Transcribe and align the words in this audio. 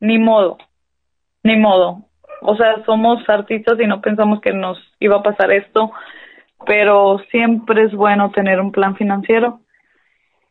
ni 0.00 0.18
modo, 0.18 0.58
ni 1.42 1.56
modo. 1.56 2.04
O 2.42 2.56
sea, 2.56 2.84
somos 2.84 3.28
artistas 3.28 3.78
y 3.80 3.86
no 3.86 4.00
pensamos 4.00 4.40
que 4.40 4.52
nos 4.52 4.78
iba 5.00 5.16
a 5.16 5.22
pasar 5.22 5.50
esto, 5.52 5.90
pero 6.66 7.18
siempre 7.30 7.84
es 7.84 7.92
bueno 7.92 8.30
tener 8.30 8.60
un 8.60 8.72
plan 8.72 8.96
financiero. 8.96 9.60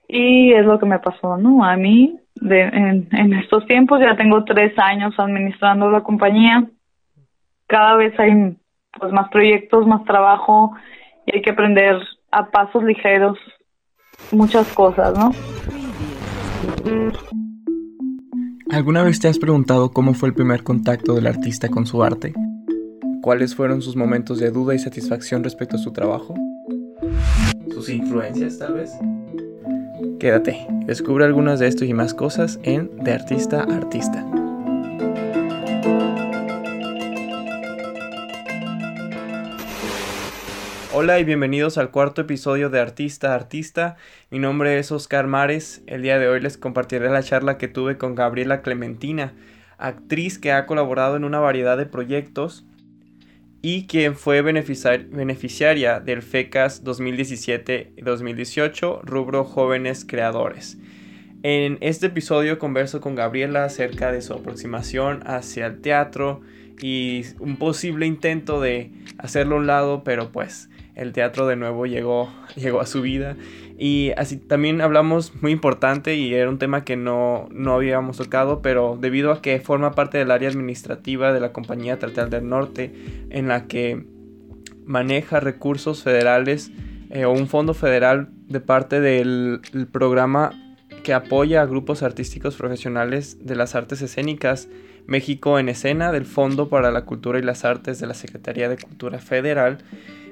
Y 0.08 0.54
es 0.54 0.66
lo 0.66 0.80
que 0.80 0.86
me 0.86 1.00
pasó, 1.00 1.38
¿no? 1.38 1.64
A 1.64 1.76
mí, 1.76 2.18
de, 2.36 2.62
en, 2.62 3.10
en 3.12 3.34
estos 3.34 3.66
tiempos, 3.66 4.00
ya 4.00 4.16
tengo 4.16 4.44
tres 4.46 4.78
años 4.78 5.14
administrando 5.18 5.90
la 5.92 6.02
compañía. 6.02 6.66
Cada 7.68 7.96
vez 7.96 8.18
hay 8.20 8.58
pues 8.98 9.12
más 9.12 9.30
proyectos, 9.30 9.86
más 9.86 10.04
trabajo 10.06 10.76
y 11.26 11.36
hay 11.36 11.42
que 11.42 11.52
aprender 11.52 12.02
a 12.32 12.50
pasos 12.50 12.84
ligeros 12.84 13.38
muchas 14.32 14.74
cosas, 14.74 15.18
¿no? 15.18 15.32
¿Alguna 18.70 19.02
vez 19.04 19.20
te 19.20 19.30
has 19.30 19.40
preguntado 19.40 19.92
cómo 19.92 20.14
fue 20.14 20.28
el 20.30 20.36
primer 20.36 20.64
contacto 20.64 21.16
del 21.16 21.28
artista 21.28 21.70
con 21.70 21.86
su 21.86 22.04
arte? 22.04 22.34
¿Cuáles 23.22 23.56
fueron 23.56 23.82
sus 23.82 23.96
momentos 23.96 24.40
de 24.40 24.52
duda 24.52 24.76
y 24.76 24.80
satisfacción 24.80 25.44
respecto 25.44 25.78
a 25.78 25.80
su 25.80 25.94
trabajo? 25.94 26.36
¿Sus 27.72 27.90
influencias 27.90 28.60
tal 28.60 28.74
vez? 28.74 28.92
Quédate, 30.20 30.68
descubre 30.86 31.24
algunas 31.24 31.60
de 31.60 31.68
estos 31.68 31.88
y 31.88 31.94
más 31.94 32.14
cosas 32.14 32.60
en 32.64 32.92
De 32.98 33.14
Artista 33.14 33.62
a 33.62 33.78
Artista. 33.78 34.26
Hola 41.00 41.20
y 41.20 41.24
bienvenidos 41.24 41.78
al 41.78 41.92
cuarto 41.92 42.22
episodio 42.22 42.72
de 42.72 42.80
Artista 42.80 43.36
Artista. 43.36 43.98
Mi 44.32 44.40
nombre 44.40 44.80
es 44.80 44.92
Oscar 44.92 45.28
Mares. 45.28 45.84
El 45.86 46.02
día 46.02 46.18
de 46.18 46.28
hoy 46.28 46.42
les 46.42 46.58
compartiré 46.58 47.08
la 47.12 47.22
charla 47.22 47.60
que 47.60 47.68
tuve 47.68 48.00
con 48.00 48.16
Gabriela 48.16 48.64
Clementina, 48.64 49.36
actriz 49.78 50.40
que 50.40 50.52
ha 50.52 50.66
colaborado 50.66 51.16
en 51.16 51.24
una 51.24 51.38
variedad 51.38 51.78
de 51.78 51.86
proyectos 51.86 52.66
y 53.62 53.86
quien 53.86 54.16
fue 54.16 54.42
beneficiaria 54.42 56.00
del 56.00 56.24
FECAS 56.24 56.84
2017-2018, 56.84 59.02
rubro 59.04 59.44
Jóvenes 59.44 60.04
Creadores. 60.04 60.80
En 61.44 61.78
este 61.82 62.08
episodio 62.08 62.58
converso 62.58 63.02
con 63.02 63.14
Gabriela 63.14 63.66
acerca 63.66 64.12
de 64.12 64.24
su 64.24 64.34
aproximación 64.34 65.22
hacia 65.28 65.68
el 65.68 65.80
teatro 65.80 66.42
y 66.82 67.22
un 67.38 67.58
posible 67.58 68.08
intento 68.08 68.60
de 68.60 68.92
hacerlo 69.20 69.58
a 69.58 69.60
un 69.60 69.68
lado, 69.68 70.04
pero 70.04 70.32
pues 70.32 70.72
el 70.98 71.14
teatro 71.14 71.48
de 71.48 71.56
nuevo 71.56 71.86
llegó, 71.86 72.30
llegó 72.56 72.82
a 72.82 72.86
su 72.86 73.02
vida. 73.02 73.38
Y 73.78 74.12
así 74.18 74.38
también 74.38 74.82
hablamos 74.82 75.32
muy 75.42 75.52
importante 75.52 76.16
y 76.16 76.34
era 76.34 76.50
un 76.50 76.58
tema 76.58 76.84
que 76.84 76.98
no, 76.98 77.48
no 77.52 77.74
habíamos 77.74 78.18
tocado, 78.18 78.62
pero 78.62 78.98
debido 79.00 79.32
a 79.32 79.42
que 79.42 79.60
forma 79.60 79.92
parte 79.92 80.18
del 80.18 80.32
área 80.32 80.50
administrativa 80.50 81.32
de 81.32 81.40
la 81.40 81.54
compañía 81.54 82.00
Tratal 82.00 82.32
del 82.32 82.50
Norte, 82.50 82.92
en 83.30 83.48
la 83.48 83.68
que 83.68 84.04
maneja 84.86 85.40
recursos 85.40 86.04
federales 86.04 86.72
eh, 87.12 87.26
o 87.26 87.32
un 87.32 87.48
fondo 87.48 87.76
federal 87.76 88.30
de 88.48 88.60
parte 88.60 89.00
del 89.00 89.62
programa 89.92 90.52
que 91.04 91.14
apoya 91.14 91.62
a 91.62 91.66
grupos 91.66 92.02
artísticos 92.02 92.56
profesionales 92.56 93.38
de 93.46 93.56
las 93.56 93.76
artes 93.76 94.02
escénicas 94.02 94.68
México 95.06 95.58
en 95.58 95.70
Escena 95.70 96.12
del 96.12 96.26
Fondo 96.26 96.68
para 96.68 96.92
la 96.92 97.06
Cultura 97.06 97.40
y 97.40 97.42
las 97.42 97.64
Artes 97.64 98.00
de 98.00 98.08
la 98.08 98.14
Secretaría 98.14 98.68
de 98.68 98.78
Cultura 98.78 99.20
Federal. 99.20 99.78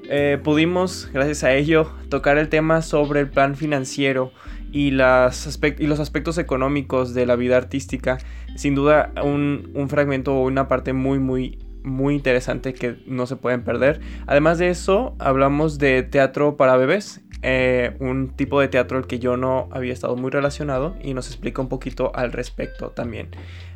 Eh, 0.09 0.39
pudimos, 0.43 1.09
gracias 1.13 1.43
a 1.43 1.53
ello, 1.53 1.91
tocar 2.09 2.37
el 2.37 2.49
tema 2.49 2.81
sobre 2.81 3.21
el 3.21 3.29
plan 3.29 3.55
financiero 3.55 4.31
y, 4.71 4.91
las 4.91 5.59
y 5.79 5.87
los 5.87 5.99
aspectos 5.99 6.37
económicos 6.37 7.13
de 7.13 7.25
la 7.25 7.35
vida 7.35 7.57
artística. 7.57 8.17
Sin 8.55 8.75
duda, 8.75 9.11
un, 9.23 9.71
un 9.73 9.89
fragmento 9.89 10.35
o 10.35 10.45
una 10.45 10.67
parte 10.67 10.93
muy, 10.93 11.19
muy, 11.19 11.57
muy 11.83 12.15
interesante 12.15 12.73
que 12.73 12.97
no 13.05 13.25
se 13.25 13.35
pueden 13.35 13.63
perder. 13.63 14.01
Además 14.27 14.57
de 14.57 14.69
eso, 14.69 15.15
hablamos 15.19 15.77
de 15.77 16.03
teatro 16.03 16.57
para 16.57 16.77
bebés, 16.77 17.21
eh, 17.41 17.95
un 17.99 18.29
tipo 18.29 18.59
de 18.59 18.67
teatro 18.67 18.97
al 18.97 19.07
que 19.07 19.19
yo 19.19 19.37
no 19.37 19.69
había 19.71 19.93
estado 19.93 20.15
muy 20.15 20.31
relacionado 20.31 20.95
y 21.01 21.13
nos 21.13 21.27
explica 21.27 21.61
un 21.61 21.69
poquito 21.69 22.11
al 22.15 22.31
respecto 22.31 22.89
también. 22.89 23.29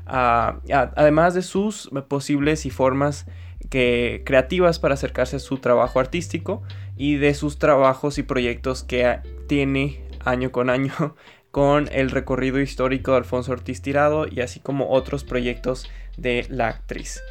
Ah, 0.08 0.60
además 0.96 1.36
de 1.36 1.44
sus 1.44 1.90
posibles 2.08 2.66
y 2.66 2.72
formas 2.72 3.28
que, 3.70 4.24
creativas 4.26 4.80
para 4.80 4.96
acercarse 4.96 5.38
a 5.38 5.40
su 5.40 5.58
trabajo 5.58 6.00
artístico 6.00 6.64
y 6.98 7.16
de 7.16 7.34
sus 7.34 7.60
trabajos 7.60 8.18
y 8.18 8.24
proyectos 8.24 8.84
que 8.84 9.20
tiene 9.48 10.02
año 10.26 10.52
con 10.52 10.70
año 10.70 10.94
con 11.52 11.88
el 11.92 12.12
recorrido 12.12 12.60
histórico 12.60 13.12
de 13.12 13.18
Alfonso 13.18 13.52
Ortiz 13.52 13.82
Tirado 13.82 14.28
y 14.30 14.42
así 14.42 14.60
como 14.60 14.90
otros 14.90 15.24
proyectos 15.24 15.90
de 16.18 16.46
la 16.50 16.68
actriz. 16.68 17.22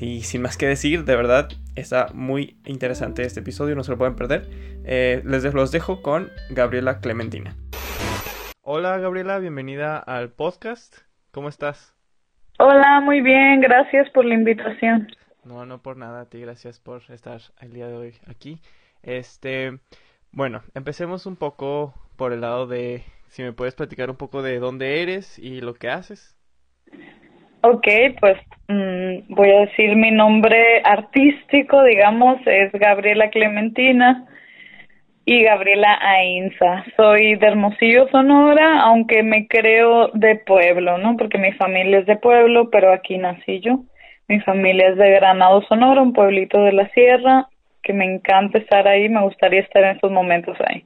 Y 0.00 0.22
sin 0.22 0.42
más 0.42 0.56
que 0.56 0.66
decir, 0.66 1.04
de 1.04 1.16
verdad 1.16 1.48
está 1.74 2.08
muy 2.12 2.56
interesante 2.66 3.22
este 3.22 3.40
episodio, 3.40 3.74
no 3.74 3.84
se 3.84 3.92
lo 3.92 3.98
pueden 3.98 4.16
perder. 4.16 4.48
Eh, 4.84 5.22
les 5.24 5.42
dejo, 5.42 5.56
los 5.56 5.72
dejo 5.72 6.02
con 6.02 6.28
Gabriela 6.50 7.00
Clementina. 7.00 7.54
Hola 8.62 8.98
Gabriela, 8.98 9.38
bienvenida 9.38 9.98
al 9.98 10.30
podcast. 10.30 10.98
¿Cómo 11.30 11.48
estás? 11.48 11.94
Hola, 12.58 13.00
muy 13.00 13.20
bien, 13.20 13.60
gracias 13.60 14.08
por 14.10 14.24
la 14.24 14.34
invitación. 14.34 15.08
No, 15.44 15.66
no 15.66 15.82
por 15.82 15.96
nada, 15.96 16.22
a 16.22 16.28
ti 16.28 16.40
gracias 16.40 16.78
por 16.78 17.02
estar 17.10 17.40
el 17.60 17.72
día 17.72 17.88
de 17.88 17.94
hoy 17.94 18.14
aquí. 18.26 18.60
Este, 19.02 19.78
bueno, 20.30 20.62
empecemos 20.74 21.26
un 21.26 21.36
poco 21.36 21.94
por 22.16 22.32
el 22.32 22.42
lado 22.42 22.66
de 22.66 23.02
si 23.26 23.42
me 23.42 23.52
puedes 23.52 23.74
platicar 23.74 24.08
un 24.08 24.16
poco 24.16 24.42
de 24.42 24.58
dónde 24.58 25.02
eres 25.02 25.38
y 25.38 25.60
lo 25.60 25.74
que 25.74 25.88
haces. 25.88 26.36
Ok, 27.62 27.86
pues 28.20 28.36
mm, 28.68 29.34
voy 29.34 29.50
a 29.50 29.60
decir 29.60 29.96
mi 29.96 30.10
nombre 30.10 30.80
artístico, 30.84 31.82
digamos, 31.82 32.40
es 32.46 32.70
Gabriela 32.72 33.30
Clementina 33.30 34.26
y 35.24 35.42
Gabriela 35.42 35.98
Ainza. 36.00 36.84
Soy 36.96 37.36
de 37.36 37.46
Hermosillo, 37.46 38.08
Sonora, 38.10 38.82
aunque 38.82 39.22
me 39.22 39.48
creo 39.48 40.08
de 40.14 40.36
pueblo, 40.36 40.98
¿no? 40.98 41.16
Porque 41.16 41.38
mi 41.38 41.52
familia 41.52 42.00
es 42.00 42.06
de 42.06 42.16
pueblo, 42.16 42.70
pero 42.70 42.92
aquí 42.92 43.18
nací 43.18 43.60
yo. 43.60 43.84
Mi 44.28 44.40
familia 44.40 44.88
es 44.88 44.96
de 44.96 45.10
Granado, 45.10 45.62
Sonora, 45.62 46.02
un 46.02 46.12
pueblito 46.12 46.62
de 46.62 46.72
la 46.72 46.88
sierra, 46.90 47.48
que 47.82 47.92
me 47.92 48.04
encanta 48.04 48.58
estar 48.58 48.86
ahí, 48.86 49.08
me 49.08 49.22
gustaría 49.22 49.60
estar 49.60 49.82
en 49.84 49.96
estos 49.96 50.10
momentos 50.10 50.56
ahí. 50.66 50.84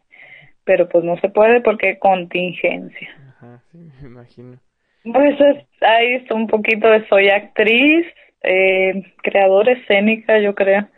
Pero 0.65 0.89
pues 0.89 1.05
no 1.05 1.17
se 1.19 1.29
puede 1.29 1.61
porque 1.61 1.99
contingencia. 1.99 3.09
Ajá, 3.29 3.63
sí, 3.71 3.79
me 4.03 4.09
imagino. 4.09 4.59
Pues 5.05 5.39
ahí 5.83 6.15
está 6.15 6.35
un 6.35 6.49
poquito 6.49 6.91
de 6.91 7.07
soy 7.09 7.29
actriz, 7.29 8.07
eh, 8.43 9.03
creadora 9.23 9.73
escénica, 9.73 10.39
yo 10.41 10.55
creo. 10.55 10.89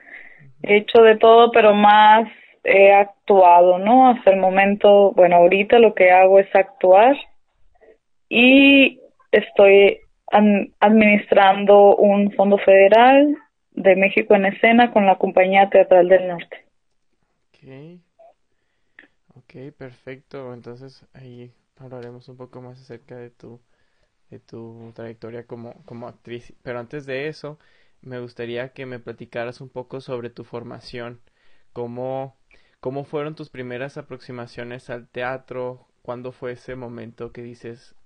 He 0.62 0.76
hecho 0.76 1.02
de 1.02 1.16
todo, 1.16 1.52
pero 1.52 1.74
más 1.74 2.28
he 2.64 2.92
actuado, 2.92 3.78
¿no? 3.78 4.10
Hasta 4.10 4.30
el 4.30 4.38
momento, 4.38 5.12
bueno, 5.12 5.36
ahorita 5.36 5.78
lo 5.78 5.94
que 5.94 6.10
hago 6.10 6.38
es 6.38 6.48
actuar 6.54 7.16
y 8.28 9.00
estoy 9.30 10.00
administrando 10.30 11.96
un 11.96 12.32
fondo 12.32 12.58
federal 12.58 13.36
de 13.72 13.96
México 13.96 14.34
en 14.34 14.46
escena 14.46 14.90
con 14.92 15.06
la 15.06 15.16
compañía 15.18 15.70
teatral 15.70 16.08
del 16.08 16.28
norte. 16.28 16.66
Ok, 17.52 18.00
ok, 19.34 19.72
perfecto. 19.76 20.52
Entonces 20.54 21.06
ahí 21.12 21.52
hablaremos 21.76 22.28
un 22.28 22.36
poco 22.36 22.60
más 22.60 22.80
acerca 22.80 23.16
de 23.16 23.30
tu, 23.30 23.60
de 24.30 24.40
tu 24.40 24.92
trayectoria 24.94 25.46
como, 25.46 25.84
como 25.84 26.08
actriz. 26.08 26.54
Pero 26.62 26.80
antes 26.80 27.06
de 27.06 27.28
eso, 27.28 27.58
me 28.02 28.20
gustaría 28.20 28.72
que 28.74 28.86
me 28.86 29.00
platicaras 29.00 29.60
un 29.60 29.70
poco 29.70 30.00
sobre 30.00 30.30
tu 30.30 30.44
formación, 30.44 31.20
cómo, 31.74 32.36
cómo 32.80 33.04
fueron 33.04 33.36
tus 33.36 33.50
primeras 33.50 33.98
aproximaciones 33.98 34.90
al 34.90 35.08
teatro, 35.08 35.88
cuándo 36.02 36.32
fue 36.32 36.52
ese 36.54 36.76
momento 36.76 37.32
que 37.32 37.42
dices, 37.42 37.96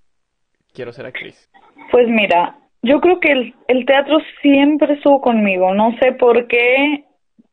quiero 0.75 0.93
ser 0.93 1.07
actriz? 1.07 1.51
Pues 1.91 2.09
mira, 2.09 2.57
yo 2.83 3.01
creo 3.01 3.21
que 3.21 3.33
el, 3.33 3.55
el 3.69 3.87
teatro 3.87 4.19
siempre 4.41 4.95
estuvo 4.95 5.21
conmigo, 5.21 5.75
no 5.75 5.97
sé 6.01 6.13
por 6.13 6.47
qué, 6.47 7.05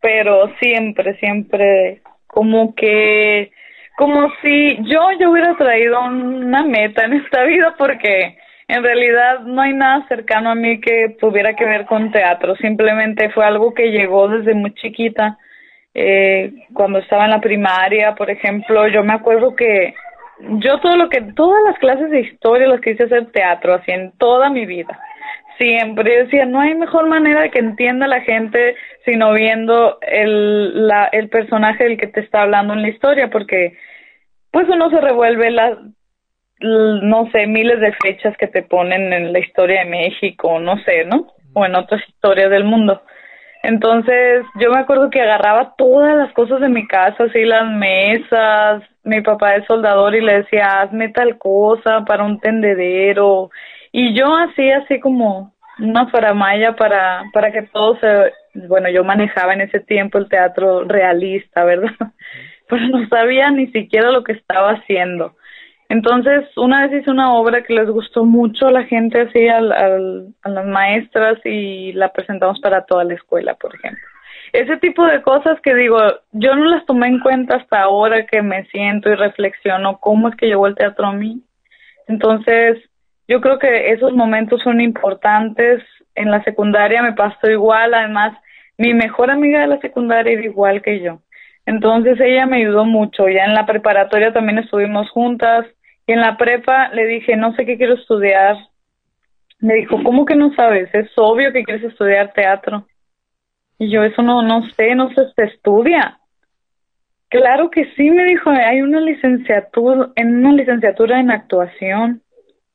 pero 0.01 0.51
siempre, 0.59 1.17
siempre, 1.17 2.01
como 2.27 2.73
que, 2.73 3.51
como 3.97 4.29
si 4.41 4.77
yo, 4.83 5.01
yo 5.19 5.31
hubiera 5.31 5.55
traído 5.57 6.01
una 6.03 6.63
meta 6.63 7.05
en 7.05 7.13
esta 7.13 7.43
vida 7.43 7.75
porque 7.77 8.37
en 8.67 8.83
realidad 8.83 9.41
no 9.41 9.61
hay 9.61 9.73
nada 9.73 10.07
cercano 10.07 10.51
a 10.51 10.55
mí 10.55 10.79
que 10.79 11.15
tuviera 11.19 11.55
que 11.55 11.65
ver 11.65 11.85
con 11.85 12.11
teatro, 12.11 12.55
simplemente 12.55 13.29
fue 13.31 13.45
algo 13.45 13.73
que 13.73 13.91
llegó 13.91 14.27
desde 14.29 14.53
muy 14.53 14.73
chiquita. 14.75 15.37
Eh, 15.91 16.53
cuando 16.71 16.99
estaba 16.99 17.25
en 17.25 17.31
la 17.31 17.41
primaria, 17.41 18.13
por 18.13 18.29
ejemplo, 18.29 18.87
yo 18.87 19.03
me 19.03 19.13
acuerdo 19.13 19.55
que 19.55 19.95
yo 20.39 20.79
todo 20.79 20.95
lo 20.95 21.09
que, 21.09 21.21
todas 21.21 21.61
las 21.63 21.77
clases 21.79 22.09
de 22.09 22.21
historia 22.21 22.67
las 22.67 22.81
que 22.81 22.91
hice 22.91 23.03
hacer 23.03 23.31
teatro, 23.31 23.73
así 23.73 23.91
en 23.91 24.11
toda 24.17 24.49
mi 24.49 24.65
vida. 24.65 24.99
Siempre 25.57 26.23
decía, 26.23 26.45
no 26.45 26.61
hay 26.61 26.73
mejor 26.75 27.07
manera 27.07 27.41
de 27.41 27.51
que 27.51 27.59
entienda 27.59 28.07
la 28.07 28.21
gente 28.21 28.75
sino 29.05 29.33
viendo 29.33 29.97
el, 30.01 30.87
la, 30.87 31.05
el 31.11 31.29
personaje 31.29 31.83
del 31.83 31.97
que 31.97 32.07
te 32.07 32.21
está 32.21 32.43
hablando 32.43 32.73
en 32.73 32.81
la 32.81 32.89
historia, 32.89 33.29
porque 33.29 33.77
pues 34.51 34.67
uno 34.69 34.89
se 34.89 35.01
revuelve 35.01 35.51
la, 35.51 35.77
no 36.61 37.29
sé, 37.31 37.47
miles 37.47 37.79
de 37.79 37.93
fechas 37.93 38.35
que 38.37 38.47
te 38.47 38.63
ponen 38.63 39.13
en 39.13 39.33
la 39.33 39.39
historia 39.39 39.83
de 39.83 39.89
México, 39.89 40.59
no 40.59 40.77
sé, 40.83 41.05
¿no? 41.05 41.27
O 41.53 41.65
en 41.65 41.75
otras 41.75 42.01
historias 42.07 42.49
del 42.49 42.63
mundo. 42.63 43.01
Entonces, 43.63 44.45
yo 44.55 44.71
me 44.71 44.79
acuerdo 44.79 45.09
que 45.09 45.21
agarraba 45.21 45.75
todas 45.77 46.15
las 46.15 46.31
cosas 46.33 46.61
de 46.61 46.69
mi 46.69 46.87
casa, 46.87 47.25
así 47.25 47.43
las 47.43 47.69
mesas, 47.69 48.83
mi 49.03 49.21
papá 49.21 49.55
es 49.55 49.65
soldador 49.65 50.15
y 50.15 50.21
le 50.21 50.43
decía, 50.43 50.81
hazme 50.81 51.09
tal 51.09 51.37
cosa 51.37 52.05
para 52.05 52.23
un 52.23 52.39
tendedero. 52.39 53.49
Y 53.91 54.13
yo 54.13 54.27
hacía 54.37 54.77
así 54.79 54.99
como 54.99 55.53
una 55.79 56.07
faramaya 56.07 56.75
para, 56.75 57.23
para 57.33 57.51
que 57.51 57.63
todo 57.63 57.97
se, 57.99 58.33
bueno, 58.67 58.89
yo 58.89 59.03
manejaba 59.03 59.53
en 59.53 59.61
ese 59.61 59.79
tiempo 59.79 60.17
el 60.17 60.29
teatro 60.29 60.83
realista, 60.85 61.63
¿verdad? 61.63 61.91
Pero 62.69 62.87
no 62.87 63.07
sabía 63.07 63.49
ni 63.51 63.67
siquiera 63.67 64.11
lo 64.11 64.23
que 64.23 64.33
estaba 64.33 64.71
haciendo. 64.71 65.35
Entonces, 65.89 66.45
una 66.55 66.87
vez 66.87 67.01
hice 67.01 67.09
una 67.09 67.33
obra 67.33 67.63
que 67.63 67.73
les 67.73 67.89
gustó 67.89 68.23
mucho 68.23 68.67
a 68.67 68.71
la 68.71 68.83
gente, 68.83 69.21
así, 69.21 69.47
al, 69.47 69.71
a 69.71 70.49
las 70.49 70.65
maestras, 70.67 71.39
y 71.43 71.93
la 71.93 72.13
presentamos 72.13 72.59
para 72.59 72.85
toda 72.85 73.03
la 73.03 73.15
escuela, 73.15 73.55
por 73.55 73.73
ejemplo. 73.73 74.03
Ese 74.53 74.77
tipo 74.77 75.03
de 75.05 75.21
cosas 75.23 75.59
que 75.61 75.73
digo, 75.73 75.99
yo 76.31 76.55
no 76.55 76.65
las 76.65 76.85
tomé 76.85 77.07
en 77.07 77.19
cuenta 77.19 77.55
hasta 77.55 77.81
ahora 77.81 78.27
que 78.27 78.43
me 78.43 78.65
siento 78.65 79.09
y 79.09 79.15
reflexiono 79.15 79.99
cómo 79.99 80.29
es 80.29 80.35
que 80.35 80.45
llegó 80.45 80.67
el 80.67 80.75
teatro 80.75 81.07
a 81.07 81.13
mí. 81.13 81.41
Entonces, 82.07 82.77
yo 83.27 83.41
creo 83.41 83.57
que 83.57 83.91
esos 83.91 84.13
momentos 84.13 84.61
son 84.63 84.81
importantes. 84.81 85.83
En 86.13 86.29
la 86.29 86.43
secundaria 86.43 87.01
me 87.01 87.13
pasó 87.13 87.49
igual, 87.49 87.95
además, 87.95 88.37
mi 88.77 88.93
mejor 88.93 89.31
amiga 89.31 89.61
de 89.61 89.67
la 89.67 89.79
secundaria 89.79 90.33
era 90.33 90.43
igual 90.43 90.83
que 90.83 90.99
yo. 90.99 91.19
Entonces 91.65 92.19
ella 92.19 92.45
me 92.45 92.57
ayudó 92.57 92.85
mucho. 92.85 93.27
Ya 93.27 93.45
en 93.45 93.53
la 93.53 93.65
preparatoria 93.65 94.33
también 94.33 94.59
estuvimos 94.59 95.09
juntas 95.11 95.65
y 96.09 96.11
en 96.11 96.21
la 96.21 96.37
prepa 96.37 96.89
le 96.89 97.05
dije, 97.05 97.37
no 97.37 97.53
sé 97.53 97.67
qué 97.67 97.77
quiero 97.77 97.93
estudiar. 97.93 98.57
Me 99.59 99.75
dijo, 99.75 100.01
¿cómo 100.03 100.25
que 100.25 100.35
no 100.35 100.51
sabes? 100.55 100.89
Es 100.91 101.11
obvio 101.17 101.53
que 101.53 101.63
quieres 101.63 101.83
estudiar 101.83 102.33
teatro. 102.33 102.87
Y 103.77 103.91
yo, 103.91 104.03
eso 104.03 104.23
no, 104.23 104.41
no 104.41 104.67
sé, 104.71 104.95
no 104.95 105.09
sé, 105.09 105.31
se 105.35 105.43
estudia. 105.43 106.19
Claro 107.27 107.69
que 107.69 107.93
sí, 107.95 108.09
me 108.09 108.25
dijo, 108.25 108.49
hay 108.49 108.81
una 108.81 109.01
licenciatura, 109.01 110.09
en 110.15 110.37
una 110.37 110.53
licenciatura 110.53 111.19
en 111.19 111.29
actuación. 111.29 112.23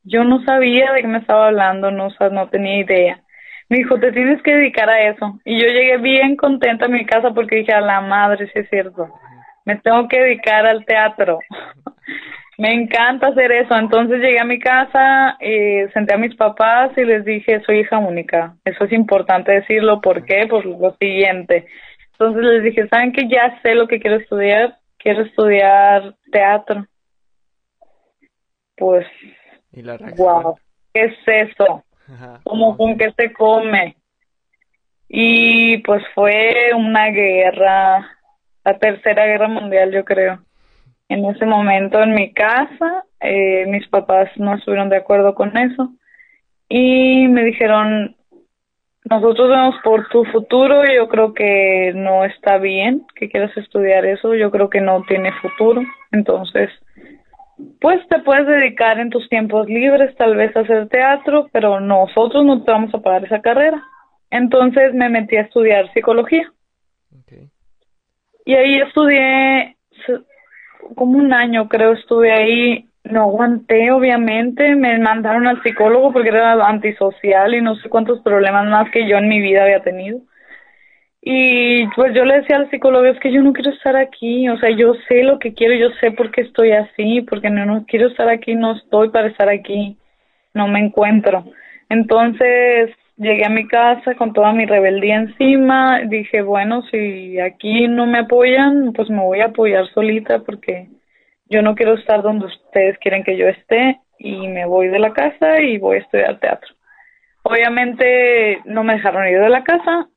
Yo 0.03 0.23
no 0.23 0.41
sabía 0.45 0.93
de 0.93 1.01
qué 1.01 1.07
me 1.09 1.17
estaba 1.17 1.47
hablando, 1.47 1.91
no, 1.91 2.07
no 2.31 2.47
tenía 2.47 2.79
idea. 2.79 3.21
Me 3.67 3.79
dijo, 3.79 3.99
te 3.99 4.13
tienes 4.13 4.41
que 4.43 4.55
dedicar 4.55 4.89
a 4.89 5.09
eso. 5.09 5.41
Y 5.43 5.59
yo 5.59 5.67
llegué 5.67 5.97
bien 5.97 6.37
contenta 6.37 6.85
a 6.85 6.87
mi 6.87 7.05
casa 7.05 7.33
porque 7.33 7.57
dije, 7.57 7.73
a 7.73 7.81
la 7.81 7.99
madre, 7.99 8.49
sí 8.53 8.59
es 8.59 8.69
cierto, 8.69 9.09
me 9.65 9.75
tengo 9.75 10.07
que 10.07 10.21
dedicar 10.21 10.65
al 10.65 10.85
teatro. 10.85 11.39
Me 12.57 12.73
encanta 12.73 13.27
hacer 13.27 13.51
eso. 13.51 13.75
Entonces 13.75 14.19
llegué 14.19 14.39
a 14.39 14.45
mi 14.45 14.59
casa, 14.59 15.37
eh, 15.39 15.89
senté 15.93 16.13
a 16.13 16.17
mis 16.17 16.35
papás 16.35 16.91
y 16.97 17.03
les 17.03 17.25
dije, 17.25 17.61
soy 17.65 17.79
hija 17.79 17.97
única. 17.97 18.55
Eso 18.63 18.85
es 18.85 18.93
importante 18.93 19.51
decirlo. 19.51 19.99
¿Por 20.01 20.23
qué? 20.25 20.47
Por 20.47 20.65
lo 20.65 20.95
siguiente. 20.97 21.67
Entonces 22.13 22.43
les 22.43 22.63
dije, 22.63 22.87
¿saben 22.87 23.11
que 23.11 23.27
ya 23.27 23.59
sé 23.61 23.75
lo 23.75 23.87
que 23.87 23.99
quiero 23.99 24.17
estudiar? 24.17 24.77
Quiero 24.97 25.23
estudiar 25.23 26.15
teatro. 26.31 26.85
Pues, 28.77 29.05
¿Y 29.71 29.81
la 29.81 29.97
wow, 30.17 30.57
¿qué 30.93 31.05
es 31.05 31.13
eso? 31.25 31.83
¿Cómo 32.43 32.77
con 32.77 32.97
qué 32.97 33.11
se 33.17 33.33
come? 33.33 33.95
Y 35.07 35.77
pues 35.79 36.03
fue 36.13 36.71
una 36.75 37.07
guerra, 37.09 38.09
la 38.63 38.77
tercera 38.79 39.25
guerra 39.25 39.47
mundial 39.47 39.91
yo 39.91 40.03
creo 40.03 40.44
en 41.09 41.25
ese 41.25 41.45
momento 41.45 42.01
en 42.01 42.13
mi 42.13 42.33
casa. 42.33 43.05
Eh, 43.19 43.65
mis 43.67 43.87
papás 43.87 44.29
no 44.37 44.55
estuvieron 44.55 44.89
de 44.89 44.97
acuerdo 44.97 45.33
con 45.35 45.57
eso 45.57 45.93
y 46.69 47.27
me 47.27 47.43
dijeron, 47.43 48.15
nosotros 49.09 49.49
vemos 49.49 49.75
por 49.83 50.07
tu 50.09 50.25
futuro, 50.25 50.83
yo 50.85 51.07
creo 51.07 51.33
que 51.33 51.93
no 51.95 52.25
está 52.25 52.57
bien 52.57 53.05
que 53.15 53.29
quieras 53.29 53.55
estudiar 53.57 54.05
eso, 54.05 54.33
yo 54.35 54.51
creo 54.51 54.69
que 54.69 54.81
no 54.81 55.03
tiene 55.03 55.31
futuro, 55.41 55.81
entonces 56.11 56.69
pues 57.79 58.05
te 58.09 58.19
puedes 58.19 58.47
dedicar 58.47 58.99
en 58.99 59.09
tus 59.09 59.29
tiempos 59.29 59.67
libres 59.67 60.15
tal 60.17 60.35
vez 60.35 60.55
a 60.55 60.61
hacer 60.61 60.89
teatro, 60.89 61.47
pero 61.53 61.79
nosotros 61.79 62.43
no 62.43 62.63
te 62.63 62.71
vamos 62.71 62.93
a 62.93 62.99
pagar 62.99 63.23
esa 63.23 63.41
carrera. 63.41 63.81
Entonces 64.29 64.93
me 64.93 65.07
metí 65.07 65.37
a 65.37 65.41
estudiar 65.43 65.91
psicología. 65.93 66.51
Y 68.45 68.53
ahí 68.53 68.75
estudié 68.81 69.77
como 70.95 71.17
un 71.17 71.33
año 71.33 71.67
creo 71.67 71.93
estuve 71.93 72.31
ahí, 72.31 72.89
no 73.03 73.21
aguanté 73.21 73.91
obviamente, 73.91 74.75
me 74.75 74.97
mandaron 74.99 75.47
al 75.47 75.61
psicólogo 75.63 76.11
porque 76.11 76.29
era 76.29 76.53
antisocial 76.67 77.53
y 77.53 77.61
no 77.61 77.75
sé 77.75 77.89
cuántos 77.89 78.21
problemas 78.21 78.65
más 78.67 78.89
que 78.91 79.07
yo 79.07 79.17
en 79.17 79.27
mi 79.27 79.41
vida 79.41 79.63
había 79.63 79.81
tenido. 79.81 80.19
Y 81.27 81.87
pues 81.95 82.13
yo 82.13 82.23
le 82.23 82.41
decía 82.41 82.57
al 82.57 82.69
psicólogo, 82.69 83.05
es 83.05 83.19
que 83.19 83.31
yo 83.31 83.41
no 83.41 83.51
quiero 83.51 83.71
estar 83.71 83.95
aquí, 83.95 84.47
o 84.47 84.59
sea, 84.59 84.69
yo 84.69 84.93
sé 85.07 85.23
lo 85.23 85.39
que 85.39 85.55
quiero, 85.55 85.73
yo 85.73 85.89
sé 85.99 86.11
por 86.11 86.29
qué 86.29 86.41
estoy 86.41 86.71
así, 86.71 87.21
porque 87.21 87.49
no, 87.49 87.65
no 87.65 87.85
quiero 87.87 88.09
estar 88.09 88.29
aquí, 88.29 88.53
no 88.53 88.75
estoy 88.75 89.09
para 89.09 89.29
estar 89.29 89.49
aquí, 89.49 89.97
no 90.53 90.67
me 90.67 90.79
encuentro. 90.79 91.45
Entonces, 91.89 92.91
llegué 93.17 93.45
a 93.45 93.49
mi 93.49 93.67
casa 93.67 94.15
con 94.15 94.33
toda 94.33 94.51
mi 94.53 94.65
rebeldía 94.65 95.15
encima, 95.15 96.01
dije, 96.01 96.41
bueno, 96.41 96.81
si 96.91 97.39
aquí 97.39 97.87
no 97.87 98.05
me 98.05 98.19
apoyan, 98.19 98.93
pues 98.93 99.09
me 99.09 99.21
voy 99.21 99.41
a 99.41 99.45
apoyar 99.45 99.87
solita 99.93 100.39
porque 100.39 100.89
yo 101.49 101.61
no 101.61 101.75
quiero 101.75 101.93
estar 101.93 102.21
donde 102.21 102.47
ustedes 102.47 102.97
quieren 102.99 103.23
que 103.23 103.37
yo 103.37 103.47
esté 103.47 103.99
y 104.19 104.47
me 104.47 104.65
voy 104.65 104.87
de 104.87 104.99
la 104.99 105.13
casa 105.13 105.61
y 105.61 105.77
voy 105.77 105.97
a 105.97 105.99
estudiar 105.99 106.39
teatro. 106.39 106.73
Obviamente 107.43 108.59
no 108.65 108.83
me 108.83 108.93
dejaron 108.93 109.27
ir 109.27 109.39
de 109.39 109.49
la 109.49 109.63
casa 109.63 110.07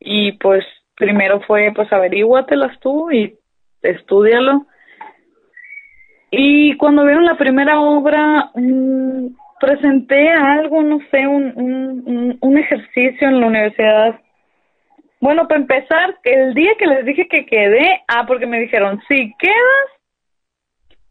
y 0.00 0.32
pues 0.32 0.64
primero 0.96 1.40
fue 1.42 1.72
pues 1.74 1.92
averíguatelas 1.92 2.78
tú 2.80 3.10
y 3.10 3.38
estudialo. 3.82 4.66
Y 6.30 6.76
cuando 6.78 7.04
vieron 7.04 7.24
la 7.24 7.36
primera 7.36 7.80
obra, 7.80 8.50
mm, 8.54 9.26
presenté 9.62 10.28
algo, 10.28 10.82
no 10.82 10.98
sé, 11.12 11.24
un, 11.24 11.52
un, 11.54 12.38
un 12.40 12.58
ejercicio 12.58 13.28
en 13.28 13.40
la 13.40 13.46
universidad. 13.46 14.20
Bueno, 15.20 15.46
para 15.46 15.60
empezar, 15.60 16.16
el 16.24 16.52
día 16.52 16.72
que 16.76 16.86
les 16.88 17.04
dije 17.04 17.28
que 17.28 17.46
quedé, 17.46 18.02
ah, 18.08 18.24
porque 18.26 18.46
me 18.46 18.58
dijeron, 18.58 19.00
si 19.06 19.32
quedas, 19.38 19.88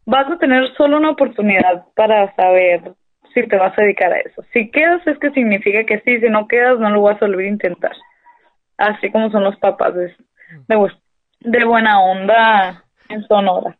vas 0.04 0.30
a 0.30 0.38
tener 0.38 0.70
solo 0.76 0.98
una 0.98 1.12
oportunidad 1.12 1.86
para 1.96 2.34
saber 2.34 2.92
si 3.32 3.42
te 3.48 3.56
vas 3.56 3.72
a 3.78 3.82
dedicar 3.82 4.12
a 4.12 4.20
eso. 4.20 4.42
Si 4.52 4.70
quedas 4.70 5.00
es 5.06 5.18
que 5.18 5.30
significa 5.30 5.84
que 5.84 6.00
sí, 6.00 6.20
si 6.20 6.28
no 6.28 6.46
quedas 6.46 6.78
no 6.78 6.90
lo 6.90 7.00
vas 7.00 7.22
a 7.22 7.26
volver 7.26 7.46
a 7.46 7.48
intentar. 7.48 7.96
Así 8.76 9.10
como 9.10 9.30
son 9.30 9.44
los 9.44 9.56
papás 9.56 9.94
de, 9.94 10.14
de, 10.68 10.92
de 11.40 11.64
buena 11.64 12.02
onda 12.02 12.84
en 13.08 13.26
Sonora. 13.26 13.78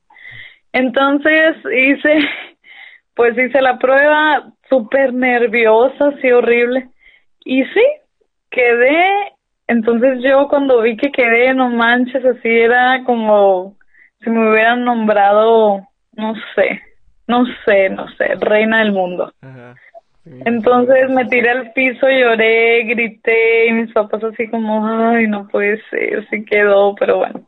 Entonces 0.73 1.57
hice 1.71 2.21
pues 3.15 3.37
hice 3.37 3.61
la 3.61 3.79
prueba 3.79 4.53
súper 4.73 5.13
nerviosa, 5.13 6.09
así 6.09 6.33
horrible. 6.33 6.89
Y 7.45 7.63
sí, 7.65 7.85
quedé. 8.51 9.35
Entonces 9.67 10.21
yo 10.23 10.49
cuando 10.49 10.81
vi 10.81 10.97
que 10.97 11.13
quedé, 11.13 11.53
no 11.53 11.69
manches, 11.69 12.25
así 12.25 12.49
era 12.49 13.05
como 13.05 13.77
si 14.21 14.31
me 14.31 14.51
hubieran 14.51 14.85
nombrado, 14.85 15.87
no 16.17 16.35
sé, 16.55 16.81
no 17.27 17.45
sé, 17.67 17.91
no 17.91 18.09
sé, 18.17 18.35
reina 18.41 18.79
del 18.79 18.93
mundo. 18.93 19.33
Entonces 20.25 21.11
me 21.11 21.27
tiré 21.27 21.51
al 21.51 21.73
piso, 21.73 22.07
lloré, 22.09 22.85
grité 22.85 23.67
y 23.67 23.73
mis 23.73 23.93
papás 23.93 24.25
así 24.25 24.49
como, 24.49 24.87
ay, 24.87 25.27
no 25.27 25.49
puede 25.49 25.83
ser, 25.91 26.27
sí 26.31 26.45
quedó, 26.45 26.95
pero 26.95 27.19
bueno. 27.19 27.41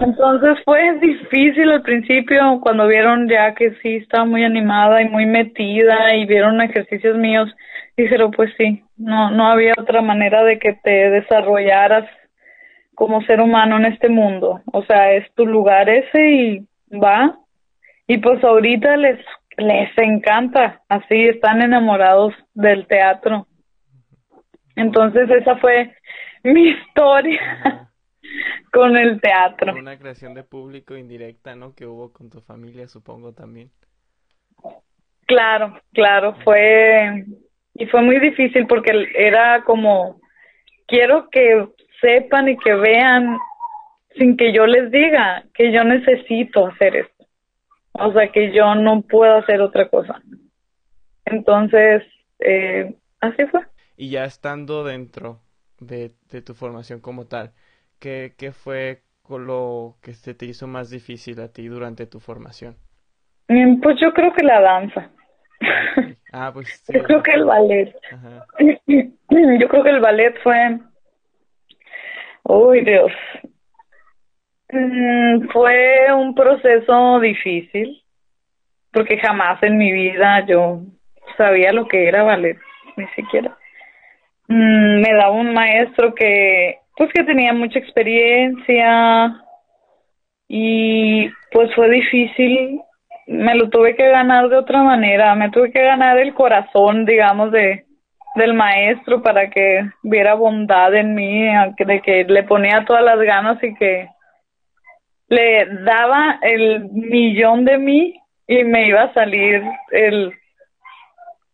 Entonces 0.00 0.58
fue 0.64 0.98
difícil 0.98 1.70
al 1.70 1.82
principio 1.82 2.60
cuando 2.60 2.86
vieron 2.86 3.28
ya 3.28 3.54
que 3.54 3.72
sí 3.82 3.96
estaba 3.96 4.24
muy 4.24 4.44
animada 4.44 5.02
y 5.02 5.08
muy 5.08 5.26
metida 5.26 6.14
y 6.14 6.26
vieron 6.26 6.60
ejercicios 6.60 7.16
míos, 7.16 7.54
dijeron 7.96 8.30
pues 8.32 8.52
sí, 8.56 8.82
no 8.96 9.30
no 9.30 9.48
había 9.48 9.74
otra 9.78 10.02
manera 10.02 10.42
de 10.44 10.58
que 10.58 10.72
te 10.74 11.10
desarrollaras 11.10 12.08
como 12.94 13.22
ser 13.22 13.40
humano 13.40 13.76
en 13.76 13.86
este 13.86 14.08
mundo, 14.08 14.62
o 14.72 14.82
sea, 14.84 15.12
es 15.12 15.30
tu 15.34 15.46
lugar 15.46 15.88
ese 15.88 16.30
y 16.30 16.66
va. 16.96 17.38
Y 18.08 18.18
pues 18.18 18.42
ahorita 18.42 18.96
les 18.96 19.18
les 19.58 19.90
encanta, 19.98 20.82
así 20.88 21.28
están 21.28 21.62
enamorados 21.62 22.34
del 22.54 22.86
teatro. 22.86 23.46
Entonces 24.76 25.30
esa 25.30 25.56
fue 25.56 25.94
mi 26.42 26.68
historia 26.70 27.86
con 28.72 28.96
el 28.96 29.20
teatro. 29.20 29.74
Una 29.74 29.98
creación 29.98 30.34
de 30.34 30.44
público 30.44 30.96
indirecta, 30.96 31.54
¿no? 31.56 31.74
Que 31.74 31.86
hubo 31.86 32.12
con 32.12 32.30
tu 32.30 32.40
familia, 32.40 32.88
supongo 32.88 33.32
también. 33.32 33.70
Claro, 35.26 35.80
claro, 35.92 36.36
fue 36.44 37.24
y 37.74 37.86
fue 37.86 38.02
muy 38.02 38.18
difícil 38.20 38.66
porque 38.66 39.08
era 39.14 39.62
como 39.64 40.20
quiero 40.86 41.28
que 41.30 41.66
sepan 42.00 42.48
y 42.48 42.56
que 42.56 42.74
vean 42.74 43.38
sin 44.16 44.36
que 44.36 44.52
yo 44.52 44.66
les 44.66 44.90
diga 44.90 45.44
que 45.54 45.72
yo 45.72 45.84
necesito 45.84 46.66
hacer 46.66 46.96
esto. 46.96 47.26
o 47.92 48.12
sea 48.12 48.30
que 48.30 48.52
yo 48.52 48.74
no 48.74 49.02
puedo 49.02 49.36
hacer 49.36 49.60
otra 49.60 49.88
cosa. 49.88 50.22
Entonces, 51.24 52.02
eh, 52.38 52.94
así 53.20 53.44
fue. 53.46 53.60
Y 53.96 54.10
ya 54.10 54.24
estando 54.24 54.84
dentro 54.84 55.40
de, 55.80 56.12
de 56.30 56.42
tu 56.42 56.54
formación 56.54 57.00
como 57.00 57.26
tal, 57.26 57.52
¿qué, 58.06 58.34
qué 58.38 58.52
fue 58.52 59.02
lo 59.28 59.96
que 60.00 60.14
se 60.14 60.32
te 60.32 60.46
hizo 60.46 60.68
más 60.68 60.90
difícil 60.90 61.40
a 61.40 61.52
ti 61.52 61.66
durante 61.66 62.06
tu 62.06 62.20
formación? 62.20 62.76
Mm, 63.48 63.80
pues 63.80 63.98
yo 64.00 64.12
creo 64.12 64.32
que 64.32 64.44
la 64.44 64.60
danza. 64.60 65.10
Ah, 66.32 66.50
pues 66.52 66.84
yo 66.92 67.02
creo 67.02 67.22
que 67.22 67.30
el 67.30 67.44
ballet. 67.44 67.96
Yo 69.58 69.68
creo 69.68 69.84
que 69.84 69.90
el 69.90 70.00
ballet 70.00 70.34
fue... 70.42 70.78
Uy, 72.42 72.84
Dios. 72.84 73.10
Mm, 74.70 75.48
fue 75.48 76.12
un 76.12 76.34
proceso 76.34 77.20
difícil 77.20 78.02
porque 78.92 79.18
jamás 79.18 79.62
en 79.62 79.78
mi 79.78 79.92
vida 79.92 80.44
yo 80.46 80.82
sabía 81.38 81.72
lo 81.72 81.88
que 81.88 82.06
era 82.06 82.22
ballet, 82.22 82.58
ni 82.96 83.06
siquiera. 83.14 83.56
Mm, 84.48 85.00
me 85.00 85.12
daba 85.14 85.30
un 85.30 85.54
maestro 85.54 86.14
que 86.14 86.80
pues 86.96 87.12
que 87.12 87.24
tenía 87.24 87.52
mucha 87.52 87.78
experiencia 87.78 89.42
y 90.48 91.28
pues 91.52 91.74
fue 91.74 91.90
difícil. 91.90 92.80
Me 93.26 93.54
lo 93.54 93.68
tuve 93.68 93.96
que 93.96 94.08
ganar 94.08 94.48
de 94.48 94.56
otra 94.56 94.82
manera. 94.82 95.34
Me 95.34 95.50
tuve 95.50 95.72
que 95.72 95.82
ganar 95.82 96.18
el 96.18 96.32
corazón 96.34 97.04
digamos 97.04 97.52
de 97.52 97.86
del 98.36 98.52
maestro 98.52 99.22
para 99.22 99.48
que 99.48 99.90
viera 100.02 100.34
bondad 100.34 100.94
en 100.94 101.14
mí 101.14 101.48
de 101.78 102.02
que 102.02 102.24
le 102.24 102.42
ponía 102.42 102.84
todas 102.84 103.02
las 103.02 103.18
ganas 103.18 103.62
y 103.64 103.74
que 103.74 104.08
le 105.28 105.66
daba 105.84 106.38
el 106.42 106.84
millón 106.90 107.64
de 107.64 107.78
mí 107.78 108.14
y 108.46 108.62
me 108.62 108.88
iba 108.88 109.04
a 109.04 109.14
salir 109.14 109.62
el 109.90 110.34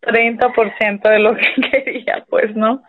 30% 0.02 1.08
de 1.08 1.18
lo 1.20 1.36
que 1.36 1.46
quería 1.70 2.24
pues 2.28 2.54
no 2.56 2.82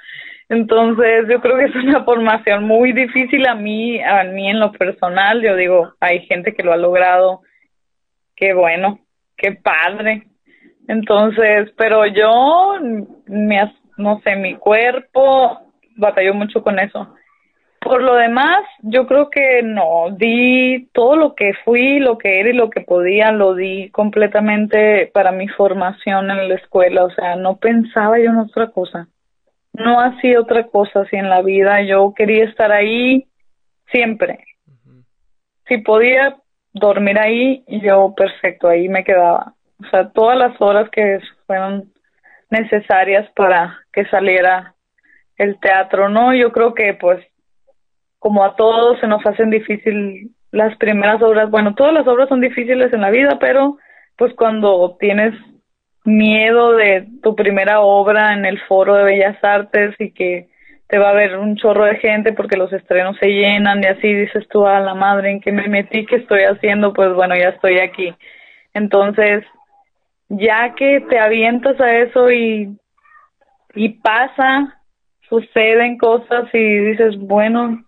entonces, 0.49 1.25
yo 1.29 1.39
creo 1.41 1.57
que 1.57 1.65
es 1.65 1.75
una 1.75 2.03
formación 2.03 2.65
muy 2.65 2.91
difícil 2.91 3.47
a 3.47 3.55
mí, 3.55 4.01
a 4.01 4.23
mí 4.23 4.49
en 4.49 4.59
lo 4.59 4.71
personal. 4.71 5.41
Yo 5.41 5.55
digo, 5.55 5.93
hay 5.99 6.25
gente 6.25 6.53
que 6.53 6.63
lo 6.63 6.73
ha 6.73 6.77
logrado. 6.77 7.41
Qué 8.35 8.53
bueno, 8.53 8.99
qué 9.37 9.53
padre. 9.53 10.27
Entonces, 10.87 11.71
pero 11.77 12.05
yo, 12.07 12.75
me, 13.27 13.73
no 13.97 14.19
sé, 14.21 14.35
mi 14.35 14.55
cuerpo 14.55 15.61
batalló 15.95 16.33
mucho 16.33 16.61
con 16.61 16.77
eso. 16.79 17.15
Por 17.79 18.01
lo 18.01 18.15
demás, 18.15 18.59
yo 18.81 19.07
creo 19.07 19.29
que 19.29 19.61
no, 19.61 20.09
di 20.15 20.87
todo 20.93 21.17
lo 21.17 21.35
que 21.35 21.53
fui, 21.65 21.99
lo 21.99 22.17
que 22.17 22.39
era 22.39 22.49
y 22.49 22.53
lo 22.53 22.69
que 22.69 22.79
podía, 22.79 23.31
lo 23.33 23.55
di 23.55 23.89
completamente 23.89 25.11
para 25.13 25.33
mi 25.33 25.49
formación 25.49 26.31
en 26.31 26.47
la 26.47 26.55
escuela, 26.55 27.03
o 27.03 27.09
sea, 27.09 27.35
no 27.35 27.57
pensaba 27.57 28.19
yo 28.19 28.29
en 28.29 28.37
otra 28.37 28.71
cosa 28.71 29.09
no 29.73 29.99
hacía 29.99 30.39
otra 30.39 30.67
cosa 30.67 31.01
así 31.01 31.15
en 31.15 31.29
la 31.29 31.41
vida. 31.41 31.81
Yo 31.81 32.13
quería 32.15 32.45
estar 32.45 32.71
ahí 32.71 33.27
siempre. 33.91 34.45
Si 35.67 35.77
podía 35.79 36.37
dormir 36.73 37.19
ahí, 37.19 37.63
yo 37.67 38.13
perfecto, 38.15 38.67
ahí 38.67 38.87
me 38.89 39.03
quedaba. 39.03 39.53
O 39.79 39.89
sea, 39.89 40.09
todas 40.11 40.37
las 40.37 40.59
horas 40.61 40.89
que 40.89 41.19
fueron 41.45 41.91
necesarias 42.49 43.29
para 43.35 43.79
que 43.91 44.05
saliera 44.05 44.75
el 45.37 45.59
teatro, 45.59 46.09
¿no? 46.09 46.33
Yo 46.33 46.51
creo 46.51 46.73
que 46.73 46.93
pues 46.93 47.25
como 48.19 48.43
a 48.43 48.55
todos 48.55 48.99
se 48.99 49.07
nos 49.07 49.25
hacen 49.25 49.49
difícil 49.49 50.31
las 50.51 50.77
primeras 50.77 51.21
obras, 51.21 51.49
bueno, 51.49 51.73
todas 51.73 51.93
las 51.93 52.07
obras 52.07 52.29
son 52.29 52.39
difíciles 52.39 52.93
en 52.93 53.01
la 53.01 53.09
vida, 53.09 53.37
pero 53.39 53.77
pues 54.17 54.33
cuando 54.35 54.95
tienes 54.99 55.33
miedo 56.03 56.73
de 56.73 57.07
tu 57.21 57.35
primera 57.35 57.81
obra 57.81 58.33
en 58.33 58.45
el 58.45 58.59
foro 58.61 58.95
de 58.95 59.03
Bellas 59.03 59.41
Artes 59.43 59.95
y 59.99 60.11
que 60.11 60.47
te 60.87 60.97
va 60.97 61.09
a 61.09 61.13
ver 61.13 61.37
un 61.37 61.55
chorro 61.55 61.85
de 61.85 61.95
gente 61.95 62.33
porque 62.33 62.57
los 62.57 62.71
estrenos 62.73 63.17
se 63.17 63.27
llenan 63.27 63.81
y 63.81 63.87
así 63.87 64.13
dices 64.13 64.47
tú 64.49 64.67
a 64.67 64.79
la 64.79 64.93
madre 64.93 65.31
en 65.31 65.41
que 65.41 65.51
me 65.51 65.67
metí, 65.67 66.05
que 66.05 66.17
estoy 66.17 66.43
haciendo, 66.43 66.93
pues 66.93 67.13
bueno, 67.13 67.35
ya 67.35 67.49
estoy 67.49 67.79
aquí. 67.79 68.13
Entonces, 68.73 69.43
ya 70.29 70.73
que 70.75 71.01
te 71.09 71.19
avientas 71.19 71.79
a 71.79 71.97
eso 71.97 72.31
y, 72.31 72.77
y 73.75 73.89
pasa, 73.89 74.81
suceden 75.29 75.97
cosas 75.97 76.45
y 76.53 76.77
dices, 76.79 77.17
bueno, 77.17 77.83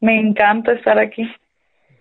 me 0.00 0.18
encanta 0.18 0.72
estar 0.72 0.98
aquí. 0.98 1.30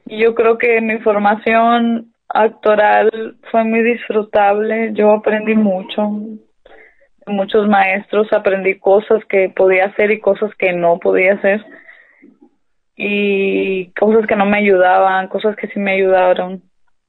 Y 0.08 0.18
yo 0.18 0.34
creo 0.36 0.58
que 0.58 0.82
mi 0.82 0.98
formación 1.00 2.11
actoral 2.34 3.38
fue 3.52 3.64
muy 3.64 3.82
disfrutable. 3.82 4.92
Yo 4.94 5.12
aprendí 5.12 5.56
mucho. 5.56 6.10
Muchos 7.28 7.68
maestros 7.68 8.32
aprendí 8.34 8.80
cosas 8.80 9.24
que 9.26 9.50
podía 9.50 9.86
hacer 9.86 10.12
y 10.12 10.20
cosas 10.20 10.54
que 10.56 10.74
no 10.74 11.00
podía 11.00 11.34
hacer. 11.34 11.64
Y 12.96 13.92
cosas 13.94 14.28
que 14.28 14.36
no 14.36 14.46
me 14.46 14.58
ayudaban, 14.58 15.28
cosas 15.28 15.56
que 15.56 15.68
sí 15.68 15.80
me 15.80 15.94
ayudaron. 15.94 16.62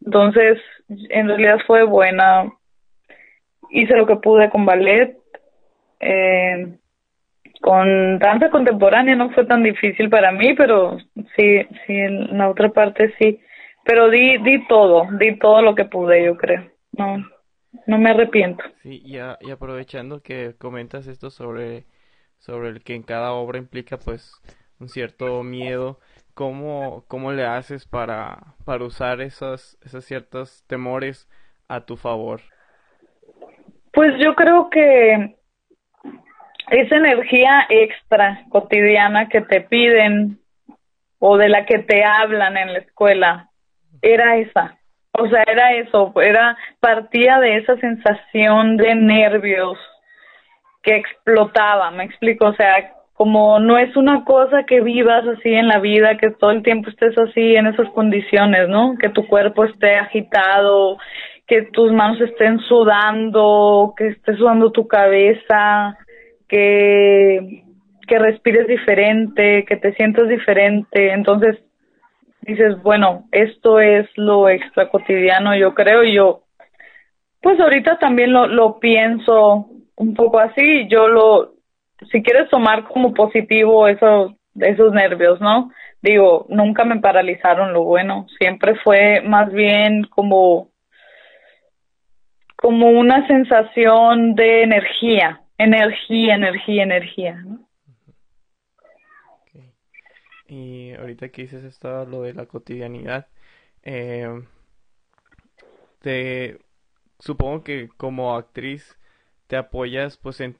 Entonces, 0.05 0.59
en 0.89 1.29
realidad 1.29 1.59
fue 1.67 1.85
buena. 1.85 2.53
Hice 3.71 3.97
lo 3.97 4.07
que 4.07 4.17
pude 4.17 4.51
con 4.51 4.65
ballet. 4.65 5.17
Eh, 6.01 6.79
con 7.61 8.19
danza 8.19 8.51
contemporánea 8.51 9.15
no 9.15 9.31
fue 9.31 9.47
tan 9.47 9.63
difícil 9.63 10.11
para 10.11 10.33
mí, 10.33 10.53
pero 10.55 10.99
sí, 11.37 11.65
sí, 11.87 11.95
en 11.95 12.37
la 12.37 12.51
otra 12.51 12.71
parte 12.71 13.15
sí 13.19 13.41
pero 13.85 14.09
di, 14.11 14.39
di 14.39 14.67
todo, 14.67 15.07
di 15.19 15.39
todo 15.39 15.63
lo 15.63 15.75
que 15.75 15.85
pude, 15.85 16.25
yo 16.25 16.37
creo. 16.37 16.71
No, 16.93 17.25
no 17.87 17.99
me 17.99 18.11
arrepiento. 18.11 18.63
Sí, 18.83 19.03
y, 19.05 19.17
y 19.17 19.51
aprovechando 19.51 20.23
que 20.23 20.55
comentas 20.59 21.07
esto 21.07 21.31
sobre, 21.31 21.85
sobre 22.39 22.69
el 22.69 22.83
que 22.83 22.95
en 22.95 23.03
cada 23.03 23.33
obra 23.33 23.59
implica 23.59 23.97
pues 23.99 24.33
un 24.79 24.89
cierto 24.89 25.43
miedo, 25.43 26.01
¿cómo, 26.35 27.05
cómo 27.09 27.33
le 27.33 27.47
haces 27.47 27.87
para, 27.87 28.55
para 28.65 28.85
usar 28.85 29.21
esos, 29.21 29.79
esos 29.83 30.05
ciertos 30.05 30.65
temores 30.67 31.29
a 31.69 31.85
tu 31.85 31.97
favor? 31.97 32.41
Pues 33.93 34.13
yo 34.19 34.35
creo 34.35 34.71
que 34.71 35.37
esa 36.71 36.97
energía 36.97 37.67
extra 37.69 38.45
cotidiana 38.49 39.29
que 39.29 39.43
te 39.43 39.61
piden 39.61 40.41
o 41.19 41.37
de 41.37 41.49
la 41.49 41.65
que 41.67 41.79
te 41.79 42.05
hablan 42.05 42.57
en 42.57 42.73
la 42.73 42.79
escuela, 42.81 43.51
era 44.03 44.37
esa. 44.37 44.79
O 45.13 45.29
sea, 45.29 45.45
era 45.47 45.75
eso, 45.75 46.13
era 46.21 46.57
partía 46.81 47.39
de 47.39 47.57
esa 47.57 47.77
sensación 47.77 48.77
de 48.77 48.95
nervios 48.95 49.79
que 50.83 50.97
explotaba, 50.97 51.91
me 51.91 52.05
explico, 52.05 52.47
o 52.47 52.55
sea, 52.55 52.93
como 53.13 53.61
no 53.61 53.79
es 53.79 53.95
una 53.95 54.25
cosa 54.25 54.65
que 54.65 54.81
vivas 54.81 55.25
así 55.27 55.53
en 55.53 55.69
la 55.69 55.79
vida, 55.79 56.17
que 56.17 56.31
todo 56.31 56.51
el 56.51 56.63
tiempo 56.63 56.89
estés 56.89 57.17
así 57.19 57.55
en 57.55 57.67
esas 57.67 57.89
condiciones, 57.91 58.69
¿no? 58.69 58.97
Que 58.99 59.11
tu 59.11 59.27
cuerpo 59.29 59.65
esté 59.65 59.95
agitado, 59.97 60.97
que 61.47 61.63
tus 61.73 61.93
manos 61.93 62.21
estén 62.21 62.59
sudando, 62.61 63.95
que 63.97 64.09
esté 64.09 64.35
sudando 64.35 64.73
tu 64.73 64.89
cabeza, 64.89 65.99
que 66.49 67.63
que 68.07 68.19
respires 68.19 68.67
diferente, 68.67 69.65
que 69.67 69.77
te 69.77 69.95
sientas 69.95 70.29
diferente, 70.29 71.13
entonces 71.13 71.57
dices, 72.43 72.81
bueno, 72.83 73.25
esto 73.33 73.81
es 73.81 74.07
lo 74.17 74.49
extra 74.49 74.89
cotidiano, 74.89 75.57
yo 75.57 75.75
creo, 75.75 76.05
y 76.05 76.15
yo, 76.15 76.43
pues 77.41 77.59
ahorita 77.59 77.99
también 77.99 78.33
lo, 78.33 78.47
lo 78.47 78.79
pienso 78.79 79.69
un 79.97 80.15
poco 80.15 80.39
así, 80.39 80.87
yo 80.89 81.09
lo, 81.09 81.55
si 82.11 82.23
quieres 82.23 82.49
tomar 82.51 82.85
como 82.85 83.15
positivo 83.15 83.89
eso, 83.89 84.37
esos 84.61 84.93
nervios, 84.93 85.41
¿no? 85.41 85.71
Digo, 86.03 86.47
nunca 86.49 86.85
me 86.85 86.99
paralizaron 86.99 87.73
lo 87.73 87.85
bueno, 87.85 88.27
siempre 88.39 88.75
fue 88.83 89.21
más 89.23 89.53
bien 89.53 90.05
como, 90.05 90.69
como 92.57 92.91
una 92.91 93.27
sensación 93.29 94.35
de 94.35 94.63
energía, 94.65 95.43
energía, 95.59 96.35
energía, 96.35 96.83
energía, 96.83 97.35
¿no? 97.45 97.72
Y 100.53 100.93
ahorita 100.93 101.31
que 101.31 101.43
dices 101.43 101.65
esto, 101.65 102.05
lo 102.05 102.21
de 102.23 102.35
la 102.35 102.45
cotidianidad, 102.45 103.27
eh, 103.85 104.29
te, 106.01 106.59
supongo 107.19 107.65
que 107.65 107.89
como 107.97 108.37
actriz 108.37 108.99
te 109.47 109.57
apoyas 109.57 110.19
pues 110.19 110.43
en, 110.43 110.59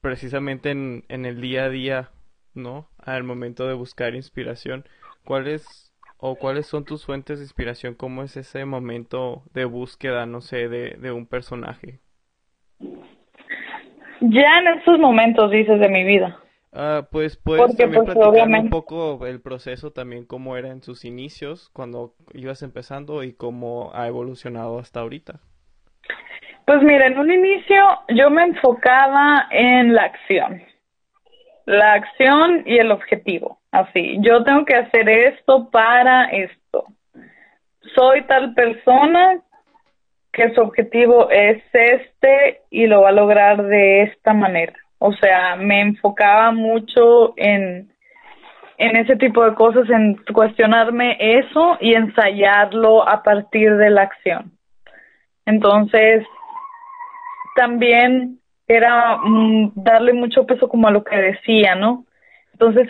precisamente 0.00 0.70
en, 0.70 1.04
en 1.08 1.26
el 1.26 1.42
día 1.42 1.64
a 1.64 1.68
día, 1.68 2.10
¿no? 2.54 2.88
Al 2.96 3.22
momento 3.22 3.68
de 3.68 3.74
buscar 3.74 4.14
inspiración. 4.14 4.86
¿Cuáles 5.26 5.92
o 6.16 6.36
cuáles 6.36 6.66
son 6.66 6.86
tus 6.86 7.04
fuentes 7.04 7.38
de 7.38 7.44
inspiración? 7.44 7.92
¿Cómo 7.96 8.22
es 8.22 8.38
ese 8.38 8.64
momento 8.64 9.42
de 9.52 9.66
búsqueda, 9.66 10.24
no 10.24 10.40
sé, 10.40 10.70
de, 10.70 10.96
de 10.98 11.12
un 11.12 11.26
personaje? 11.26 12.00
Ya 14.22 14.58
en 14.60 14.78
estos 14.78 14.98
momentos 14.98 15.50
dices 15.50 15.78
de 15.80 15.88
mi 15.90 16.02
vida. 16.02 16.40
Ah, 16.76 17.06
pues 17.08 17.36
puedes 17.36 17.76
también 17.76 18.04
pues, 18.04 18.16
un 18.16 18.68
poco 18.68 19.24
el 19.26 19.40
proceso 19.40 19.92
también 19.92 20.26
cómo 20.26 20.56
era 20.56 20.70
en 20.70 20.82
sus 20.82 21.04
inicios 21.04 21.70
cuando 21.72 22.14
ibas 22.32 22.62
empezando 22.62 23.22
y 23.22 23.32
cómo 23.32 23.92
ha 23.94 24.08
evolucionado 24.08 24.80
hasta 24.80 24.98
ahorita. 24.98 25.34
Pues 26.66 26.82
mira, 26.82 27.06
en 27.06 27.16
un 27.16 27.30
inicio 27.30 27.76
yo 28.08 28.28
me 28.28 28.42
enfocaba 28.42 29.46
en 29.52 29.94
la 29.94 30.02
acción, 30.02 30.64
la 31.64 31.92
acción 31.92 32.64
y 32.66 32.78
el 32.78 32.90
objetivo, 32.90 33.60
así, 33.70 34.16
yo 34.20 34.42
tengo 34.42 34.64
que 34.64 34.74
hacer 34.74 35.08
esto 35.08 35.70
para 35.70 36.24
esto. 36.24 36.86
Soy 37.94 38.22
tal 38.22 38.52
persona 38.54 39.40
que 40.32 40.52
su 40.54 40.60
objetivo 40.60 41.30
es 41.30 41.62
este 41.72 42.62
y 42.70 42.88
lo 42.88 43.02
va 43.02 43.10
a 43.10 43.12
lograr 43.12 43.62
de 43.62 44.02
esta 44.02 44.32
manera 44.32 44.74
o 44.98 45.12
sea, 45.14 45.56
me 45.56 45.80
enfocaba 45.80 46.50
mucho 46.52 47.34
en, 47.36 47.92
en 48.78 48.96
ese 48.96 49.16
tipo 49.16 49.44
de 49.44 49.54
cosas, 49.54 49.88
en 49.90 50.16
cuestionarme 50.32 51.16
eso 51.18 51.76
y 51.80 51.94
ensayarlo 51.94 53.06
a 53.08 53.22
partir 53.22 53.76
de 53.76 53.90
la 53.90 54.02
acción. 54.02 54.52
Entonces, 55.46 56.26
también 57.54 58.40
era 58.66 59.18
mm, 59.18 59.72
darle 59.74 60.12
mucho 60.12 60.46
peso 60.46 60.68
como 60.68 60.88
a 60.88 60.90
lo 60.90 61.04
que 61.04 61.16
decía, 61.16 61.74
¿no? 61.74 62.04
Entonces 62.52 62.88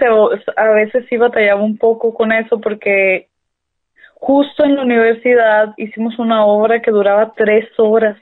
a 0.56 0.68
veces 0.72 1.06
sí 1.08 1.16
batallaba 1.16 1.62
un 1.62 1.78
poco 1.78 2.12
con 2.12 2.32
eso 2.32 2.60
porque 2.60 3.28
justo 4.14 4.64
en 4.64 4.76
la 4.76 4.82
universidad 4.82 5.72
hicimos 5.78 6.18
una 6.18 6.44
obra 6.44 6.82
que 6.82 6.90
duraba 6.90 7.32
tres 7.34 7.66
horas 7.78 8.16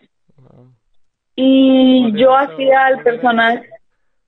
y 1.35 2.13
yo 2.17 2.37
hacía 2.37 2.89
el 2.89 3.03
personaje 3.03 3.69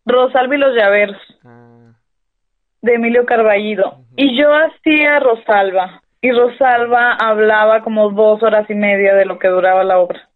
Rosalba 0.06 0.54
y 0.54 0.58
los 0.58 0.74
llaveros. 0.74 1.16
Ah. 1.44 1.92
De 2.82 2.94
Emilio 2.94 3.24
Carballido. 3.24 3.98
Y 4.16 4.36
yo 4.38 4.50
hacía 4.52 5.20
Rosalba. 5.20 6.02
Y 6.20 6.30
Rosalba 6.32 7.12
hablaba 7.12 7.82
como 7.82 8.10
dos 8.10 8.42
horas 8.42 8.68
y 8.70 8.74
media 8.74 9.14
de 9.14 9.26
lo 9.26 9.38
que 9.38 9.48
duraba 9.48 9.84
la 9.84 9.98
obra. 9.98 10.28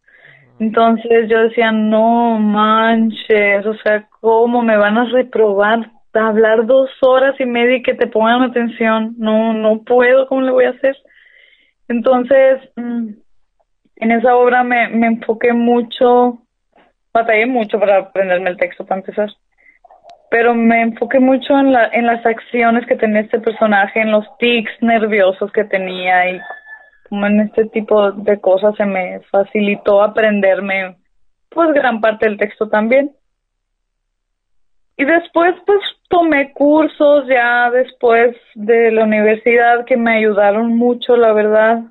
Entonces 0.58 1.28
yo 1.28 1.40
decía, 1.42 1.70
no 1.70 2.38
manches, 2.38 3.64
o 3.64 3.75
sea, 3.75 4.08
¿cómo 4.20 4.62
me 4.62 4.76
van 4.76 4.98
a 4.98 5.04
reprobar? 5.04 5.90
Hablar 6.12 6.66
dos 6.66 6.90
horas 7.00 7.38
y 7.38 7.46
media 7.46 7.76
y 7.76 7.82
que 7.82 7.94
te 7.94 8.08
pongan 8.08 8.42
atención. 8.42 9.14
No, 9.18 9.52
no 9.52 9.84
puedo, 9.84 10.26
¿cómo 10.26 10.40
le 10.40 10.50
voy 10.50 10.64
a 10.64 10.70
hacer? 10.70 10.96
Entonces, 11.87 12.60
mm, 12.75 13.10
en 13.96 14.10
esa 14.10 14.34
obra 14.34 14.64
me, 14.64 14.88
me 14.88 15.06
enfoqué 15.06 15.52
mucho, 15.52 16.38
batallé 17.14 17.46
mucho 17.46 17.78
para 17.78 17.98
aprenderme 17.98 18.50
el 18.50 18.56
texto 18.56 18.84
para 18.84 19.00
empezar 19.00 19.30
pero 20.30 20.54
me 20.54 20.82
enfoqué 20.82 21.20
mucho 21.20 21.58
en, 21.58 21.73
la, 21.73 21.88
en 21.92 22.06
las 22.06 22.25
acciones 22.25 22.87
que 22.87 22.97
tenía 22.97 23.20
este 23.20 23.40
personaje, 23.40 24.00
en 24.00 24.11
los 24.11 24.25
tics 24.38 24.70
nerviosos 24.80 25.50
que 25.52 25.64
tenía 25.64 26.30
y 26.30 26.40
como 27.08 27.26
en 27.26 27.40
este 27.40 27.64
tipo 27.66 28.12
de 28.12 28.40
cosas 28.40 28.75
se 28.76 28.85
me 28.85 29.20
facilitó 29.30 30.02
aprenderme 30.02 30.97
pues 31.49 31.73
gran 31.73 32.00
parte 32.00 32.26
del 32.26 32.38
texto 32.38 32.68
también. 32.68 33.12
Y 34.97 35.04
después 35.04 35.54
pues 35.64 35.80
tomé 36.08 36.52
cursos 36.52 37.26
ya 37.28 37.70
después 37.70 38.37
de 38.54 38.90
la 38.90 39.04
universidad 39.04 39.85
que 39.85 39.97
me 39.97 40.18
ayudaron 40.18 40.76
mucho, 40.76 41.16
la 41.16 41.32
verdad, 41.32 41.85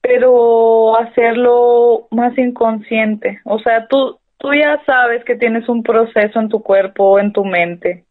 pero 0.00 0.98
hacerlo 0.98 2.06
más 2.10 2.36
inconsciente. 2.38 3.40
O 3.44 3.58
sea, 3.58 3.86
tú, 3.88 4.18
tú 4.42 4.52
ya 4.52 4.82
sabes 4.84 5.24
que 5.24 5.36
tienes 5.36 5.68
un 5.68 5.84
proceso 5.84 6.40
en 6.40 6.48
tu 6.48 6.62
cuerpo 6.64 7.04
o 7.04 7.18
en 7.20 7.32
tu 7.32 7.44
mente. 7.44 8.04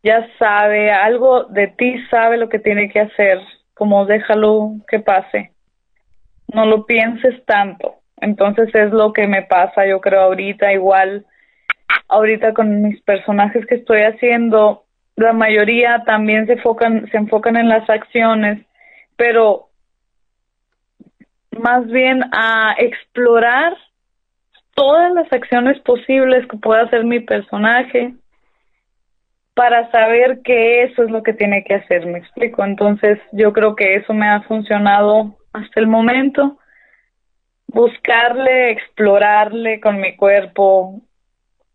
Ya 0.00 0.24
sabe, 0.38 0.92
algo 0.92 1.44
de 1.44 1.66
ti 1.66 1.96
sabe 2.08 2.38
lo 2.38 2.48
que 2.48 2.60
tiene 2.60 2.88
que 2.88 3.00
hacer, 3.00 3.40
como 3.74 4.06
déjalo 4.06 4.76
que 4.88 5.00
pase. 5.00 5.50
No 6.54 6.66
lo 6.66 6.86
pienses 6.86 7.44
tanto. 7.46 7.96
Entonces 8.18 8.72
es 8.74 8.92
lo 8.92 9.12
que 9.12 9.26
me 9.26 9.42
pasa, 9.42 9.86
yo 9.86 10.00
creo 10.00 10.20
ahorita 10.20 10.72
igual, 10.72 11.26
ahorita 12.06 12.54
con 12.54 12.82
mis 12.82 13.02
personajes 13.02 13.66
que 13.66 13.74
estoy 13.74 14.02
haciendo, 14.02 14.84
la 15.16 15.32
mayoría 15.32 16.04
también 16.06 16.46
se 16.46 16.52
enfocan, 16.52 17.08
se 17.10 17.16
enfocan 17.16 17.56
en 17.56 17.68
las 17.68 17.90
acciones, 17.90 18.64
pero 19.16 19.68
más 21.50 21.86
bien 21.88 22.22
a 22.32 22.76
explorar 22.78 23.76
todas 24.74 25.12
las 25.12 25.32
acciones 25.32 25.78
posibles 25.80 26.46
que 26.48 26.56
pueda 26.56 26.82
hacer 26.82 27.04
mi 27.04 27.20
personaje 27.20 28.14
para 29.54 29.90
saber 29.90 30.40
que 30.42 30.84
eso 30.84 31.02
es 31.02 31.10
lo 31.10 31.22
que 31.22 31.34
tiene 31.34 31.64
que 31.64 31.74
hacer, 31.74 32.06
me 32.06 32.18
explico. 32.18 32.64
Entonces 32.64 33.18
yo 33.32 33.52
creo 33.52 33.76
que 33.76 33.96
eso 33.96 34.14
me 34.14 34.28
ha 34.28 34.40
funcionado 34.42 35.36
hasta 35.52 35.80
el 35.80 35.86
momento. 35.86 36.58
Buscarle, 37.66 38.70
explorarle 38.70 39.80
con 39.80 40.00
mi 40.00 40.16
cuerpo 40.16 41.02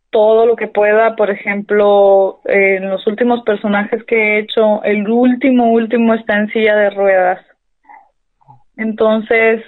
todo 0.10 0.46
lo 0.46 0.56
que 0.56 0.68
pueda. 0.68 1.16
Por 1.16 1.30
ejemplo, 1.30 2.40
en 2.46 2.90
los 2.90 3.06
últimos 3.06 3.44
personajes 3.44 4.04
que 4.06 4.16
he 4.16 4.40
hecho, 4.40 4.84
el 4.84 5.10
último, 5.10 5.72
último 5.72 6.14
está 6.14 6.38
en 6.38 6.48
silla 6.50 6.76
de 6.76 6.90
ruedas. 6.90 7.46
Entonces, 8.78 9.64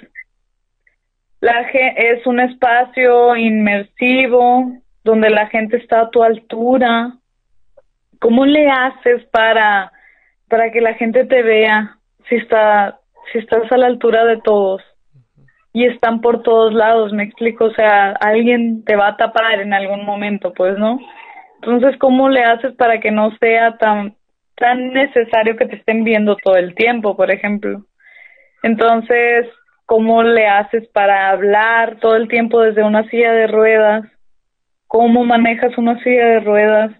la 1.40 1.62
es 1.72 2.26
un 2.26 2.40
espacio 2.40 3.36
inmersivo 3.36 4.72
donde 5.04 5.30
la 5.30 5.48
gente 5.48 5.78
está 5.78 6.02
a 6.02 6.10
tu 6.10 6.24
altura. 6.24 7.14
¿Cómo 8.20 8.46
le 8.46 8.70
haces 8.70 9.24
para 9.32 9.92
para 10.50 10.72
que 10.72 10.82
la 10.82 10.94
gente 10.94 11.26
te 11.26 11.44
vea 11.44 11.98
si 12.28 12.36
está 12.36 13.00
si 13.32 13.40
estás 13.40 13.72
a 13.72 13.78
la 13.78 13.88
altura 13.88 14.26
de 14.26 14.42
todos? 14.42 14.82
Y 15.74 15.86
están 15.86 16.22
por 16.22 16.42
todos 16.42 16.74
lados, 16.74 17.14
me 17.14 17.24
explico, 17.24 17.66
o 17.66 17.74
sea, 17.74 18.12
alguien 18.14 18.84
te 18.84 18.96
va 18.96 19.10
a 19.10 19.18
tapar 19.18 19.60
en 19.60 19.74
algún 19.74 20.06
momento, 20.06 20.52
pues, 20.54 20.76
¿no? 20.80 21.00
Entonces, 21.62 21.96
¿cómo 22.00 22.30
le 22.30 22.44
haces 22.44 22.74
para 22.74 23.00
que 23.00 23.12
no 23.12 23.30
sea 23.38 23.78
tan 23.78 24.16
tan 24.56 24.92
necesario 24.92 25.56
que 25.56 25.68
te 25.68 25.76
estén 25.76 26.04
viendo 26.04 26.36
todo 26.38 26.56
el 26.56 26.74
tiempo, 26.74 27.16
por 27.16 27.30
ejemplo? 27.30 27.84
Entonces, 28.64 29.46
cómo 29.88 30.22
le 30.22 30.48
haces 30.48 30.86
para 30.90 31.30
hablar 31.30 31.98
todo 32.02 32.18
el 32.18 32.28
tiempo 32.28 32.62
desde 32.62 32.84
una 32.84 33.10
silla 33.10 33.32
de 33.32 33.48
ruedas, 33.48 34.04
cómo 34.86 35.24
manejas 35.24 35.78
una 35.78 35.98
silla 36.04 36.26
de 36.26 36.40
ruedas. 36.42 36.92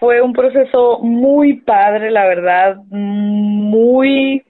Fue 0.00 0.20
un 0.20 0.32
proceso 0.32 0.98
muy 0.98 1.60
padre, 1.60 2.10
la 2.10 2.26
verdad, 2.26 2.76
muy... 2.88 4.44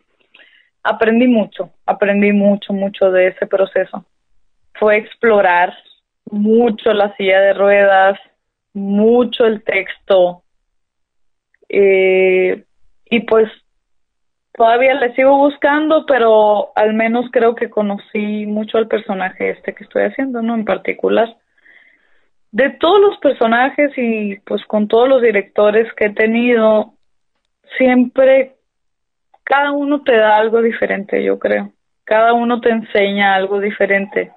Aprendí 0.83 1.29
mucho, 1.29 1.71
aprendí 1.85 2.33
mucho, 2.33 2.73
mucho 2.73 3.11
de 3.11 3.29
ese 3.29 3.47
proceso. 3.47 4.03
Fue 4.75 4.97
explorar 4.97 5.75
mucho 6.31 6.95
la 6.95 7.15
silla 7.17 7.39
de 7.41 7.53
ruedas, 7.53 8.19
mucho 8.73 9.45
el 9.45 9.63
texto, 9.63 10.43
eh, 11.69 12.65
y 13.11 13.21
pues 13.21 13.51
Todavía 14.59 14.95
le 14.95 15.15
sigo 15.15 15.37
buscando, 15.37 16.05
pero 16.05 16.73
al 16.75 16.93
menos 16.93 17.27
creo 17.31 17.55
que 17.55 17.71
conocí 17.71 18.45
mucho 18.45 18.77
al 18.77 18.89
personaje 18.89 19.51
este 19.51 19.73
que 19.73 19.85
estoy 19.85 20.03
haciendo, 20.03 20.43
¿no? 20.43 20.57
En 20.57 20.65
particular. 20.65 21.37
De 22.51 22.71
todos 22.71 23.01
los 23.01 23.19
personajes 23.19 23.93
y 23.97 24.35
pues 24.41 24.65
con 24.65 24.89
todos 24.89 25.09
los 25.09 25.23
directores 25.23 25.87
que 25.95 26.07
he 26.07 26.13
tenido, 26.13 26.95
siempre 27.77 28.57
cada 29.45 29.71
uno 29.71 30.03
te 30.03 30.17
da 30.17 30.37
algo 30.39 30.61
diferente, 30.61 31.23
yo 31.23 31.39
creo. 31.39 31.71
Cada 32.03 32.33
uno 32.33 32.61
te 32.61 32.71
enseña 32.71 33.37
algo 33.37 33.61
diferente. 33.61 34.33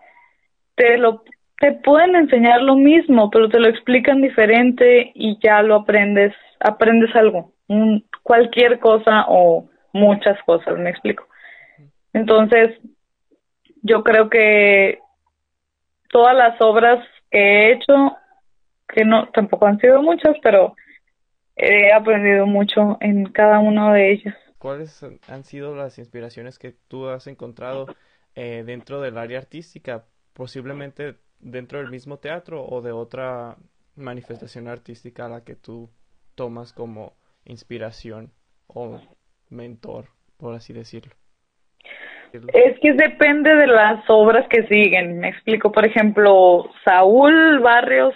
Te 0.76 1.00
lo 1.00 1.24
te 1.60 1.72
pueden 1.72 2.16
enseñar 2.16 2.62
lo 2.62 2.76
mismo, 2.76 3.32
pero 3.32 3.50
te 3.50 3.60
lo 3.60 3.70
explican 3.70 4.22
diferente 4.22 5.12
y 5.16 5.40
ya 5.42 5.64
lo 5.64 5.78
aprendes, 5.78 6.36
aprendes 6.60 7.16
algo, 7.16 7.54
cualquier 8.22 8.78
cosa 8.80 9.26
o 9.28 9.71
muchas 9.94 10.42
cosas, 10.44 10.78
me 10.78 10.90
explico. 10.90 11.28
Entonces, 12.14 12.78
yo 13.82 14.04
creo 14.04 14.30
que 14.30 15.00
todas 16.10 16.36
las 16.36 16.60
obras 16.62 17.06
que 17.30 17.40
he 17.40 17.74
hecho, 17.74 18.18
que 18.88 19.06
no 19.06 19.30
tampoco 19.30 19.66
han 19.66 19.80
sido 19.80 20.02
muchas, 20.02 20.36
pero 20.44 20.76
he 21.56 21.92
aprendido 21.92 22.46
mucho 22.46 22.98
en 23.00 23.26
cada 23.26 23.60
una 23.60 23.94
de 23.94 24.12
ellas. 24.12 24.36
¿Cuáles 24.58 25.04
han 25.28 25.44
sido 25.44 25.76
las 25.76 25.98
inspiraciones 25.98 26.60
que 26.60 26.76
tú 26.88 27.08
has 27.08 27.28
encontrado 27.28 27.88
eh, 28.36 28.64
dentro 28.66 29.02
del 29.02 29.18
área 29.18 29.40
artística? 29.40 30.06
Posiblemente 30.34 31.16
dentro 31.40 31.80
del 31.80 31.90
mismo 31.90 32.18
teatro 32.18 32.64
o 32.64 32.82
de 32.82 32.92
otra 32.92 33.58
manifestación 33.96 34.68
artística 34.68 35.26
a 35.26 35.30
la 35.30 35.44
que 35.44 35.56
tú 35.56 35.90
tomas 36.36 36.74
como 36.74 37.14
inspiración 37.46 38.32
o 38.68 39.00
mentor, 39.52 40.06
por 40.38 40.56
así 40.56 40.74
decirlo? 40.74 41.14
Es 42.32 42.80
que 42.80 42.94
depende 42.94 43.54
de 43.54 43.68
las 43.68 44.10
obras 44.10 44.48
que 44.48 44.64
siguen. 44.68 45.20
Me 45.20 45.30
explico, 45.30 45.72
por 45.72 45.86
ejemplo, 45.86 46.70
Saúl 46.86 47.60
Barrios 47.60 48.16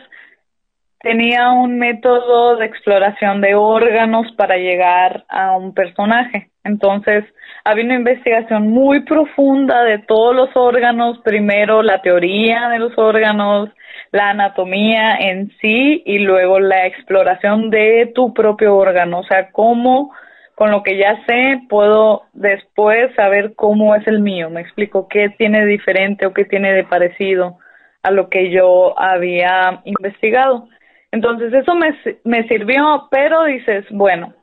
tenía 0.99 1.51
un 1.51 1.77
método 1.77 2.55
de 2.55 2.65
exploración 2.65 3.41
de 3.41 3.55
órganos 3.55 4.31
para 4.37 4.57
llegar 4.57 5.25
a 5.27 5.55
un 5.57 5.73
personaje. 5.73 6.49
Entonces, 6.63 7.25
había 7.63 7.85
una 7.85 7.95
investigación 7.95 8.69
muy 8.69 9.01
profunda 9.01 9.83
de 9.83 9.99
todos 9.99 10.35
los 10.35 10.49
órganos, 10.55 11.19
primero 11.19 11.83
la 11.83 12.01
teoría 12.01 12.69
de 12.69 12.79
los 12.79 12.97
órganos, 12.97 13.69
la 14.11 14.29
anatomía 14.29 15.17
en 15.17 15.51
sí 15.61 16.01
y 16.05 16.19
luego 16.19 16.59
la 16.59 16.87
exploración 16.87 17.69
de 17.69 18.11
tu 18.15 18.33
propio 18.33 18.75
órgano, 18.75 19.19
o 19.19 19.23
sea, 19.25 19.51
cómo 19.51 20.11
con 20.55 20.71
lo 20.71 20.83
que 20.83 20.97
ya 20.97 21.23
sé 21.25 21.61
puedo 21.69 22.23
después 22.33 23.13
saber 23.15 23.55
cómo 23.55 23.93
es 23.95 24.07
el 24.07 24.21
mío, 24.21 24.49
me 24.49 24.61
explico 24.61 25.07
qué 25.07 25.29
tiene 25.29 25.65
diferente 25.65 26.25
o 26.25 26.33
qué 26.33 26.45
tiene 26.45 26.73
de 26.73 26.85
parecido 26.85 27.57
a 28.03 28.11
lo 28.11 28.29
que 28.29 28.51
yo 28.51 28.97
había 28.99 29.81
investigado. 29.83 30.67
Entonces 31.11 31.53
eso 31.53 31.75
me, 31.75 31.97
me 32.23 32.47
sirvió, 32.47 33.07
pero 33.09 33.45
dices, 33.45 33.85
bueno, 33.89 34.33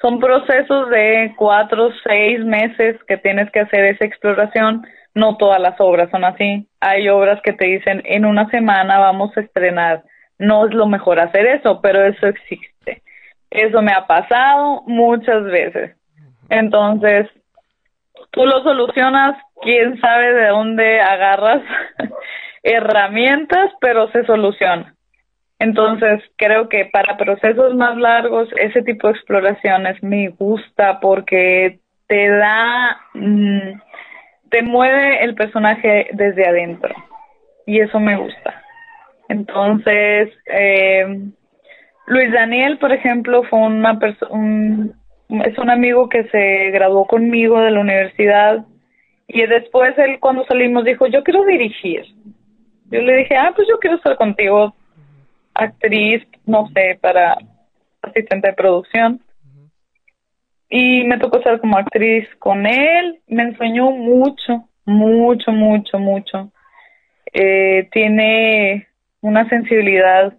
son 0.00 0.20
procesos 0.20 0.90
de 0.90 1.34
cuatro, 1.36 1.90
seis 2.04 2.44
meses 2.44 2.96
que 3.06 3.16
tienes 3.16 3.50
que 3.50 3.60
hacer 3.60 3.84
esa 3.84 4.04
exploración. 4.04 4.86
No 5.14 5.36
todas 5.36 5.60
las 5.60 5.80
obras 5.80 6.10
son 6.10 6.24
así. 6.24 6.68
Hay 6.80 7.08
obras 7.08 7.40
que 7.42 7.52
te 7.52 7.66
dicen, 7.66 8.02
en 8.04 8.24
una 8.24 8.48
semana 8.50 8.98
vamos 8.98 9.36
a 9.36 9.40
estrenar. 9.40 10.04
No 10.38 10.66
es 10.66 10.74
lo 10.74 10.86
mejor 10.86 11.18
hacer 11.18 11.46
eso, 11.46 11.80
pero 11.80 12.04
eso 12.04 12.26
existe. 12.26 13.02
Eso 13.50 13.82
me 13.82 13.92
ha 13.92 14.06
pasado 14.06 14.82
muchas 14.86 15.44
veces. 15.44 15.96
Entonces, 16.50 17.28
tú 18.30 18.44
lo 18.44 18.62
solucionas, 18.62 19.36
quién 19.62 20.00
sabe 20.00 20.32
de 20.32 20.48
dónde 20.48 21.00
agarras 21.00 21.62
herramientas, 22.62 23.72
pero 23.80 24.10
se 24.10 24.24
soluciona. 24.24 24.94
Entonces, 25.58 26.22
creo 26.36 26.68
que 26.68 26.84
para 26.86 27.16
procesos 27.16 27.74
más 27.74 27.96
largos, 27.96 28.48
ese 28.56 28.82
tipo 28.82 29.08
de 29.08 29.14
exploraciones 29.14 30.00
me 30.02 30.28
gusta 30.28 31.00
porque 31.00 31.80
te 32.06 32.28
da, 32.28 32.96
mm, 33.14 33.80
te 34.50 34.62
mueve 34.62 35.24
el 35.24 35.34
personaje 35.34 36.08
desde 36.12 36.46
adentro 36.46 36.94
y 37.66 37.80
eso 37.80 37.98
me 37.98 38.16
gusta. 38.16 38.62
Entonces, 39.28 40.30
eh, 40.46 41.28
Luis 42.08 42.32
Daniel, 42.32 42.78
por 42.78 42.90
ejemplo, 42.90 43.42
fue 43.44 43.58
una 43.58 43.98
persona, 43.98 44.88
es 45.44 45.58
un 45.58 45.68
amigo 45.68 46.08
que 46.08 46.24
se 46.28 46.70
graduó 46.70 47.06
conmigo 47.06 47.60
de 47.60 47.70
la 47.70 47.80
universidad 47.80 48.64
y 49.26 49.44
después 49.44 49.92
él 49.98 50.18
cuando 50.18 50.46
salimos 50.46 50.86
dijo, 50.86 51.06
yo 51.06 51.22
quiero 51.22 51.44
dirigir. 51.44 52.06
Yo 52.90 53.02
le 53.02 53.16
dije, 53.16 53.36
ah, 53.36 53.52
pues 53.54 53.68
yo 53.68 53.78
quiero 53.78 53.96
estar 53.96 54.16
contigo 54.16 54.74
actriz, 55.52 56.26
no 56.46 56.68
sé, 56.68 56.98
para 56.98 57.36
asistente 58.00 58.48
de 58.48 58.54
producción. 58.54 59.20
Y 60.70 61.04
me 61.04 61.18
tocó 61.18 61.42
ser 61.42 61.60
como 61.60 61.76
actriz 61.76 62.26
con 62.38 62.64
él. 62.66 63.20
Me 63.26 63.42
enseñó 63.42 63.90
mucho, 63.90 64.66
mucho, 64.86 65.52
mucho, 65.52 65.98
mucho. 65.98 66.50
Eh, 67.34 67.86
tiene 67.92 68.88
una 69.20 69.46
sensibilidad 69.50 70.32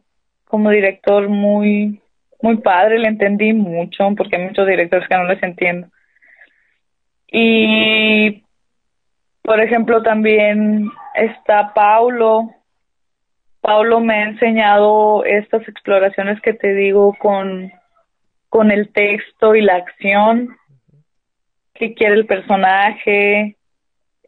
como 0.50 0.72
director 0.72 1.30
muy, 1.30 2.02
muy 2.42 2.58
padre. 2.58 2.98
Le 3.00 3.08
entendí 3.08 3.54
mucho 3.54 4.10
porque 4.18 4.36
hay 4.36 4.46
muchos 4.46 4.68
directores 4.68 5.08
que 5.08 5.16
no 5.16 5.26
les 5.26 5.42
entiendo. 5.44 5.88
Y, 7.32 8.44
por 9.44 9.62
ejemplo, 9.62 10.02
también 10.02 10.90
está 11.14 11.72
Paulo, 11.74 12.50
Pablo 13.62 14.00
me 14.00 14.16
ha 14.16 14.24
enseñado 14.24 15.24
estas 15.26 15.68
exploraciones 15.68 16.42
que 16.42 16.54
te 16.54 16.74
digo 16.74 17.16
con, 17.20 17.72
con 18.50 18.72
el 18.72 18.92
texto 18.92 19.54
y 19.54 19.62
la 19.62 19.76
acción, 19.76 20.56
que 21.74 21.94
quiere 21.94 22.16
el 22.16 22.26
personaje. 22.26 23.58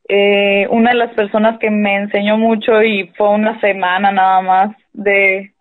Eh, 0.07 0.67
una 0.69 0.91
de 0.91 0.97
las 0.97 1.13
personas 1.13 1.57
que 1.59 1.69
me 1.69 1.95
enseñó 1.95 2.37
mucho 2.37 2.83
y 2.83 3.07
fue 3.15 3.29
una 3.29 3.59
semana 3.61 4.11
nada 4.11 4.41
más 4.41 4.75
de, 4.91 5.53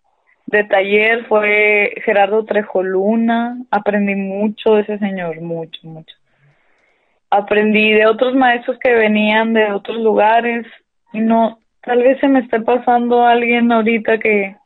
de 0.50 0.64
taller 0.64 1.26
fue 1.26 1.94
Gerardo 2.04 2.44
Trejoluna. 2.44 3.58
Aprendí 3.70 4.14
mucho 4.14 4.74
de 4.74 4.82
ese 4.82 4.98
señor, 4.98 5.40
mucho, 5.40 5.80
mucho. 5.82 6.14
Aprendí 7.30 7.92
de 7.92 8.06
otros 8.06 8.34
maestros 8.34 8.78
que 8.78 8.92
venían 8.92 9.54
de 9.54 9.72
otros 9.72 9.98
lugares 9.98 10.66
y 11.12 11.20
no, 11.20 11.60
Tal 11.82 12.02
vez 12.02 12.20
se 12.20 12.28
me 12.28 12.40
esté 12.40 12.60
pasando 12.60 13.24
alguien 13.24 13.72
ahorita 13.72 14.18
que, 14.18 14.56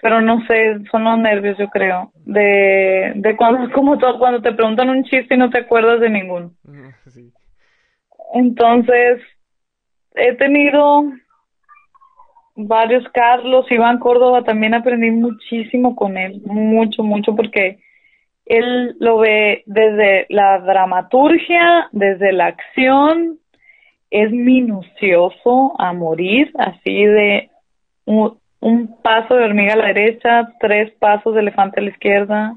pero 0.00 0.20
no 0.20 0.44
sé, 0.46 0.78
son 0.90 1.04
los 1.04 1.18
nervios, 1.18 1.56
yo 1.58 1.68
creo, 1.68 2.12
de, 2.26 3.12
de 3.16 3.36
cuando, 3.36 3.70
como 3.74 3.98
todo, 3.98 4.18
cuando 4.18 4.42
te 4.42 4.52
preguntan 4.52 4.90
un 4.90 5.04
chiste 5.04 5.34
y 5.34 5.38
no 5.38 5.50
te 5.50 5.58
acuerdas 5.58 6.00
de 6.00 6.10
ninguno. 6.10 6.52
Entonces, 8.34 9.20
he 10.14 10.34
tenido 10.36 11.04
varios 12.66 13.08
Carlos, 13.12 13.70
Iván 13.70 13.98
Córdoba, 13.98 14.44
también 14.44 14.74
aprendí 14.74 15.10
muchísimo 15.10 15.94
con 15.96 16.16
él, 16.16 16.40
mucho, 16.44 17.02
mucho, 17.02 17.34
porque 17.34 17.78
él 18.46 18.96
lo 18.98 19.18
ve 19.18 19.62
desde 19.66 20.26
la 20.28 20.58
dramaturgia, 20.58 21.88
desde 21.92 22.32
la 22.32 22.46
acción, 22.46 23.38
es 24.10 24.30
minucioso 24.30 25.74
a 25.78 25.92
morir, 25.92 26.52
así 26.58 27.04
de 27.04 27.50
un, 28.04 28.38
paso 29.02 29.34
de 29.34 29.44
hormiga 29.44 29.72
a 29.72 29.76
la 29.76 29.86
derecha, 29.86 30.52
tres 30.60 30.92
pasos 30.98 31.34
de 31.34 31.40
elefante 31.40 31.80
a 31.80 31.82
la 31.82 31.90
izquierda, 31.90 32.54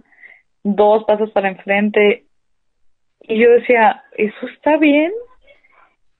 dos 0.63 1.05
pasos 1.05 1.31
para 1.31 1.49
enfrente. 1.49 2.25
Y 3.21 3.39
yo 3.39 3.49
decía, 3.51 4.03
¿eso 4.17 4.47
está 4.53 4.77
bien? 4.77 5.11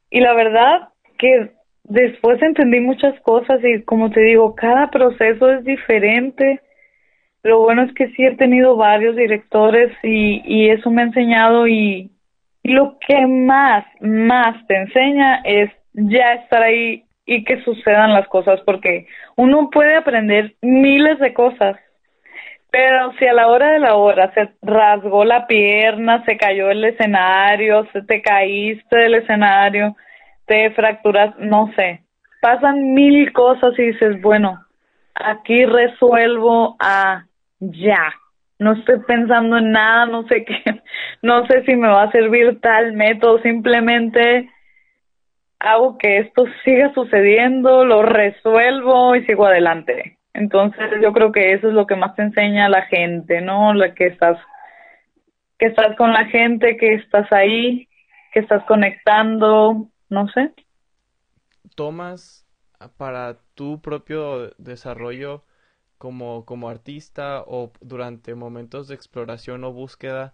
Y 0.09 0.21
la 0.21 0.33
verdad 0.33 0.89
que 1.17 1.51
después 1.87 2.41
entendí 2.41 2.79
muchas 2.79 3.19
cosas 3.21 3.59
y 3.63 3.81
como 3.83 4.09
te 4.09 4.21
digo, 4.21 4.55
cada 4.55 4.89
proceso 4.89 5.51
es 5.51 5.63
diferente. 5.63 6.61
Lo 7.43 7.59
bueno 7.61 7.83
es 7.83 7.93
que 7.93 8.09
sí 8.09 8.25
he 8.25 8.35
tenido 8.35 8.75
varios 8.75 9.15
directores 9.15 9.91
y, 10.03 10.41
y 10.45 10.69
eso 10.69 10.89
me 10.89 11.03
ha 11.03 11.05
enseñado 11.05 11.67
y, 11.67 12.11
lo 12.63 12.97
que 12.97 13.27
más, 13.27 13.85
más 14.01 14.65
te 14.65 14.75
enseña 14.75 15.41
es 15.43 15.69
ya 15.93 16.33
estar 16.33 16.63
ahí 16.63 17.03
y 17.23 17.43
que 17.43 17.61
sucedan 17.61 18.11
las 18.11 18.27
cosas, 18.27 18.59
porque 18.65 19.05
uno 19.35 19.69
puede 19.69 19.95
aprender 19.95 20.55
miles 20.63 21.19
de 21.19 21.31
cosas, 21.31 21.77
pero 22.71 23.13
si 23.19 23.27
a 23.27 23.33
la 23.33 23.49
hora 23.49 23.71
de 23.71 23.79
la 23.79 23.95
hora 23.95 24.33
se 24.33 24.49
rasgó 24.63 25.25
la 25.25 25.45
pierna, 25.45 26.25
se 26.25 26.37
cayó 26.37 26.71
el 26.71 26.83
escenario, 26.83 27.87
se 27.93 28.01
te 28.01 28.23
caíste 28.23 28.97
del 28.97 29.13
escenario, 29.13 29.95
te 30.45 30.71
fracturas, 30.71 31.35
no 31.39 31.71
sé, 31.75 32.03
pasan 32.41 32.93
mil 32.93 33.31
cosas 33.33 33.77
y 33.77 33.87
dices, 33.87 34.21
bueno, 34.21 34.63
aquí 35.15 35.65
resuelvo 35.65 36.75
a 36.79 37.25
ya, 37.59 38.13
no 38.59 38.73
estoy 38.73 38.99
pensando 39.07 39.57
en 39.57 39.71
nada, 39.71 40.05
no 40.05 40.27
sé 40.27 40.45
qué, 40.45 40.63
no 41.21 41.45
sé 41.47 41.63
si 41.65 41.75
me 41.75 41.87
va 41.87 42.03
a 42.03 42.11
servir 42.11 42.59
tal 42.61 42.93
método, 42.93 43.39
simplemente 43.39 44.49
hago 45.59 45.97
que 45.97 46.19
esto 46.19 46.45
siga 46.63 46.93
sucediendo, 46.93 47.85
lo 47.85 48.03
resuelvo 48.03 49.15
y 49.15 49.25
sigo 49.25 49.45
adelante. 49.45 50.17
Entonces 50.33 50.91
yo 51.01 51.13
creo 51.13 51.31
que 51.31 51.53
eso 51.53 51.69
es 51.69 51.73
lo 51.73 51.87
que 51.87 51.95
más 51.95 52.13
te 52.15 52.23
enseña 52.23 52.69
la 52.69 52.83
gente, 52.83 53.41
¿no? 53.41 53.73
La 53.73 53.93
que 53.93 54.07
estás 54.07 54.37
que 55.57 55.67
estás 55.67 55.95
con 55.95 56.11
la 56.11 56.25
gente, 56.25 56.75
que 56.75 56.95
estás 56.95 57.31
ahí, 57.31 57.87
que 58.33 58.41
estás 58.41 58.63
conectando, 58.65 59.87
no 60.15 60.27
sé. 60.29 60.53
Tomas 61.75 62.47
para 62.97 63.37
tu 63.53 63.81
propio 63.81 64.51
desarrollo 64.57 65.43
como, 65.97 66.45
como 66.45 66.69
artista 66.69 67.43
o 67.45 67.73
durante 67.81 68.33
momentos 68.33 68.87
de 68.87 68.95
exploración 68.95 69.63
o 69.65 69.73
búsqueda 69.73 70.33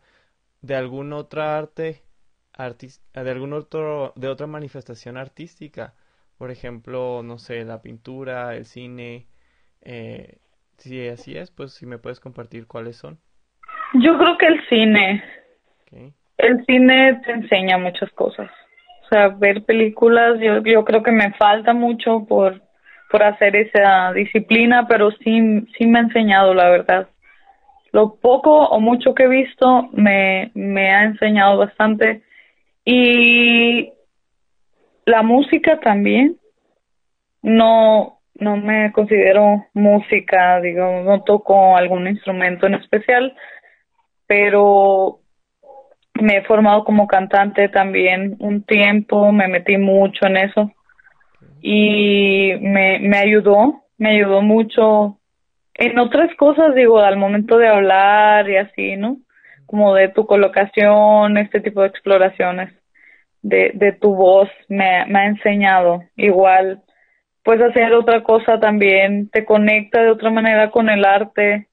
de 0.62 0.76
alguna 0.76 1.18
otra 1.18 1.58
arte, 1.58 2.04
de 2.58 3.32
algún 3.32 3.54
otro, 3.54 4.14
de 4.16 4.28
otra 4.28 4.46
manifestación 4.46 5.18
artística. 5.18 5.96
Por 6.38 6.52
ejemplo, 6.52 7.24
no 7.24 7.40
sé, 7.40 7.66
la 7.66 7.82
pintura, 7.82 8.56
el 8.56 8.66
cine. 8.66 9.28
Eh, 9.82 10.38
si 10.78 11.08
así 11.08 11.38
es, 11.38 11.50
pues 11.50 11.74
si 11.74 11.88
me 11.88 11.98
puedes 11.98 12.20
compartir 12.20 12.68
cuáles 12.68 12.98
son. 12.98 13.20
Yo 13.94 14.16
creo 14.18 14.38
que 14.38 14.46
el 14.46 14.68
cine. 14.70 15.24
El 16.38 16.66
cine 16.66 17.22
te 17.26 17.32
enseña 17.32 17.78
muchas 17.78 18.12
cosas. 18.12 18.50
Sea, 19.12 19.28
ver 19.28 19.64
películas, 19.64 20.40
yo, 20.40 20.64
yo 20.64 20.84
creo 20.84 21.04
que 21.04 21.12
me 21.12 21.32
falta 21.34 21.74
mucho 21.74 22.26
por 22.28 22.62
por 23.12 23.24
hacer 23.24 23.56
esa 23.56 24.14
disciplina, 24.14 24.88
pero 24.88 25.12
sí, 25.12 25.68
sí 25.78 25.86
me 25.86 26.00
ha 26.00 26.04
enseñado, 26.04 26.54
la 26.54 26.70
verdad. 26.70 27.10
Lo 27.92 28.16
poco 28.16 28.64
o 28.70 28.80
mucho 28.80 29.14
que 29.14 29.24
he 29.24 29.28
visto 29.28 29.90
me, 29.92 30.50
me 30.56 30.90
ha 30.92 31.04
enseñado 31.04 31.58
bastante. 31.58 32.24
Y 32.86 33.92
la 35.06 35.22
música 35.22 35.80
también. 35.82 36.38
No, 37.44 38.20
no 38.36 38.56
me 38.56 38.92
considero 38.92 39.66
música, 39.74 40.62
digo, 40.62 41.02
no 41.04 41.24
toco 41.24 41.76
algún 41.76 42.08
instrumento 42.08 42.68
en 42.68 42.76
especial, 42.76 43.36
pero 44.28 45.21
me 46.14 46.38
he 46.38 46.44
formado 46.44 46.84
como 46.84 47.08
cantante 47.08 47.70
también 47.70 48.36
un 48.40 48.64
tiempo, 48.64 49.32
me 49.32 49.48
metí 49.48 49.78
mucho 49.78 50.26
en 50.28 50.38
eso 50.38 50.72
y 51.62 52.54
me, 52.62 53.00
me 53.00 53.18
ayudó, 53.18 53.84
me 53.98 54.12
ayudó 54.12 54.42
mucho 54.42 55.18
en 55.74 55.98
otras 56.00 56.34
cosas, 56.36 56.76
digo, 56.76 57.00
al 57.00 57.18
momento 57.18 57.58
de 57.58 57.68
hablar 57.68 58.50
y 58.50 58.58
así, 58.58 58.98
¿no? 58.98 59.18
Como 59.66 59.96
de 59.96 60.10
tu 60.10 60.26
colocación, 60.26 61.38
este 61.38 61.62
tipo 61.62 61.82
de 61.82 61.88
exploraciones 61.88 62.74
de, 63.42 63.72
de 63.74 63.92
tu 63.94 64.14
voz 64.14 64.50
me, 64.68 65.06
me 65.08 65.20
ha 65.20 65.26
enseñado. 65.26 66.04
Igual, 66.16 66.82
pues 67.44 67.62
hacer 67.62 67.94
otra 67.94 68.22
cosa 68.24 68.60
también 68.60 69.30
te 69.30 69.46
conecta 69.46 70.02
de 70.02 70.12
otra 70.12 70.30
manera 70.30 70.72
con 70.72 70.90
el 70.90 71.06
arte, 71.06 71.68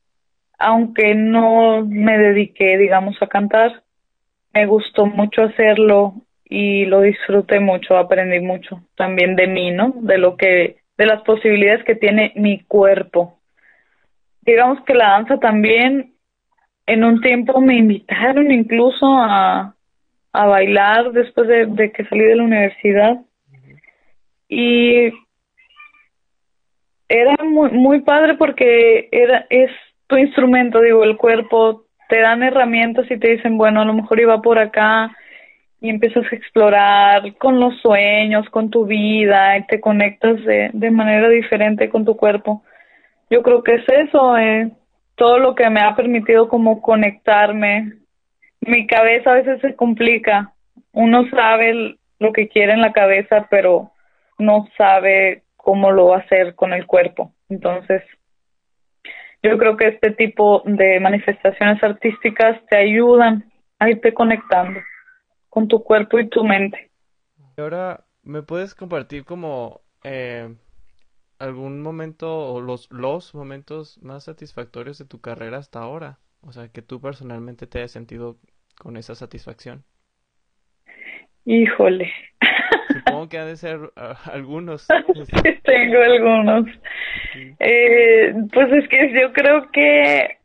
aunque 0.58 1.14
no 1.14 1.84
me 1.86 2.18
dediqué, 2.18 2.78
digamos, 2.78 3.16
a 3.20 3.26
cantar. 3.26 3.82
Me 4.58 4.66
gustó 4.66 5.06
mucho 5.06 5.42
hacerlo 5.42 6.14
y 6.44 6.84
lo 6.86 7.02
disfruté 7.02 7.60
mucho, 7.60 7.96
aprendí 7.96 8.40
mucho 8.40 8.82
también 8.96 9.36
de 9.36 9.46
mí, 9.46 9.70
¿no? 9.70 9.92
De 9.94 10.18
lo 10.18 10.36
que, 10.36 10.78
de 10.96 11.06
las 11.06 11.22
posibilidades 11.22 11.84
que 11.84 11.94
tiene 11.94 12.32
mi 12.34 12.64
cuerpo. 12.64 13.38
Digamos 14.40 14.82
que 14.84 14.94
la 14.94 15.10
danza 15.10 15.38
también, 15.38 16.12
en 16.86 17.04
un 17.04 17.20
tiempo 17.20 17.60
me 17.60 17.76
invitaron 17.76 18.50
incluso 18.50 19.06
a, 19.06 19.76
a 20.32 20.46
bailar 20.46 21.12
después 21.12 21.46
de, 21.46 21.92
que 21.92 22.04
salí 22.06 22.24
de 22.24 22.34
la 22.34 22.42
universidad 22.42 23.16
y 24.48 25.12
era 27.08 27.36
muy, 27.44 27.70
muy 27.70 28.00
padre 28.00 28.34
porque 28.34 29.08
era 29.12 29.46
es 29.50 29.70
tu 30.08 30.16
instrumento, 30.16 30.80
digo, 30.80 31.04
el 31.04 31.16
cuerpo, 31.16 31.84
te 32.08 32.20
dan 32.20 32.42
herramientas 32.42 33.10
y 33.10 33.18
te 33.18 33.30
dicen, 33.30 33.58
bueno, 33.58 33.82
a 33.82 33.84
lo 33.84 33.94
mejor 33.94 34.20
iba 34.20 34.40
por 34.40 34.58
acá 34.58 35.14
y 35.80 35.90
empiezas 35.90 36.24
a 36.30 36.36
explorar 36.36 37.34
con 37.36 37.60
los 37.60 37.80
sueños, 37.80 38.48
con 38.50 38.70
tu 38.70 38.86
vida 38.86 39.56
y 39.58 39.66
te 39.66 39.80
conectas 39.80 40.42
de, 40.44 40.70
de 40.72 40.90
manera 40.90 41.28
diferente 41.28 41.88
con 41.88 42.04
tu 42.04 42.16
cuerpo. 42.16 42.62
Yo 43.30 43.42
creo 43.42 43.62
que 43.62 43.74
es 43.74 43.84
eso, 43.88 44.36
eh, 44.36 44.70
todo 45.14 45.38
lo 45.38 45.54
que 45.54 45.68
me 45.70 45.80
ha 45.80 45.94
permitido 45.94 46.48
como 46.48 46.80
conectarme 46.80 47.92
mi 48.60 48.86
cabeza 48.86 49.30
a 49.30 49.34
veces 49.34 49.60
se 49.60 49.74
complica. 49.74 50.52
Uno 50.92 51.28
sabe 51.30 51.96
lo 52.18 52.32
que 52.32 52.48
quiere 52.48 52.72
en 52.72 52.80
la 52.80 52.92
cabeza, 52.92 53.46
pero 53.50 53.92
no 54.38 54.66
sabe 54.76 55.42
cómo 55.56 55.90
lo 55.90 56.08
va 56.08 56.16
a 56.16 56.20
hacer 56.20 56.54
con 56.54 56.72
el 56.72 56.86
cuerpo. 56.86 57.32
Entonces, 57.48 58.02
yo 59.42 59.56
creo 59.58 59.76
que 59.76 59.88
este 59.88 60.10
tipo 60.12 60.62
de 60.64 61.00
manifestaciones 61.00 61.82
artísticas 61.82 62.60
te 62.68 62.76
ayudan 62.76 63.50
a 63.78 63.90
irte 63.90 64.12
conectando 64.12 64.80
con 65.48 65.68
tu 65.68 65.82
cuerpo 65.82 66.18
y 66.18 66.28
tu 66.28 66.44
mente. 66.44 66.90
Y 67.56 67.60
ahora, 67.60 68.04
¿me 68.22 68.42
puedes 68.42 68.74
compartir 68.74 69.24
como 69.24 69.80
eh, 70.04 70.54
algún 71.38 71.80
momento 71.82 72.52
o 72.52 72.60
los, 72.60 72.90
los 72.90 73.34
momentos 73.34 73.98
más 74.02 74.24
satisfactorios 74.24 74.98
de 74.98 75.06
tu 75.06 75.20
carrera 75.20 75.58
hasta 75.58 75.80
ahora? 75.80 76.18
O 76.42 76.52
sea, 76.52 76.68
que 76.68 76.82
tú 76.82 77.00
personalmente 77.00 77.66
te 77.66 77.78
hayas 77.78 77.92
sentido 77.92 78.36
con 78.78 78.96
esa 78.96 79.14
satisfacción. 79.14 79.84
Híjole. 81.44 82.12
Supongo 82.92 83.28
que 83.28 83.38
ha 83.38 83.44
de 83.44 83.56
ser 83.56 83.92
ah, 83.96 84.18
algunos. 84.32 84.86
sí, 85.14 85.60
tengo 85.64 85.98
algunos. 85.98 86.66
Eh, 87.58 88.34
pues 88.52 88.72
es 88.72 88.88
que 88.88 89.12
yo 89.12 89.32
creo 89.32 89.70
que 89.70 90.38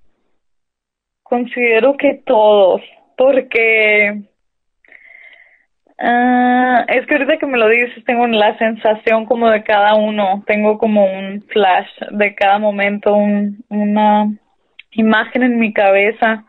considero 1.24 1.98
que 1.98 2.22
todos, 2.26 2.82
porque 3.18 4.22
uh, 6.00 6.78
es 6.88 7.06
que 7.06 7.14
ahorita 7.14 7.38
que 7.38 7.46
me 7.46 7.58
lo 7.58 7.68
dices 7.70 8.04
tengo 8.06 8.28
la 8.28 8.58
sensación 8.58 9.26
como 9.26 9.50
de 9.50 9.64
cada 9.64 9.96
uno, 9.96 10.44
tengo 10.46 10.78
como 10.78 11.06
un 11.06 11.42
flash 11.44 11.90
de 12.12 12.36
cada 12.36 12.60
momento, 12.60 13.16
un, 13.16 13.64
una 13.70 14.28
imagen 14.92 15.44
en 15.44 15.60
mi 15.60 15.74
cabeza. 15.74 16.46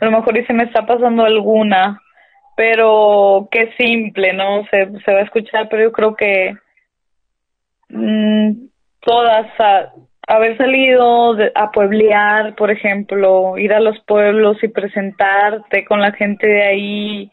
A 0.00 0.04
lo 0.04 0.10
mejor 0.10 0.36
y 0.36 0.44
se 0.44 0.52
me 0.52 0.64
está 0.64 0.84
pasando 0.84 1.24
alguna, 1.24 2.00
pero 2.56 3.48
qué 3.50 3.72
simple, 3.78 4.32
¿no? 4.32 4.64
Se, 4.66 4.90
se 5.04 5.12
va 5.12 5.20
a 5.20 5.24
escuchar, 5.24 5.68
pero 5.68 5.84
yo 5.84 5.92
creo 5.92 6.14
que 6.16 6.56
mm, 7.90 8.66
todas, 9.04 9.46
haber 10.26 10.56
salido 10.56 11.36
a 11.54 11.70
pueblear, 11.70 12.54
por 12.54 12.70
ejemplo, 12.70 13.58
ir 13.58 13.72
a 13.72 13.80
los 13.80 13.98
pueblos 14.00 14.56
y 14.62 14.68
presentarte 14.68 15.84
con 15.84 16.00
la 16.00 16.12
gente 16.12 16.46
de 16.46 16.62
ahí, 16.62 17.30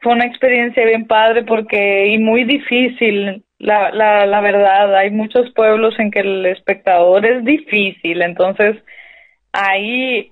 fue 0.00 0.12
una 0.12 0.26
experiencia 0.26 0.84
bien 0.84 1.06
padre 1.06 1.44
porque 1.44 2.08
y 2.08 2.18
muy 2.18 2.44
difícil 2.44 3.44
la, 3.58 3.90
la, 3.90 4.26
la 4.26 4.40
verdad 4.40 4.94
hay 4.94 5.10
muchos 5.10 5.50
pueblos 5.52 5.98
en 5.98 6.10
que 6.10 6.20
el 6.20 6.46
espectador 6.46 7.24
es 7.24 7.42
difícil 7.44 8.20
entonces 8.20 8.76
ahí 9.52 10.30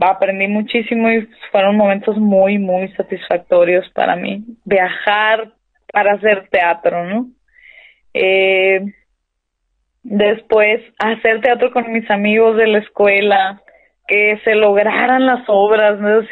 aprendí 0.00 0.48
muchísimo 0.48 1.10
y 1.10 1.28
fueron 1.50 1.76
momentos 1.76 2.16
muy, 2.16 2.58
muy 2.58 2.88
satisfactorios 2.94 3.88
para 3.90 4.16
mí. 4.16 4.44
Viajar 4.64 5.52
para 5.92 6.14
hacer 6.14 6.48
teatro, 6.48 7.04
¿no? 7.04 7.28
Eh, 8.12 8.80
después, 10.04 10.80
hacer 10.98 11.40
teatro 11.40 11.72
con 11.72 11.90
mis 11.92 12.08
amigos 12.10 12.56
de 12.56 12.68
la 12.68 12.78
escuela, 12.78 13.60
que 14.06 14.38
se 14.44 14.54
lograran 14.54 15.26
las 15.26 15.44
obras, 15.48 15.98
¿no? 15.98 16.18
O 16.18 16.24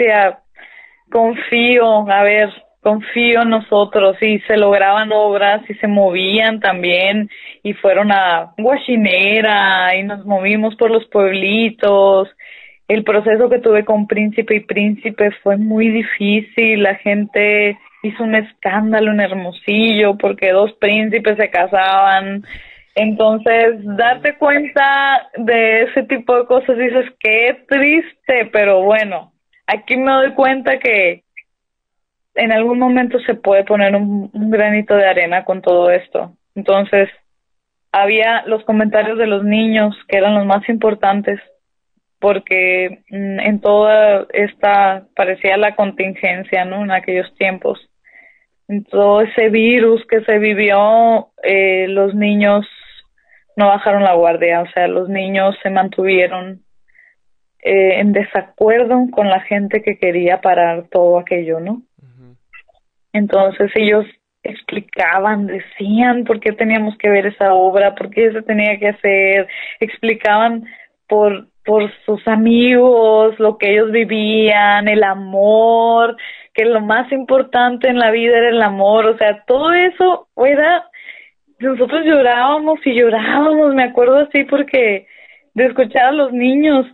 confío, 1.10 2.10
a 2.10 2.22
ver, 2.22 2.50
confío 2.82 3.42
en 3.42 3.50
nosotros 3.50 4.16
y 4.20 4.40
se 4.40 4.56
lograban 4.56 5.10
obras 5.12 5.62
y 5.68 5.74
se 5.74 5.86
movían 5.86 6.60
también 6.60 7.30
y 7.62 7.74
fueron 7.74 8.10
a 8.12 8.54
Guachinera 8.58 9.96
y 9.96 10.02
nos 10.02 10.24
movimos 10.24 10.74
por 10.76 10.90
los 10.90 11.06
pueblitos. 11.06 12.28
El 12.88 13.04
proceso 13.04 13.48
que 13.48 13.60
tuve 13.60 13.84
con 13.84 14.06
Príncipe 14.06 14.56
y 14.56 14.60
Príncipe 14.60 15.30
fue 15.42 15.56
muy 15.56 15.88
difícil, 15.88 16.82
la 16.82 16.96
gente 16.96 17.78
hizo 18.02 18.24
un 18.24 18.34
escándalo 18.34 19.12
en 19.12 19.20
Hermosillo 19.20 20.18
porque 20.18 20.50
dos 20.50 20.72
príncipes 20.74 21.36
se 21.36 21.50
casaban. 21.50 22.42
Entonces, 22.94 23.76
darte 23.96 24.36
cuenta 24.36 25.30
de 25.36 25.82
ese 25.82 26.02
tipo 26.04 26.36
de 26.36 26.46
cosas, 26.46 26.76
dices, 26.76 27.06
qué 27.18 27.64
triste, 27.66 28.50
pero 28.52 28.82
bueno, 28.82 29.32
aquí 29.66 29.96
me 29.96 30.12
doy 30.12 30.32
cuenta 30.34 30.78
que 30.78 31.22
en 32.34 32.52
algún 32.52 32.78
momento 32.78 33.18
se 33.20 33.34
puede 33.34 33.64
poner 33.64 33.94
un, 33.96 34.30
granito 34.32 34.94
de 34.94 35.06
arena 35.06 35.44
con 35.44 35.62
todo 35.62 35.90
esto. 35.90 36.32
Entonces, 36.54 37.08
había 37.92 38.42
los 38.46 38.64
comentarios 38.64 39.18
de 39.18 39.26
los 39.26 39.44
niños 39.44 39.94
que 40.08 40.18
eran 40.18 40.34
los 40.34 40.46
más 40.46 40.66
importantes 40.68 41.40
porque 42.18 43.02
mm, 43.10 43.40
en 43.40 43.60
toda 43.60 44.26
esta 44.32 45.06
parecía 45.16 45.56
la 45.56 45.74
contingencia, 45.74 46.64
¿no? 46.64 46.84
En 46.84 46.90
aquellos 46.90 47.34
tiempos. 47.36 47.80
Todo 48.90 49.22
ese 49.22 49.48
virus 49.48 50.06
que 50.06 50.22
se 50.22 50.38
vivió, 50.38 51.28
eh, 51.42 51.86
los 51.88 52.14
niños 52.14 52.64
no 53.56 53.66
bajaron 53.68 54.02
la 54.02 54.14
guardia, 54.14 54.62
o 54.62 54.66
sea, 54.72 54.88
los 54.88 55.08
niños 55.08 55.56
se 55.62 55.70
mantuvieron 55.70 56.62
eh, 57.62 58.00
en 58.00 58.12
desacuerdo 58.12 59.06
con 59.10 59.28
la 59.28 59.40
gente 59.40 59.82
que 59.82 59.98
quería 59.98 60.40
parar 60.40 60.88
todo 60.90 61.18
aquello, 61.18 61.60
¿no? 61.60 61.82
Entonces 63.12 63.70
ellos 63.74 64.06
explicaban, 64.42 65.46
decían 65.46 66.24
por 66.24 66.40
qué 66.40 66.52
teníamos 66.52 66.96
que 66.98 67.08
ver 67.08 67.26
esa 67.26 67.54
obra, 67.54 67.94
por 67.94 68.10
qué 68.10 68.32
se 68.32 68.42
tenía 68.42 68.78
que 68.78 68.88
hacer, 68.88 69.46
explicaban 69.80 70.64
por, 71.06 71.46
por 71.64 71.92
sus 72.04 72.26
amigos, 72.26 73.38
lo 73.38 73.58
que 73.58 73.72
ellos 73.72 73.92
vivían, 73.92 74.88
el 74.88 75.04
amor, 75.04 76.16
que 76.54 76.64
lo 76.64 76.80
más 76.80 77.10
importante 77.12 77.88
en 77.88 77.98
la 77.98 78.10
vida 78.10 78.38
era 78.38 78.48
el 78.48 78.62
amor, 78.62 79.06
o 79.06 79.16
sea, 79.18 79.44
todo 79.46 79.72
eso 79.72 80.28
era, 80.36 80.84
nosotros 81.62 82.04
llorábamos 82.04 82.78
y 82.84 82.94
llorábamos, 82.94 83.74
me 83.74 83.84
acuerdo 83.84 84.18
así 84.18 84.44
porque 84.44 85.06
de 85.54 85.66
escuchar 85.66 86.06
a 86.06 86.12
los 86.12 86.32
niños, 86.32 86.86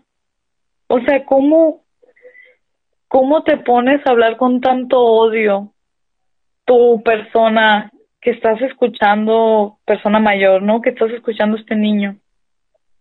o 0.88 1.00
sea, 1.00 1.24
¿cómo, 1.24 1.82
cómo 3.08 3.42
te 3.42 3.56
pones 3.58 4.06
a 4.06 4.10
hablar 4.10 4.36
con 4.36 4.60
tanto 4.60 5.00
odio? 5.00 5.72
tu 6.68 7.02
persona 7.02 7.90
que 8.20 8.30
estás 8.30 8.60
escuchando, 8.60 9.78
persona 9.86 10.20
mayor, 10.20 10.62
¿no? 10.62 10.82
Que 10.82 10.90
estás 10.90 11.10
escuchando 11.10 11.56
este 11.56 11.74
niño. 11.74 12.16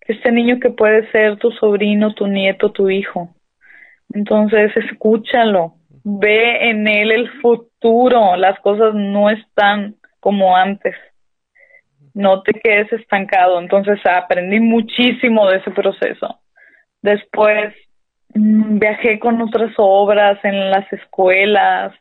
Este 0.07 0.31
niño 0.31 0.59
que 0.61 0.69
puede 0.69 1.11
ser 1.11 1.35
tu 1.35 1.51
sobrino, 1.51 2.13
tu 2.13 2.27
nieto, 2.27 2.71
tu 2.71 2.89
hijo. 2.89 3.35
Entonces, 4.13 4.71
escúchalo. 4.77 5.73
Ve 6.05 6.69
en 6.69 6.87
él 6.87 7.11
el 7.11 7.29
futuro. 7.41 8.37
Las 8.37 8.57
cosas 8.61 8.93
no 8.93 9.29
están 9.29 9.95
como 10.21 10.55
antes. 10.55 10.95
No 12.17 12.41
te 12.41 12.53
quedes 12.53 12.91
estancado. 12.91 13.59
Entonces 13.59 13.99
aprendí 14.05 14.59
muchísimo 14.59 15.47
de 15.49 15.57
ese 15.57 15.71
proceso. 15.71 16.39
Después 17.01 17.73
mm, 18.33 18.79
viajé 18.79 19.19
con 19.19 19.39
otras 19.41 19.71
obras 19.77 20.43
en 20.43 20.71
las 20.71 20.91
escuelas, 20.91 21.93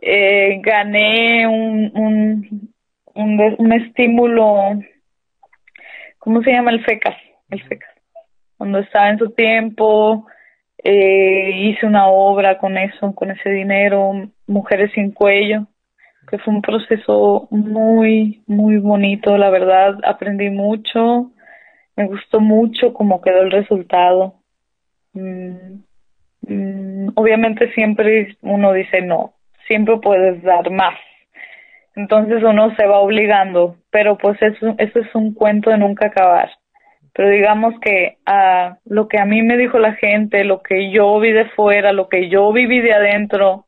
eh, 0.00 0.60
gané 0.60 1.46
un, 1.46 1.90
un, 1.94 2.74
un, 3.14 3.54
un, 3.58 3.72
estímulo, 3.72 4.80
¿cómo 6.18 6.42
se 6.42 6.50
llama? 6.50 6.72
El 6.72 6.84
FECAS, 6.84 7.16
el 7.50 7.62
FECAS. 7.62 7.94
Cuando 8.58 8.80
estaba 8.80 9.08
en 9.10 9.18
su 9.18 9.30
tiempo, 9.30 10.26
eh, 10.82 11.50
hice 11.54 11.86
una 11.86 12.08
obra 12.08 12.58
con 12.58 12.76
eso, 12.76 13.14
con 13.14 13.30
ese 13.30 13.50
dinero, 13.50 14.12
Mujeres 14.46 14.90
sin 14.94 15.12
Cuello, 15.12 15.68
que 16.28 16.38
fue 16.38 16.54
un 16.54 16.62
proceso 16.62 17.48
muy, 17.50 18.42
muy 18.46 18.78
bonito, 18.78 19.36
la 19.36 19.50
verdad, 19.50 19.98
aprendí 20.04 20.50
mucho, 20.50 21.30
me 21.96 22.06
gustó 22.06 22.40
mucho 22.40 22.92
cómo 22.92 23.20
quedó 23.20 23.42
el 23.42 23.50
resultado. 23.50 24.34
Mm, 25.12 25.82
mm, 26.48 27.08
obviamente 27.14 27.72
siempre 27.72 28.36
uno 28.42 28.72
dice 28.72 29.02
no, 29.02 29.34
siempre 29.66 29.98
puedes 29.98 30.42
dar 30.42 30.70
más. 30.70 30.98
Entonces 31.96 32.42
uno 32.42 32.74
se 32.74 32.86
va 32.86 32.98
obligando, 32.98 33.76
pero 33.90 34.18
pues 34.18 34.40
eso, 34.42 34.74
eso 34.78 34.98
es 34.98 35.14
un 35.14 35.32
cuento 35.34 35.70
de 35.70 35.78
nunca 35.78 36.08
acabar. 36.08 36.50
Pero 37.12 37.30
digamos 37.30 37.74
que 37.80 38.16
a 38.26 38.78
lo 38.84 39.06
que 39.06 39.20
a 39.20 39.24
mí 39.24 39.42
me 39.42 39.56
dijo 39.56 39.78
la 39.78 39.94
gente, 39.94 40.42
lo 40.42 40.62
que 40.62 40.90
yo 40.90 41.20
vi 41.20 41.30
de 41.30 41.44
fuera, 41.50 41.92
lo 41.92 42.08
que 42.08 42.28
yo 42.28 42.52
viví 42.52 42.80
de 42.80 42.92
adentro, 42.92 43.66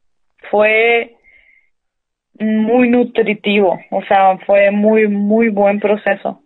fue 0.50 1.15
muy 2.38 2.88
nutritivo, 2.88 3.78
o 3.90 4.02
sea, 4.02 4.38
fue 4.38 4.70
muy, 4.70 5.08
muy 5.08 5.48
buen 5.48 5.80
proceso. 5.80 6.42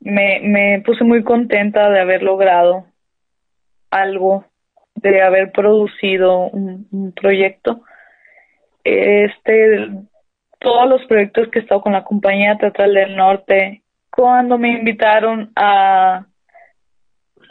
Me, 0.00 0.40
me 0.42 0.82
puse 0.84 1.04
muy 1.04 1.24
contenta 1.24 1.90
de 1.90 2.00
haber 2.00 2.22
logrado 2.22 2.86
algo, 3.90 4.44
de 4.94 5.22
haber 5.22 5.52
producido 5.52 6.48
un, 6.50 7.12
proyecto. 7.20 7.82
Este, 8.84 9.90
todos 10.60 10.88
los 10.88 11.04
proyectos 11.06 11.48
que 11.48 11.58
he 11.58 11.62
estado 11.62 11.80
con 11.80 11.92
la 11.92 12.04
Compañía 12.04 12.56
Teatral 12.56 12.94
del 12.94 13.16
Norte, 13.16 13.82
cuando 14.10 14.56
me 14.58 14.70
invitaron 14.70 15.52
a, 15.56 16.26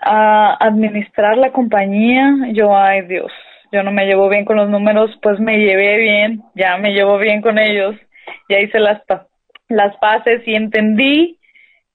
a 0.02 0.66
administrar 0.66 1.38
la 1.38 1.52
compañía, 1.52 2.34
yo, 2.54 2.76
ay 2.76 3.04
Dios, 3.04 3.32
yo 3.72 3.84
no 3.84 3.92
me 3.92 4.06
llevo 4.06 4.30
bien 4.30 4.46
con 4.46 4.58
los 4.58 4.70
números, 4.70 5.18
pues 5.22 5.40
me 5.40 5.58
llevé 5.58 5.98
bien, 5.98 6.44
ya 6.56 6.78
me 6.78 6.92
llevo 6.94 7.18
bien 7.18 7.42
con 7.42 7.58
ellos, 7.58 7.96
ya 8.50 8.60
hice 8.60 8.80
las, 8.80 9.02
las 9.68 9.96
pases 9.98 10.42
y 10.46 10.56
entendí 10.56 11.38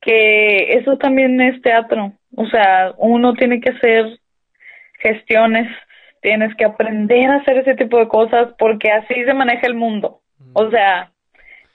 que 0.01 0.75
eso 0.75 0.99
también 0.99 1.41
es 1.41 1.61
teatro, 1.63 2.13
o 2.37 2.47
sea, 2.47 2.93
uno 2.99 3.35
tiene 3.35 3.61
que 3.61 3.71
hacer 3.71 4.19
gestiones, 5.01 5.69
tienes 6.21 6.55
que 6.57 6.65
aprender 6.65 7.31
a 7.31 7.37
hacer 7.37 7.59
ese 7.59 7.75
tipo 7.75 7.99
de 7.99 8.09
cosas 8.09 8.55
porque 8.59 8.91
así 8.91 9.25
se 9.25 9.35
maneja 9.35 9.67
el 9.67 9.75
mundo, 9.75 10.21
o 10.55 10.71
sea, 10.71 11.11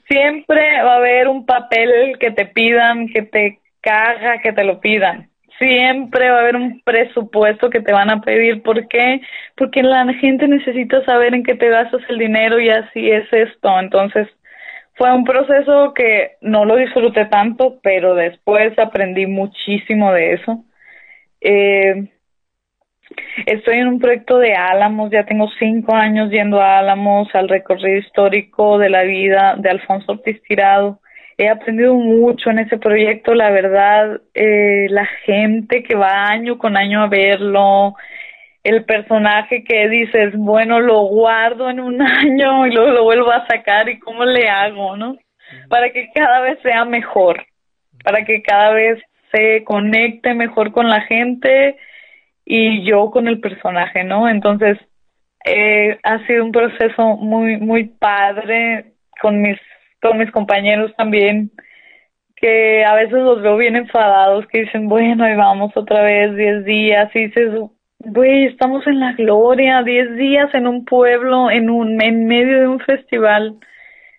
siempre 0.10 0.82
va 0.84 0.94
a 0.94 0.98
haber 0.98 1.28
un 1.28 1.46
papel 1.46 2.18
que 2.20 2.32
te 2.32 2.46
pidan, 2.46 3.08
que 3.08 3.24
te 3.24 3.60
caga, 3.82 4.40
que 4.40 4.54
te 4.54 4.64
lo 4.64 4.80
pidan 4.80 5.30
siempre 5.60 6.30
va 6.30 6.38
a 6.38 6.42
haber 6.42 6.56
un 6.56 6.82
presupuesto 6.82 7.70
que 7.70 7.82
te 7.82 7.94
van 7.94 8.10
a 8.10 8.22
pedir. 8.22 8.62
¿Por 8.64 8.88
qué? 8.88 9.22
Porque 9.56 9.84
la 9.84 10.06
gente 10.14 10.48
necesita 10.48 11.04
saber 11.06 11.34
en 11.34 11.44
qué 11.44 11.56
te 11.56 11.70
gastas 11.70 12.02
el 12.10 12.18
dinero 12.18 12.60
y 12.60 12.70
así 12.70 13.10
es 13.10 13.32
esto. 13.32 13.80
Entonces, 13.80 14.28
fue 14.96 15.14
un 15.14 15.24
proceso 15.24 15.94
que 15.94 16.38
no 16.42 16.66
lo 16.66 16.76
disfruté 16.76 17.26
tanto, 17.26 17.80
pero 17.84 18.16
después 18.16 18.78
aprendí 18.80 19.28
muchísimo 19.28 20.12
de 20.14 20.34
eso. 20.34 20.64
Eh, 21.42 22.10
estoy 23.46 23.78
en 23.78 23.88
un 23.88 24.00
proyecto 24.00 24.40
de 24.40 24.54
Álamos, 24.56 25.12
ya 25.12 25.26
tengo 25.26 25.50
cinco 25.60 25.96
años 25.96 26.32
yendo 26.32 26.62
a 26.62 26.80
Álamos, 26.80 27.34
al 27.36 27.48
recorrido 27.48 28.00
histórico 28.00 28.78
de 28.80 28.90
la 28.90 29.04
vida 29.04 29.56
de 29.58 29.70
Alfonso 29.70 30.14
Ortiz 30.14 30.42
Tirado 30.44 31.00
he 31.38 31.50
aprendido 31.50 31.94
mucho 31.94 32.50
en 32.50 32.60
ese 32.60 32.78
proyecto, 32.78 33.36
la 33.36 33.52
verdad, 33.52 34.22
eh, 34.34 34.88
la 34.90 35.06
gente 35.06 35.84
que 35.84 35.96
va 35.96 36.28
año 36.30 36.58
con 36.58 36.76
año 36.76 37.04
a 37.04 37.08
verlo, 37.08 37.96
el 38.64 38.84
personaje 38.86 39.64
que 39.64 39.88
dices, 39.88 40.36
bueno, 40.36 40.80
lo 40.80 41.04
guardo 41.04 41.70
en 41.70 41.80
un 41.80 42.02
año 42.02 42.66
y 42.66 42.72
luego 42.72 42.92
lo 42.92 43.04
vuelvo 43.04 43.32
a 43.32 43.46
sacar 43.48 43.88
y 43.88 44.00
cómo 44.00 44.26
le 44.26 44.50
hago, 44.50 44.98
¿no? 44.98 45.18
Para 45.70 45.92
que 45.92 46.10
cada 46.14 46.42
vez 46.42 46.60
sea 46.64 46.84
mejor, 46.86 47.46
para 48.04 48.26
que 48.26 48.42
cada 48.42 48.72
vez 48.72 49.02
se 49.32 49.64
conecte 49.64 50.34
mejor 50.34 50.72
con 50.72 50.90
la 50.90 51.02
gente 51.02 51.78
y 52.46 52.84
yo 52.84 53.12
con 53.12 53.28
el 53.28 53.40
personaje, 53.40 54.04
¿no? 54.04 54.28
Entonces, 54.28 54.78
eh, 55.46 56.00
ha 56.04 56.26
sido 56.26 56.44
un 56.44 56.52
proceso 56.52 57.16
muy, 57.18 57.58
muy 57.58 57.86
padre 57.86 58.94
con 59.22 59.42
mis 59.42 59.60
con 60.08 60.18
mis 60.18 60.32
compañeros 60.32 60.94
también, 60.96 61.52
que 62.36 62.86
a 62.86 62.94
veces 62.96 63.14
los 63.14 63.42
veo 63.42 63.58
bien 63.58 63.76
enfadados, 63.76 64.46
que 64.48 64.62
dicen, 64.62 64.88
bueno, 64.88 65.24
ahí 65.24 65.36
vamos 65.36 65.76
otra 65.76 66.04
vez, 66.04 66.36
10 66.36 66.66
días, 66.66 67.10
y 67.16 67.28
dices, 67.28 67.52
güey, 68.00 68.46
estamos 68.46 68.86
en 68.88 69.00
la 69.00 69.14
gloria, 69.14 69.84
10 69.84 70.16
días 70.18 70.54
en 70.54 70.68
un 70.68 70.86
pueblo, 70.86 71.50
en, 71.50 71.70
un, 71.70 72.02
en 72.02 72.28
medio 72.28 72.60
de 72.60 72.68
un 72.68 72.80
festival. 72.80 73.56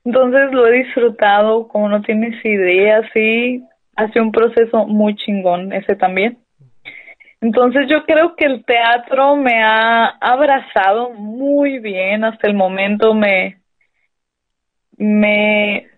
Entonces 0.05 0.53
lo 0.53 0.67
he 0.67 0.85
disfrutado, 0.85 1.69
como 1.69 1.89
no 1.89 2.03
tienes 2.03 2.45
idea, 2.45 3.03
sí, 3.13 3.63
hace 3.95 4.21
un 4.21 4.33
proceso 4.33 4.87
muy 4.87 5.15
chingón 5.17 5.73
ese 5.73 5.95
también. 5.97 6.39
Entonces 7.41 7.87
yo 7.89 8.05
creo 8.05 8.35
que 8.35 8.47
el 8.47 8.65
teatro 8.65 9.37
me 9.37 9.63
ha 9.63 10.07
abrazado 10.21 11.11
muy 11.11 11.79
bien 11.79 12.25
hasta 12.25 12.49
el 12.49 12.55
momento, 12.55 13.15
me, 13.15 13.59
me, 14.99 15.89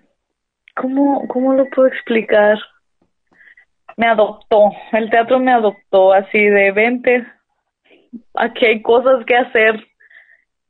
¿cómo, 0.76 1.26
¿cómo 1.26 1.54
lo 1.54 1.66
puedo 1.70 1.88
explicar? 1.88 2.58
Me 3.96 4.06
adoptó, 4.06 4.70
el 4.92 5.10
teatro 5.10 5.40
me 5.40 5.52
adoptó 5.52 6.12
así 6.12 6.38
de 6.38 6.70
vente, 6.72 7.26
aquí 8.34 8.66
hay 8.66 8.82
cosas 8.82 9.24
que 9.26 9.36
hacer 9.36 9.86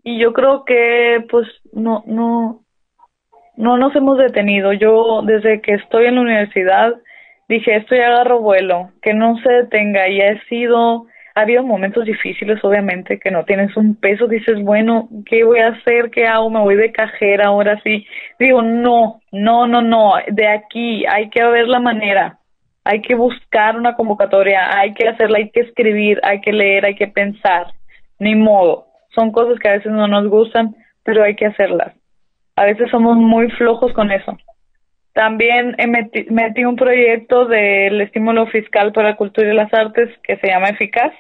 y 0.03 0.19
yo 0.19 0.33
creo 0.33 0.65
que 0.65 1.25
pues 1.31 1.47
no, 1.73 2.03
no, 2.07 2.65
no 3.57 3.77
nos 3.77 3.95
hemos 3.95 4.19
detenido. 4.19 4.73
Yo 4.73 5.23
desde 5.23 5.61
que 5.61 5.75
estoy 5.75 6.07
en 6.07 6.17
la 6.17 6.23
universidad 6.23 6.95
dije 7.49 7.77
esto 7.77 7.95
ya 7.95 8.07
agarro 8.07 8.41
vuelo, 8.41 8.91
que 9.03 9.13
no 9.13 9.37
se 9.43 9.53
detenga 9.53 10.09
y 10.09 10.21
he 10.21 10.41
sido 10.45 11.07
ha 11.35 11.43
habido 11.43 11.63
momentos 11.63 12.05
difíciles, 12.05 12.63
obviamente, 12.65 13.19
que 13.19 13.31
no 13.31 13.45
tienes 13.45 13.77
un 13.77 13.95
peso, 13.95 14.27
dices, 14.27 14.61
bueno, 14.63 15.09
¿qué 15.27 15.45
voy 15.45 15.61
a 15.61 15.69
hacer? 15.69 16.11
¿Qué 16.11 16.27
hago? 16.27 16.51
¿Me 16.51 16.61
voy 16.61 16.77
de 16.77 16.93
cajera 16.93 17.47
ahora 17.47 17.81
sí? 17.83 18.07
Digo, 18.39 18.63
no, 18.63 19.21
no, 19.33 19.67
no, 19.67 19.83
no, 19.83 20.15
de 20.29 20.49
aquí 20.49 21.05
hay 21.07 21.31
que 21.31 21.45
ver 21.45 21.69
la 21.69 21.81
manera, 21.81 22.39
hay 22.85 23.01
que 23.03 23.15
buscar 23.15 23.77
una 23.77 23.95
convocatoria, 23.95 24.79
hay 24.79 24.95
que 24.95 25.09
hacerla, 25.09 25.39
hay 25.39 25.51
que 25.51 25.61
escribir, 25.61 26.21
hay 26.23 26.41
que 26.41 26.53
leer, 26.53 26.85
hay 26.85 26.95
que 26.95 27.09
pensar, 27.09 27.73
ni 28.19 28.35
modo. 28.35 28.87
Son 29.15 29.33
cosas 29.33 29.59
que 29.59 29.69
a 29.69 29.73
veces 29.73 29.93
no 29.93 30.07
nos 30.09 30.29
gustan, 30.29 30.75
pero 31.05 31.23
hay 31.23 31.37
que 31.37 31.47
hacerlas. 31.47 31.95
A 32.57 32.65
veces 32.65 32.91
somos 32.91 33.17
muy 33.17 33.51
flojos 33.53 33.93
con 33.93 34.11
eso. 34.11 34.37
También 35.21 35.77
metí, 36.31 36.65
un 36.65 36.77
proyecto 36.77 37.45
del 37.45 38.01
estímulo 38.01 38.47
fiscal 38.47 38.91
para 38.91 39.11
la 39.11 39.17
cultura 39.17 39.53
y 39.53 39.55
las 39.55 39.71
artes 39.75 40.09
que 40.23 40.39
se 40.39 40.47
llama 40.47 40.71
Eficaz 40.71 41.13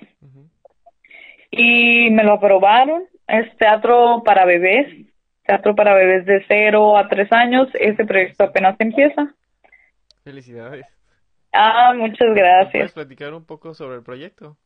y 1.51 2.09
me 2.09 2.25
lo 2.25 2.33
aprobaron. 2.33 3.03
Es 3.29 3.55
teatro 3.59 4.23
para 4.25 4.47
bebés, 4.47 4.87
teatro 5.45 5.75
para 5.75 5.93
bebés 5.93 6.25
de 6.25 6.43
0 6.49 6.97
a 6.97 7.09
3 7.09 7.31
años. 7.31 7.69
Ese 7.75 8.07
proyecto 8.07 8.45
apenas 8.45 8.75
empieza. 8.79 9.35
Felicidades. 10.25 10.87
Ah, 11.53 11.93
muchas 11.95 12.35
gracias. 12.35 12.73
¿Puedes 12.73 12.93
platicar 12.95 13.35
un 13.35 13.45
poco 13.45 13.75
sobre 13.75 13.97
el 13.97 14.03
proyecto? 14.03 14.57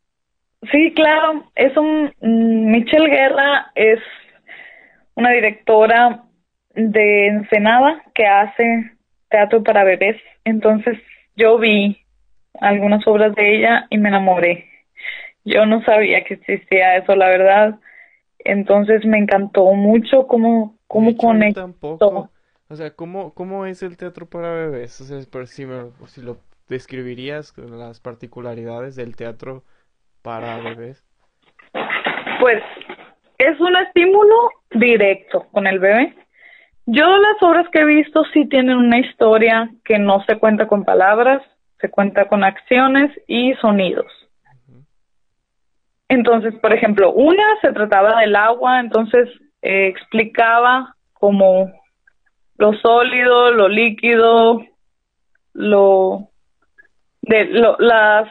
Sí, 0.70 0.92
claro. 0.94 1.50
Es 1.56 1.76
un. 1.76 2.14
Mm, 2.20 2.70
Michelle 2.70 3.08
Guerra 3.08 3.72
es 3.74 3.98
una 5.16 5.32
directora 5.32 6.22
de 6.76 7.26
Ensenada 7.26 8.00
que 8.14 8.26
hace 8.26 8.93
teatro 9.35 9.64
para 9.64 9.82
bebés. 9.82 10.16
Entonces 10.44 10.96
yo 11.35 11.58
vi 11.58 11.98
algunas 12.60 13.04
obras 13.08 13.35
de 13.35 13.56
ella 13.56 13.87
y 13.90 13.98
me 13.98 14.08
enamoré. 14.08 14.66
Yo 15.44 15.66
no 15.66 15.82
sabía 15.85 16.22
que 16.22 16.35
existía 16.35 16.96
eso, 16.96 17.16
la 17.16 17.28
verdad. 17.28 17.80
Entonces 18.38 19.04
me 19.04 19.18
encantó 19.18 19.72
mucho 19.72 20.28
cómo, 20.28 20.76
cómo 20.87 21.16
conectó. 21.16 21.62
Tampoco. 21.62 22.30
O 22.68 22.76
sea, 22.76 22.90
¿cómo, 22.92 23.35
¿cómo 23.35 23.66
es 23.66 23.82
el 23.82 23.96
teatro 23.96 24.26
para 24.26 24.52
bebés? 24.52 25.00
O 25.00 25.04
sea, 25.04 25.18
por 25.30 25.48
si, 25.48 25.66
si 26.06 26.22
lo 26.22 26.38
describirías, 26.68 27.52
las 27.58 28.00
particularidades 28.00 28.94
del 28.94 29.16
teatro 29.16 29.64
para 30.22 30.58
bebés. 30.60 31.04
Pues 32.40 32.62
es 33.38 33.60
un 33.60 33.76
estímulo 33.76 34.50
directo 34.70 35.46
con 35.50 35.66
el 35.66 35.80
bebé 35.80 36.14
Yo 36.87 37.06
las 37.16 37.42
obras 37.42 37.66
que 37.70 37.80
he 37.80 37.85
visto 37.85 38.24
sí 38.32 38.46
tienen 38.46 38.76
una 38.76 38.98
historia 38.98 39.70
que 39.85 39.98
no 39.98 40.22
se 40.26 40.38
cuenta 40.38 40.66
con 40.66 40.85
palabras, 40.85 41.42
se 41.80 41.90
cuenta 41.90 42.28
con 42.28 42.44
acciones 42.44 43.10
y 43.26 43.54
sonidos. 43.54 44.12
Entonces, 46.08 46.54
por 46.60 46.72
ejemplo, 46.72 47.12
una 47.12 47.42
se 47.62 47.72
trataba 47.72 48.20
del 48.20 48.37
agua, 48.37 48.80
entonces 48.80 49.28
eh, 49.62 49.87
explicaba 49.87 50.94
como 51.14 51.72
lo 52.58 52.74
sólido, 52.74 53.50
lo 53.50 53.68
líquido, 53.68 54.62
lo 55.54 56.28
de 57.22 57.46
lo, 57.46 57.76
las 57.78 58.28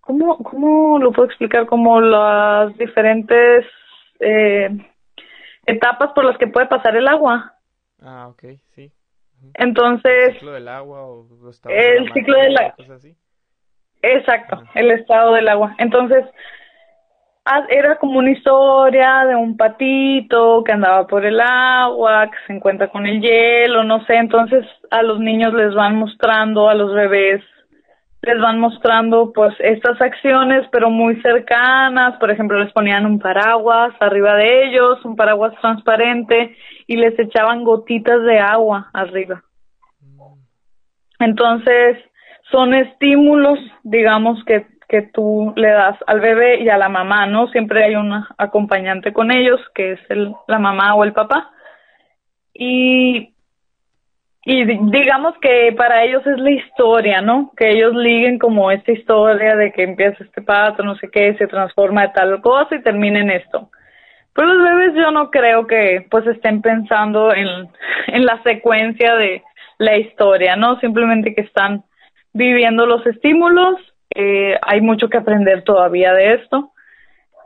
¿cómo, 0.00 0.38
¿cómo 0.38 0.98
lo 0.98 1.12
puedo 1.12 1.28
explicar? 1.28 1.66
Como 1.66 2.00
las 2.00 2.76
diferentes 2.78 3.66
eh, 4.20 4.70
etapas 5.66 6.12
por 6.12 6.24
las 6.24 6.38
que 6.38 6.46
puede 6.46 6.66
pasar 6.66 6.96
el 6.96 7.08
agua. 7.08 7.54
Ah, 8.00 8.28
ok, 8.28 8.44
sí. 8.74 8.90
Entonces... 9.54 10.28
El 10.28 10.34
ciclo 10.34 10.52
del 10.52 10.68
agua 10.68 11.04
o 11.04 11.26
el 11.68 12.12
ciclo 12.12 12.38
del 12.38 12.56
agua. 12.58 12.74
Exacto, 14.02 14.62
el 14.74 14.90
estado 14.90 15.34
del 15.34 15.48
agua. 15.48 15.74
Entonces, 15.78 16.24
era 17.68 17.96
como 17.98 18.18
una 18.18 18.30
historia 18.30 19.24
de 19.26 19.34
un 19.36 19.56
patito 19.56 20.62
que 20.64 20.72
andaba 20.72 21.06
por 21.06 21.24
el 21.24 21.40
agua, 21.40 22.28
que 22.30 22.36
se 22.46 22.52
encuentra 22.52 22.88
con 22.88 23.06
el 23.06 23.20
hielo, 23.20 23.84
no 23.84 24.04
sé. 24.06 24.16
Entonces, 24.16 24.64
a 24.90 25.02
los 25.02 25.18
niños 25.20 25.52
les 25.54 25.74
van 25.74 25.96
mostrando, 25.96 26.68
a 26.68 26.74
los 26.74 26.92
bebés, 26.92 27.42
les 28.22 28.40
van 28.40 28.60
mostrando 28.60 29.32
pues 29.32 29.52
estas 29.58 30.00
acciones, 30.00 30.66
pero 30.70 30.90
muy 30.90 31.20
cercanas. 31.22 32.16
Por 32.18 32.30
ejemplo, 32.30 32.62
les 32.62 32.72
ponían 32.72 33.04
un 33.04 33.18
paraguas 33.18 33.92
arriba 33.98 34.36
de 34.36 34.68
ellos, 34.68 35.04
un 35.04 35.16
paraguas 35.16 35.54
transparente, 35.60 36.56
y 36.86 36.96
les 36.96 37.18
echaban 37.18 37.64
gotitas 37.64 38.22
de 38.22 38.38
agua 38.38 38.90
arriba. 38.92 39.42
Entonces, 41.18 41.98
son 42.50 42.74
estímulos, 42.74 43.58
digamos, 43.82 44.44
que, 44.44 44.66
que 44.88 45.02
tú 45.02 45.52
le 45.56 45.70
das 45.70 45.96
al 46.06 46.20
bebé 46.20 46.62
y 46.62 46.68
a 46.68 46.78
la 46.78 46.88
mamá, 46.88 47.26
¿no? 47.26 47.48
Siempre 47.48 47.84
hay 47.84 47.96
un 47.96 48.24
acompañante 48.38 49.12
con 49.12 49.32
ellos, 49.32 49.60
que 49.74 49.92
es 49.92 50.00
el, 50.10 50.32
la 50.46 50.60
mamá 50.60 50.94
o 50.94 51.02
el 51.02 51.12
papá. 51.12 51.50
Y, 52.54 53.34
y 54.44 54.64
digamos 54.64 55.34
que 55.40 55.72
para 55.76 56.02
ellos 56.02 56.26
es 56.26 56.38
la 56.38 56.50
historia, 56.50 57.20
¿no? 57.20 57.52
Que 57.56 57.70
ellos 57.70 57.94
liguen 57.94 58.38
como 58.38 58.72
esta 58.72 58.90
historia 58.90 59.54
de 59.54 59.72
que 59.72 59.84
empieza 59.84 60.24
este 60.24 60.42
pato, 60.42 60.82
no 60.82 60.96
sé 60.96 61.08
qué, 61.10 61.34
se 61.36 61.46
transforma 61.46 62.02
de 62.02 62.08
tal 62.08 62.40
cosa 62.40 62.74
y 62.74 62.82
termina 62.82 63.20
en 63.20 63.30
esto. 63.30 63.70
Pero 64.34 64.48
los 64.48 64.64
bebés 64.64 64.94
yo 64.94 65.12
no 65.12 65.30
creo 65.30 65.66
que 65.68 66.06
pues 66.10 66.26
estén 66.26 66.60
pensando 66.60 67.32
en, 67.32 67.46
en 68.08 68.26
la 68.26 68.42
secuencia 68.42 69.14
de 69.14 69.42
la 69.78 69.96
historia, 69.96 70.56
¿no? 70.56 70.78
Simplemente 70.80 71.34
que 71.34 71.42
están 71.42 71.84
viviendo 72.32 72.86
los 72.86 73.06
estímulos. 73.06 73.76
Eh, 74.14 74.58
hay 74.62 74.80
mucho 74.80 75.08
que 75.08 75.18
aprender 75.18 75.62
todavía 75.62 76.14
de 76.14 76.34
esto. 76.34 76.72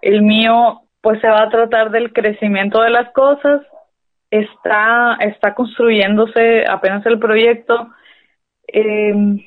El 0.00 0.22
mío, 0.22 0.82
pues 1.02 1.20
se 1.20 1.28
va 1.28 1.42
a 1.42 1.50
tratar 1.50 1.90
del 1.90 2.12
crecimiento 2.14 2.80
de 2.82 2.90
las 2.90 3.10
cosas. 3.12 3.60
Está, 4.30 5.16
está 5.20 5.54
construyéndose 5.54 6.64
apenas 6.68 7.04
el 7.06 7.18
proyecto. 7.18 7.90
Em, 8.66 9.40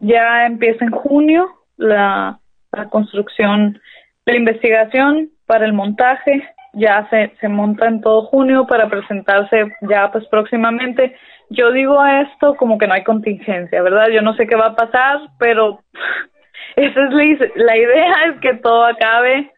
ya 0.00 0.46
empieza 0.46 0.84
en 0.84 0.92
junio 0.92 1.48
la, 1.76 2.38
la 2.72 2.88
construcción, 2.88 3.80
la 4.24 4.36
investigación 4.36 5.30
para 5.46 5.66
el 5.66 5.72
montaje. 5.72 6.48
Ya 6.72 7.08
se, 7.08 7.32
se 7.40 7.48
monta 7.48 7.86
en 7.86 8.00
todo 8.00 8.26
junio 8.26 8.66
para 8.66 8.88
presentarse 8.88 9.72
ya 9.80 10.12
pues 10.12 10.26
próximamente 10.28 11.16
yo 11.48 11.70
digo 11.72 12.04
esto 12.04 12.54
como 12.56 12.78
que 12.78 12.86
no 12.86 12.94
hay 12.94 13.04
contingencia, 13.04 13.82
¿verdad? 13.82 14.08
Yo 14.08 14.20
no 14.22 14.34
sé 14.34 14.46
qué 14.46 14.56
va 14.56 14.66
a 14.66 14.76
pasar, 14.76 15.20
pero 15.38 15.80
esa 16.76 17.00
es 17.04 17.56
la 17.56 17.76
idea, 17.76 18.14
es 18.32 18.40
que 18.40 18.54
todo 18.54 18.84
acabe 18.84 19.52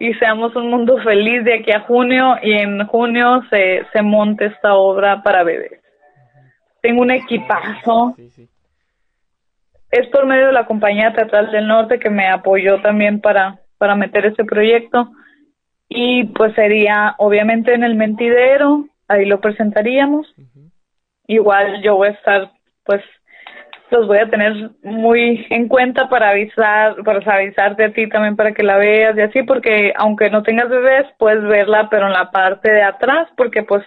y 0.00 0.12
seamos 0.14 0.54
un 0.56 0.70
mundo 0.70 0.98
feliz 1.02 1.44
de 1.44 1.54
aquí 1.54 1.72
a 1.72 1.80
junio 1.80 2.36
y 2.42 2.52
en 2.52 2.86
junio 2.86 3.42
se, 3.50 3.86
se 3.92 4.02
monte 4.02 4.46
esta 4.46 4.74
obra 4.74 5.22
para 5.22 5.44
bebés. 5.44 5.80
Tengo 6.80 7.02
un 7.02 7.10
equipazo. 7.10 8.14
Es 9.90 10.08
por 10.08 10.26
medio 10.26 10.48
de 10.48 10.52
la 10.52 10.66
compañía 10.66 11.12
teatral 11.12 11.50
del 11.52 11.68
norte 11.68 11.98
que 11.98 12.10
me 12.10 12.26
apoyó 12.26 12.80
también 12.82 13.20
para, 13.20 13.60
para 13.78 13.94
meter 13.94 14.26
este 14.26 14.44
proyecto 14.44 15.10
y 15.88 16.24
pues 16.24 16.54
sería 16.54 17.14
obviamente 17.18 17.74
en 17.74 17.84
el 17.84 17.94
mentidero, 17.94 18.86
ahí 19.06 19.24
lo 19.24 19.40
presentaríamos 19.40 20.34
igual 21.26 21.82
yo 21.82 21.96
voy 21.96 22.08
a 22.08 22.12
estar, 22.12 22.50
pues, 22.84 23.02
los 23.90 24.06
voy 24.06 24.18
a 24.18 24.28
tener 24.28 24.70
muy 24.82 25.46
en 25.50 25.68
cuenta 25.68 26.08
para 26.08 26.30
avisar, 26.30 26.96
para 27.04 27.20
avisarte 27.36 27.84
a 27.84 27.92
ti 27.92 28.08
también 28.08 28.36
para 28.36 28.52
que 28.52 28.62
la 28.62 28.76
veas 28.76 29.16
y 29.16 29.20
así, 29.20 29.42
porque 29.42 29.92
aunque 29.96 30.30
no 30.30 30.42
tengas 30.42 30.68
bebés, 30.68 31.06
puedes 31.18 31.42
verla, 31.44 31.88
pero 31.90 32.06
en 32.06 32.12
la 32.12 32.30
parte 32.30 32.70
de 32.70 32.82
atrás, 32.82 33.28
porque 33.36 33.62
pues 33.62 33.84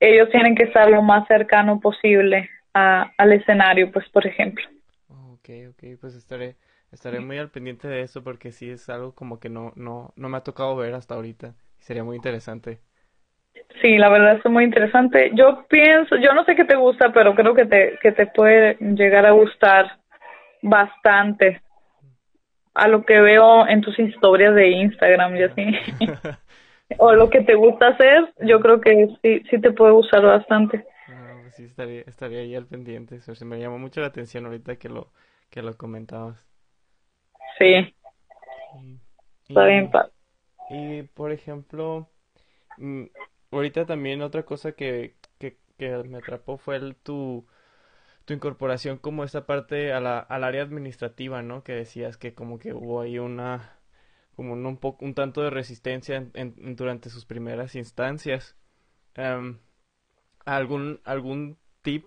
ellos 0.00 0.28
tienen 0.30 0.54
que 0.54 0.64
estar 0.64 0.90
lo 0.90 1.02
más 1.02 1.26
cercano 1.28 1.80
posible 1.80 2.48
a, 2.74 3.10
al 3.16 3.32
escenario, 3.32 3.90
pues, 3.90 4.08
por 4.10 4.26
ejemplo. 4.26 4.64
Ok, 5.08 5.48
ok, 5.70 5.98
pues 6.00 6.14
estaré, 6.14 6.56
estaré 6.92 7.20
muy 7.20 7.38
al 7.38 7.50
pendiente 7.50 7.88
de 7.88 8.02
eso 8.02 8.22
porque 8.22 8.52
sí 8.52 8.70
es 8.70 8.88
algo 8.88 9.14
como 9.14 9.38
que 9.40 9.48
no, 9.48 9.72
no, 9.76 10.12
no 10.16 10.28
me 10.28 10.36
ha 10.38 10.42
tocado 10.42 10.76
ver 10.76 10.94
hasta 10.94 11.14
ahorita. 11.14 11.54
Sería 11.78 12.04
muy 12.04 12.16
interesante. 12.16 12.80
Sí, 13.82 13.98
la 13.98 14.08
verdad 14.08 14.40
es 14.42 14.50
muy 14.50 14.64
interesante. 14.64 15.30
Yo 15.34 15.66
pienso, 15.68 16.16
yo 16.16 16.32
no 16.32 16.44
sé 16.44 16.56
qué 16.56 16.64
te 16.64 16.76
gusta, 16.76 17.12
pero 17.12 17.34
creo 17.34 17.54
que 17.54 17.66
te, 17.66 17.98
que 18.00 18.12
te 18.12 18.26
puede 18.26 18.76
llegar 18.80 19.26
a 19.26 19.32
gustar 19.32 19.98
bastante 20.62 21.60
a 22.74 22.88
lo 22.88 23.04
que 23.04 23.20
veo 23.20 23.66
en 23.66 23.80
tus 23.80 23.98
historias 23.98 24.54
de 24.54 24.68
Instagram 24.68 25.36
y 25.36 25.42
así. 25.42 25.64
o 26.98 27.12
lo 27.12 27.28
que 27.28 27.42
te 27.42 27.54
gusta 27.54 27.88
hacer, 27.88 28.32
yo 28.40 28.60
creo 28.60 28.80
que 28.80 29.08
sí, 29.22 29.42
sí 29.50 29.60
te 29.60 29.72
puede 29.72 29.92
gustar 29.92 30.22
bastante. 30.22 30.86
Pues 31.42 31.54
sí, 31.54 31.64
estaría, 31.64 32.02
estaría 32.02 32.40
ahí 32.40 32.54
al 32.54 32.66
pendiente. 32.66 33.20
se 33.20 33.44
me 33.44 33.58
llamó 33.58 33.78
mucho 33.78 34.00
la 34.00 34.08
atención 34.08 34.46
ahorita 34.46 34.76
que 34.76 34.88
lo, 34.88 35.12
que 35.50 35.62
lo 35.62 35.76
comentabas. 35.76 36.36
Sí. 37.58 37.94
Está 39.48 39.64
bien, 39.64 39.90
Y, 40.70 41.02
por 41.02 41.30
ejemplo, 41.30 42.08
mm, 42.78 43.04
ahorita 43.50 43.86
también 43.86 44.22
otra 44.22 44.44
cosa 44.44 44.72
que, 44.72 45.16
que, 45.38 45.56
me 45.78 46.18
atrapó 46.18 46.56
fue 46.56 46.80
tu, 47.02 47.46
tu 48.24 48.34
incorporación 48.34 48.98
como 48.98 49.24
esa 49.24 49.46
parte 49.46 49.92
a 49.92 50.00
la, 50.00 50.18
al 50.18 50.44
área 50.44 50.62
administrativa, 50.62 51.42
¿no? 51.42 51.62
Que 51.62 51.72
decías 51.72 52.16
que 52.16 52.34
como 52.34 52.58
que 52.58 52.72
hubo 52.72 53.00
ahí 53.00 53.18
una, 53.18 53.78
como 54.36 54.54
un, 54.54 54.76
poco, 54.78 55.04
un 55.04 55.14
tanto 55.14 55.42
de 55.42 55.50
resistencia 55.50 56.26
en, 56.34 56.76
durante 56.76 57.10
sus 57.10 57.24
primeras 57.26 57.74
instancias. 57.74 58.56
Em, 59.14 59.58
¿algún, 60.44 61.00
¿Algún 61.04 61.58
tip 61.82 62.04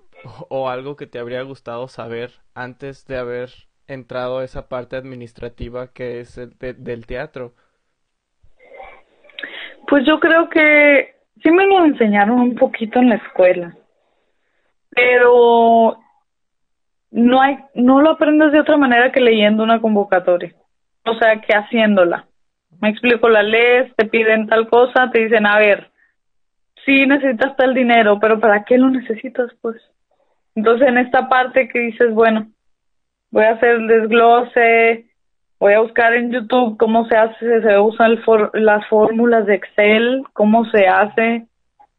o, 0.50 0.70
algo 0.70 0.96
que 0.96 1.08
te 1.08 1.20
habría 1.20 1.42
gustado 1.44 1.88
saber 1.88 2.34
antes 2.54 3.06
de 3.08 3.18
haber 3.18 3.52
entrado 3.88 4.40
a 4.40 4.44
esa 4.44 4.68
parte 4.70 4.96
administrativa 4.96 5.92
que 5.92 6.20
es 6.20 6.38
el 6.38 6.56
del 6.58 7.06
teatro? 7.06 7.54
Pues 9.88 10.06
yo 10.06 10.20
creo 10.20 10.50
que 10.50 11.19
sí 11.42 11.52
me 11.52 11.66
lo 11.66 11.86
enseñaron 11.86 12.40
un 12.40 12.56
poquito 12.56 13.00
en 13.00 13.10
la 13.10 13.16
escuela, 13.16 13.76
pero 14.90 15.98
no 17.12 17.42
hay, 17.42 17.58
no 17.76 18.02
lo 18.02 18.12
aprendes 18.12 18.52
de 18.52 18.60
otra 18.60 18.78
manera 18.78 19.12
que 19.12 19.20
leyendo 19.20 19.64
una 19.64 19.82
convocatoria, 19.82 20.54
o 21.06 21.14
sea, 21.16 21.40
que 21.42 21.54
haciéndola. 21.54 22.26
Me 22.82 22.90
explico, 22.90 23.28
la 23.30 23.44
lees, 23.44 23.94
te 23.96 24.06
piden 24.06 24.48
tal 24.48 24.70
cosa, 24.70 25.10
te 25.12 25.20
dicen, 25.24 25.46
a 25.46 25.58
ver, 25.58 25.90
sí 26.86 27.06
necesitas 27.06 27.56
tal 27.58 27.74
dinero, 27.74 28.20
pero 28.20 28.40
¿para 28.40 28.64
qué 28.64 28.78
lo 28.78 28.90
necesitas, 28.90 29.52
pues? 29.62 29.78
Entonces, 30.56 30.88
en 30.88 30.98
esta 30.98 31.28
parte 31.28 31.68
que 31.68 31.80
dices, 31.80 32.14
bueno, 32.14 32.48
voy 33.32 33.44
a 33.44 33.52
hacer 33.52 33.72
el 33.72 33.88
desglose, 33.88 35.09
voy 35.60 35.74
a 35.74 35.82
buscar 35.82 36.14
en 36.14 36.32
YouTube 36.32 36.78
cómo 36.78 37.06
se 37.08 37.16
hace, 37.16 37.62
se 37.62 37.78
usan 37.78 38.20
las 38.54 38.88
fórmulas 38.88 39.46
de 39.46 39.56
Excel, 39.56 40.24
cómo 40.34 40.66
se 40.66 40.88
hace, 40.88 41.46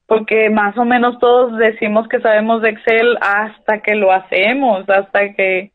porque 0.06 0.50
más 0.50 0.76
o 0.78 0.84
menos 0.84 1.18
todos 1.18 1.56
decimos 1.58 2.08
que 2.08 2.20
sabemos 2.20 2.62
de 2.62 2.70
Excel 2.70 3.16
hasta 3.20 3.80
que 3.80 3.94
lo 3.94 4.12
hacemos, 4.12 4.88
hasta 4.88 5.34
que 5.34 5.70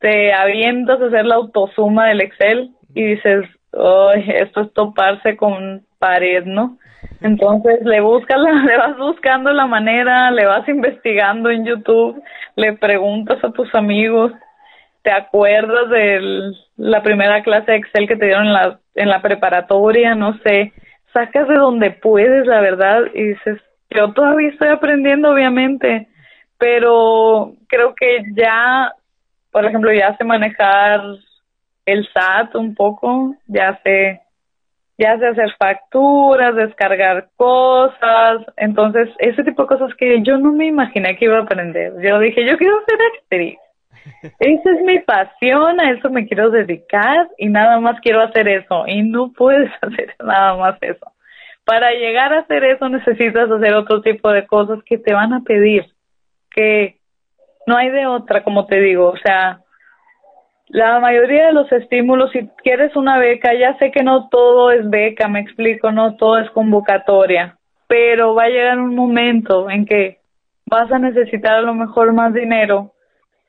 te 0.00 0.32
avientas 0.32 1.00
a 1.00 1.06
hacer 1.06 1.24
la 1.24 1.36
autosuma 1.36 2.06
del 2.06 2.20
Excel 2.20 2.70
y 2.94 3.04
dices, 3.04 3.46
Ay, 3.72 4.24
esto 4.28 4.62
es 4.62 4.72
toparse 4.72 5.36
con 5.36 5.82
pared, 5.98 6.44
¿no? 6.44 6.78
Entonces 7.20 7.80
le 7.84 8.00
buscas, 8.00 8.38
le 8.66 8.76
vas 8.76 8.96
buscando 8.96 9.52
la 9.52 9.66
manera, 9.66 10.30
le 10.30 10.46
vas 10.46 10.68
investigando 10.68 11.50
en 11.50 11.64
YouTube, 11.64 12.22
le 12.56 12.74
preguntas 12.74 13.42
a 13.44 13.52
tus 13.52 13.72
amigos 13.74 14.32
¿Te 15.02 15.10
acuerdas 15.12 15.88
de 15.90 16.52
la 16.76 17.02
primera 17.02 17.42
clase 17.42 17.72
de 17.72 17.78
Excel 17.78 18.08
que 18.08 18.16
te 18.16 18.26
dieron 18.26 18.46
en 18.46 18.52
la, 18.52 18.80
en 18.94 19.08
la 19.08 19.22
preparatoria? 19.22 20.14
No 20.14 20.36
sé, 20.38 20.72
sacas 21.12 21.48
de 21.48 21.54
donde 21.54 21.90
puedes, 21.90 22.46
la 22.46 22.60
verdad, 22.60 23.02
y 23.14 23.28
dices, 23.28 23.58
yo 23.90 24.12
todavía 24.12 24.50
estoy 24.50 24.68
aprendiendo, 24.68 25.30
obviamente, 25.30 26.08
pero 26.58 27.54
creo 27.68 27.94
que 27.94 28.22
ya, 28.34 28.92
por 29.50 29.64
ejemplo, 29.64 29.92
ya 29.92 30.16
sé 30.16 30.24
manejar 30.24 31.00
el 31.86 32.06
SAT 32.12 32.54
un 32.56 32.74
poco, 32.74 33.34
ya 33.46 33.80
sé, 33.82 34.20
ya 34.98 35.16
sé 35.16 35.28
hacer 35.28 35.54
facturas, 35.58 36.54
descargar 36.54 37.28
cosas, 37.36 38.42
entonces 38.56 39.08
ese 39.18 39.44
tipo 39.44 39.62
de 39.62 39.68
cosas 39.68 39.94
que 39.94 40.20
yo 40.22 40.36
no 40.36 40.52
me 40.52 40.66
imaginé 40.66 41.16
que 41.16 41.26
iba 41.26 41.38
a 41.38 41.42
aprender. 41.42 41.94
Yo 42.02 42.18
dije, 42.18 42.44
yo 42.44 42.58
quiero 42.58 42.74
ser 42.84 42.98
actriz. 43.14 43.58
Esa 44.22 44.70
es 44.70 44.82
mi 44.82 44.98
pasión, 45.00 45.80
a 45.80 45.90
eso 45.90 46.10
me 46.10 46.26
quiero 46.26 46.50
dedicar 46.50 47.28
y 47.38 47.48
nada 47.48 47.78
más 47.80 48.00
quiero 48.00 48.22
hacer 48.22 48.48
eso. 48.48 48.84
Y 48.86 49.02
no 49.02 49.32
puedes 49.32 49.70
hacer 49.82 50.14
nada 50.22 50.56
más 50.56 50.76
eso. 50.80 51.12
Para 51.64 51.92
llegar 51.92 52.32
a 52.32 52.40
hacer 52.40 52.64
eso 52.64 52.88
necesitas 52.88 53.50
hacer 53.50 53.74
otro 53.74 54.00
tipo 54.00 54.30
de 54.30 54.46
cosas 54.46 54.82
que 54.84 54.98
te 54.98 55.12
van 55.12 55.34
a 55.34 55.42
pedir, 55.42 55.84
que 56.50 56.96
no 57.66 57.76
hay 57.76 57.90
de 57.90 58.06
otra, 58.06 58.42
como 58.42 58.66
te 58.66 58.80
digo. 58.80 59.10
O 59.10 59.16
sea, 59.18 59.60
la 60.68 60.98
mayoría 61.00 61.46
de 61.46 61.52
los 61.52 61.70
estímulos, 61.72 62.30
si 62.32 62.48
quieres 62.62 62.96
una 62.96 63.18
beca, 63.18 63.52
ya 63.54 63.76
sé 63.78 63.90
que 63.90 64.02
no 64.02 64.28
todo 64.28 64.70
es 64.70 64.88
beca, 64.88 65.28
me 65.28 65.40
explico, 65.40 65.92
no 65.92 66.16
todo 66.16 66.38
es 66.38 66.50
convocatoria, 66.50 67.58
pero 67.86 68.34
va 68.34 68.44
a 68.44 68.48
llegar 68.48 68.78
un 68.78 68.94
momento 68.94 69.70
en 69.70 69.86
que 69.86 70.18
vas 70.66 70.90
a 70.92 70.98
necesitar 70.98 71.54
a 71.54 71.62
lo 71.62 71.74
mejor 71.74 72.12
más 72.12 72.34
dinero 72.34 72.92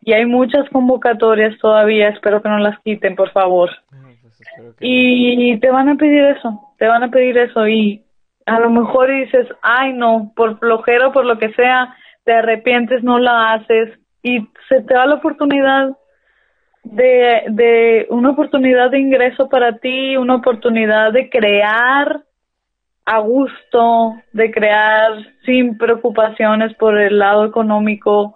y 0.02 0.14
hay 0.14 0.26
muchas 0.26 0.68
convocatorias 0.70 1.58
todavía, 1.60 2.10
espero 2.10 2.42
que 2.42 2.50
no 2.50 2.60
las 2.60 2.80
quiten, 2.80 3.16
por 3.16 3.32
favor. 3.32 3.70
Pues 3.90 4.76
y 4.80 5.58
te 5.60 5.70
van 5.70 5.90
a 5.90 5.96
pedir 5.96 6.24
eso, 6.24 6.74
te 6.78 6.88
van 6.88 7.04
a 7.04 7.10
pedir 7.10 7.38
eso 7.38 7.68
y 7.68 8.04
a 8.46 8.60
lo 8.60 8.70
mejor 8.70 9.12
dices, 9.12 9.48
ay 9.62 9.94
no, 9.94 10.32
por 10.36 10.58
flojero, 10.60 11.12
por 11.12 11.26
lo 11.26 11.38
que 11.38 11.54
sea, 11.54 11.96
te 12.24 12.34
arrepientes, 12.34 13.04
no 13.04 13.20
la 13.20 13.54
haces 13.54 14.00
y 14.24 14.48
se 14.68 14.82
te 14.82 14.94
da 14.94 15.06
la 15.06 15.16
oportunidad 15.16 15.90
de, 16.84 17.44
de 17.50 18.08
una 18.10 18.32
oportunidad 18.32 18.92
de 18.92 19.00
ingreso 19.00 19.50
para 19.50 19.78
ti, 19.78 20.18
una 20.18 20.36
oportunidad 20.36 21.12
de 21.12 21.30
crear 21.30 22.24
a 23.06 23.20
gusto, 23.20 24.16
de 24.34 24.52
crear 24.52 25.14
sin 25.46 25.78
preocupaciones 25.78 26.74
por 26.76 27.00
el 27.00 27.20
lado 27.20 27.46
económico, 27.46 28.34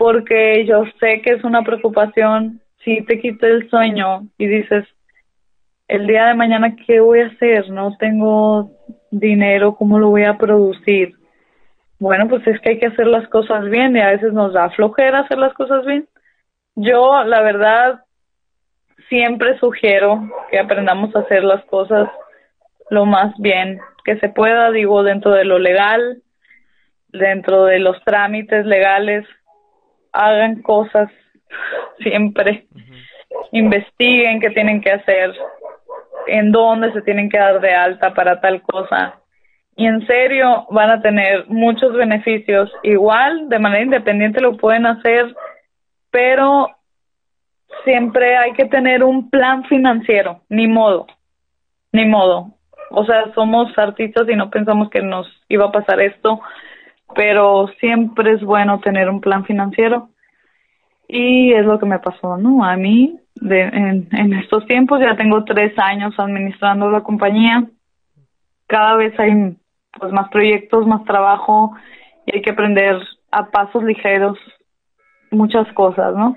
porque 0.00 0.64
yo 0.64 0.84
sé 0.98 1.20
que 1.20 1.32
es 1.32 1.44
una 1.44 1.62
preocupación 1.62 2.62
si 2.82 3.02
te 3.04 3.20
quita 3.20 3.46
el 3.46 3.68
sueño 3.68 4.28
y 4.38 4.46
dices, 4.46 4.86
el 5.88 6.06
día 6.06 6.24
de 6.24 6.32
mañana, 6.32 6.74
¿qué 6.86 7.00
voy 7.00 7.20
a 7.20 7.26
hacer? 7.26 7.68
No 7.68 7.94
tengo 7.98 8.70
dinero, 9.10 9.74
¿cómo 9.74 9.98
lo 9.98 10.08
voy 10.08 10.24
a 10.24 10.38
producir? 10.38 11.12
Bueno, 11.98 12.28
pues 12.30 12.46
es 12.46 12.58
que 12.62 12.70
hay 12.70 12.78
que 12.78 12.86
hacer 12.86 13.08
las 13.08 13.28
cosas 13.28 13.68
bien 13.68 13.94
y 13.94 14.00
a 14.00 14.12
veces 14.12 14.32
nos 14.32 14.54
da 14.54 14.70
flojera 14.70 15.18
hacer 15.18 15.36
las 15.36 15.52
cosas 15.52 15.84
bien. 15.84 16.08
Yo, 16.76 17.22
la 17.24 17.42
verdad, 17.42 18.00
siempre 19.10 19.58
sugiero 19.58 20.30
que 20.50 20.60
aprendamos 20.60 21.14
a 21.14 21.18
hacer 21.18 21.44
las 21.44 21.62
cosas 21.66 22.08
lo 22.88 23.04
más 23.04 23.34
bien 23.36 23.80
que 24.06 24.18
se 24.18 24.30
pueda, 24.30 24.70
digo, 24.70 25.02
dentro 25.02 25.32
de 25.32 25.44
lo 25.44 25.58
legal, 25.58 26.22
dentro 27.08 27.66
de 27.66 27.80
los 27.80 28.02
trámites 28.02 28.64
legales, 28.64 29.26
hagan 30.12 30.62
cosas 30.62 31.10
siempre, 31.98 32.66
investiguen 33.52 34.40
qué 34.40 34.50
tienen 34.50 34.80
que 34.80 34.92
hacer, 34.92 35.34
en 36.26 36.52
dónde 36.52 36.92
se 36.92 37.02
tienen 37.02 37.28
que 37.28 37.38
dar 37.38 37.60
de 37.60 37.74
alta 37.74 38.14
para 38.14 38.40
tal 38.40 38.62
cosa. 38.62 39.14
Y 39.76 39.86
en 39.86 40.06
serio 40.06 40.66
van 40.70 40.90
a 40.90 41.00
tener 41.00 41.46
muchos 41.48 41.94
beneficios. 41.94 42.70
Igual, 42.82 43.48
de 43.48 43.58
manera 43.58 43.82
independiente 43.82 44.40
lo 44.40 44.56
pueden 44.56 44.86
hacer, 44.86 45.34
pero 46.10 46.68
siempre 47.84 48.36
hay 48.36 48.52
que 48.52 48.66
tener 48.66 49.02
un 49.02 49.30
plan 49.30 49.64
financiero, 49.64 50.42
ni 50.48 50.66
modo, 50.66 51.06
ni 51.92 52.04
modo. 52.04 52.54
O 52.90 53.04
sea, 53.04 53.32
somos 53.34 53.76
artistas 53.78 54.28
y 54.28 54.36
no 54.36 54.50
pensamos 54.50 54.90
que 54.90 55.00
nos 55.00 55.26
iba 55.48 55.66
a 55.66 55.72
pasar 55.72 56.00
esto, 56.00 56.40
pero 57.14 57.68
siempre 57.80 58.32
es 58.32 58.42
bueno 58.42 58.80
tener 58.80 59.08
un 59.08 59.20
plan 59.20 59.44
financiero. 59.44 60.08
Y 61.08 61.52
es 61.52 61.64
lo 61.64 61.78
que 61.78 61.86
me 61.86 61.98
pasó, 61.98 62.36
¿no? 62.36 62.64
A 62.64 62.76
mí 62.76 63.18
de, 63.34 63.62
en, 63.62 64.32
estos 64.34 64.64
tiempos, 64.66 65.00
ya 65.00 65.16
tengo 65.16 65.44
tres 65.44 65.76
años 65.78 66.14
administrando 66.18 66.90
la 66.90 67.02
compañía. 67.02 67.64
Cada 68.66 68.96
vez 68.96 69.18
hay 69.18 69.56
pues 69.98 70.12
más 70.12 70.28
proyectos, 70.30 70.86
más 70.86 71.04
trabajo 71.04 71.72
y 72.26 72.36
hay 72.36 72.42
que 72.42 72.50
aprender 72.50 72.96
a 73.32 73.50
pasos 73.50 73.82
ligeros 73.82 74.38
muchas 75.32 75.72
cosas, 75.74 76.14
¿no? 76.14 76.36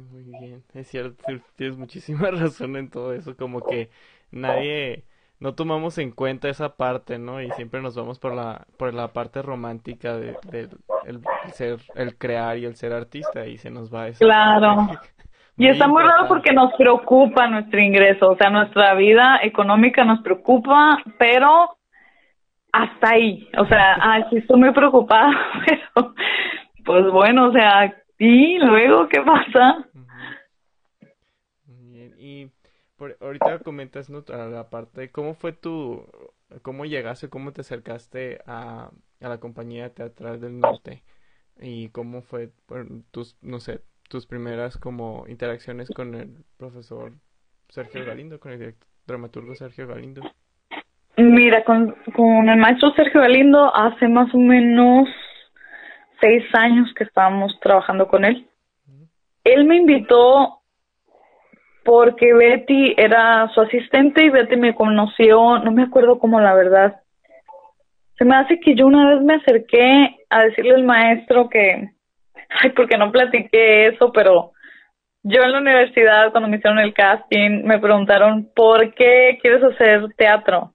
muy 0.00 0.22
bien, 0.22 0.62
es 0.74 0.88
cierto, 0.88 1.24
tienes 1.56 1.76
muchísima 1.76 2.30
razón 2.30 2.76
en 2.76 2.88
todo 2.88 3.12
eso, 3.12 3.36
como 3.36 3.62
que 3.62 3.90
nadie, 4.30 5.04
no 5.42 5.54
tomamos 5.54 5.98
en 5.98 6.12
cuenta 6.12 6.48
esa 6.48 6.76
parte, 6.76 7.18
¿no? 7.18 7.42
Y 7.42 7.50
siempre 7.50 7.82
nos 7.82 7.96
vamos 7.96 8.20
por 8.20 8.32
la, 8.32 8.64
por 8.78 8.94
la 8.94 9.08
parte 9.08 9.42
romántica 9.42 10.16
de, 10.16 10.36
el 11.04 11.20
ser, 11.52 11.80
el 11.96 12.16
crear 12.16 12.58
y 12.58 12.64
el 12.64 12.76
ser 12.76 12.92
artista 12.92 13.44
y 13.48 13.58
se 13.58 13.68
nos 13.68 13.92
va 13.92 14.06
eso. 14.06 14.24
Claro. 14.24 14.88
y 15.58 15.66
está 15.66 15.88
muy 15.88 16.04
raro 16.04 16.28
porque 16.28 16.52
nos 16.52 16.72
preocupa 16.74 17.48
nuestro 17.48 17.80
ingreso, 17.80 18.30
o 18.30 18.36
sea, 18.36 18.50
nuestra 18.50 18.94
vida 18.94 19.40
económica 19.42 20.04
nos 20.04 20.22
preocupa, 20.22 20.98
pero 21.18 21.76
hasta 22.72 23.10
ahí, 23.10 23.48
o 23.58 23.66
sea, 23.66 23.96
ay, 24.00 24.24
sí 24.30 24.36
estoy 24.36 24.60
muy 24.60 24.72
preocupada, 24.72 25.32
pero 25.66 26.14
pues 26.84 27.10
bueno, 27.10 27.48
o 27.48 27.52
sea, 27.52 27.92
y 28.16 28.58
luego, 28.58 29.08
¿qué 29.08 29.20
pasa? 29.22 29.88
Bien, 31.66 32.14
y 32.16 32.48
por, 33.02 33.16
ahorita 33.20 33.58
comentas 33.64 34.10
¿no? 34.10 34.22
la 34.28 34.70
parte, 34.70 35.10
¿cómo 35.10 35.34
fue 35.34 35.52
tu, 35.52 36.06
cómo 36.62 36.84
llegaste, 36.84 37.28
cómo 37.28 37.52
te 37.52 37.62
acercaste 37.62 38.38
a, 38.46 38.90
a 39.20 39.28
la 39.28 39.40
compañía 39.40 39.92
teatral 39.92 40.40
del 40.40 40.60
norte? 40.60 41.02
y 41.60 41.88
cómo 41.90 42.22
fue 42.22 42.50
tus, 43.10 43.36
no 43.42 43.60
sé, 43.60 43.80
tus 44.08 44.26
primeras 44.26 44.76
como 44.76 45.24
interacciones 45.28 45.90
con 45.90 46.14
el 46.14 46.44
profesor 46.56 47.12
Sergio 47.68 48.04
Galindo, 48.04 48.38
con 48.40 48.52
el 48.52 48.74
dramaturgo 49.06 49.54
Sergio 49.54 49.86
Galindo. 49.86 50.22
Mira, 51.16 51.64
con, 51.64 51.94
con 52.14 52.48
el 52.48 52.58
maestro 52.58 52.92
Sergio 52.92 53.20
Galindo 53.20 53.74
hace 53.74 54.08
más 54.08 54.32
o 54.34 54.38
menos 54.38 55.08
seis 56.20 56.44
años 56.54 56.92
que 56.94 57.04
estábamos 57.04 57.58
trabajando 57.60 58.08
con 58.08 58.24
él. 58.24 58.48
Él 59.44 59.64
me 59.64 59.76
invitó 59.76 60.61
porque 61.84 62.32
Betty 62.32 62.94
era 62.96 63.48
su 63.54 63.60
asistente 63.60 64.24
y 64.24 64.30
Betty 64.30 64.56
me 64.56 64.74
conoció, 64.74 65.58
no 65.58 65.72
me 65.72 65.82
acuerdo 65.82 66.18
cómo 66.18 66.40
la 66.40 66.54
verdad, 66.54 67.00
se 68.16 68.24
me 68.24 68.36
hace 68.36 68.60
que 68.60 68.74
yo 68.74 68.86
una 68.86 69.08
vez 69.10 69.22
me 69.22 69.34
acerqué 69.34 70.16
a 70.30 70.42
decirle 70.42 70.74
al 70.74 70.84
maestro 70.84 71.48
que, 71.48 71.90
ay, 72.62 72.70
porque 72.70 72.96
no 72.96 73.10
platiqué 73.10 73.88
eso, 73.88 74.12
pero 74.12 74.52
yo 75.24 75.42
en 75.42 75.52
la 75.52 75.58
universidad, 75.58 76.30
cuando 76.30 76.48
me 76.48 76.56
hicieron 76.56 76.78
el 76.78 76.94
casting, 76.94 77.64
me 77.64 77.78
preguntaron, 77.78 78.48
¿por 78.54 78.92
qué 78.94 79.38
quieres 79.40 79.62
hacer 79.62 80.06
teatro? 80.16 80.72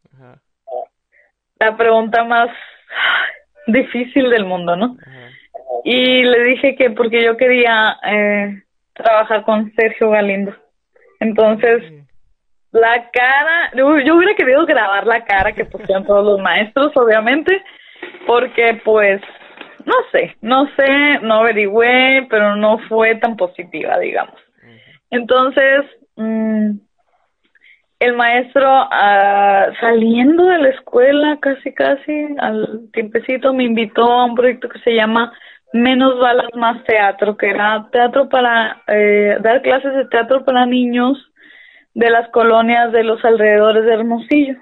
La 1.59 1.75
pregunta 1.75 2.23
más 2.23 2.49
difícil 3.67 4.29
del 4.29 4.45
mundo, 4.45 4.75
¿no? 4.75 4.97
Y 5.83 6.23
le 6.23 6.43
dije 6.43 6.75
que 6.75 6.91
porque 6.91 7.23
yo 7.23 7.35
quería 7.37 7.97
eh, 8.03 8.63
trabajar 8.93 9.43
con 9.43 9.71
Sergio 9.73 10.09
Galindo. 10.09 10.53
Entonces, 11.19 11.83
la 12.71 13.09
cara, 13.11 13.71
yo, 13.75 13.87
hubiera 13.87 14.35
querido 14.35 14.65
grabar 14.65 15.05
la 15.05 15.23
cara 15.23 15.53
que 15.53 15.65
pusieron 15.65 16.05
todos 16.05 16.25
los 16.25 16.39
maestros, 16.39 16.95
obviamente, 16.95 17.63
porque 18.25 18.79
pues, 18.83 19.21
no 19.85 19.95
sé, 20.11 20.35
no 20.41 20.67
sé, 20.75 21.19
no 21.21 21.35
averigüé, 21.35 22.27
pero 22.29 22.55
no 22.55 22.79
fue 22.89 23.15
tan 23.15 23.35
positiva, 23.35 23.97
digamos. 23.99 24.35
Entonces, 25.09 25.85
mm, 26.17 26.71
el 27.99 28.15
maestro 28.15 28.83
uh, 28.83 29.73
saliendo 29.79 30.45
de 30.45 30.59
la 30.59 30.69
escuela, 30.69 31.37
casi, 31.41 31.73
casi, 31.73 32.27
al 32.37 32.89
tiempecito, 32.93 33.53
me 33.53 33.63
invitó 33.63 34.03
a 34.03 34.25
un 34.25 34.35
proyecto 34.35 34.69
que 34.69 34.79
se 34.79 34.93
llama 34.93 35.33
Menos 35.73 36.17
balas, 36.19 36.47
más 36.55 36.83
teatro, 36.85 37.35
que 37.35 37.49
era 37.49 37.87
teatro 37.91 38.29
para, 38.29 38.81
eh, 38.87 39.37
dar 39.41 39.61
clases 39.61 39.93
de 39.93 40.05
teatro 40.05 40.45
para 40.45 40.65
niños 40.65 41.17
de 41.93 42.09
las 42.09 42.29
colonias 42.29 42.91
de 42.91 43.03
los 43.03 43.23
alrededores 43.25 43.85
de 43.85 43.93
Hermosillo. 43.93 44.55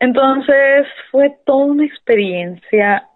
Entonces 0.00 0.86
fue 1.10 1.36
toda 1.44 1.66
una 1.66 1.84
experiencia, 1.84 3.08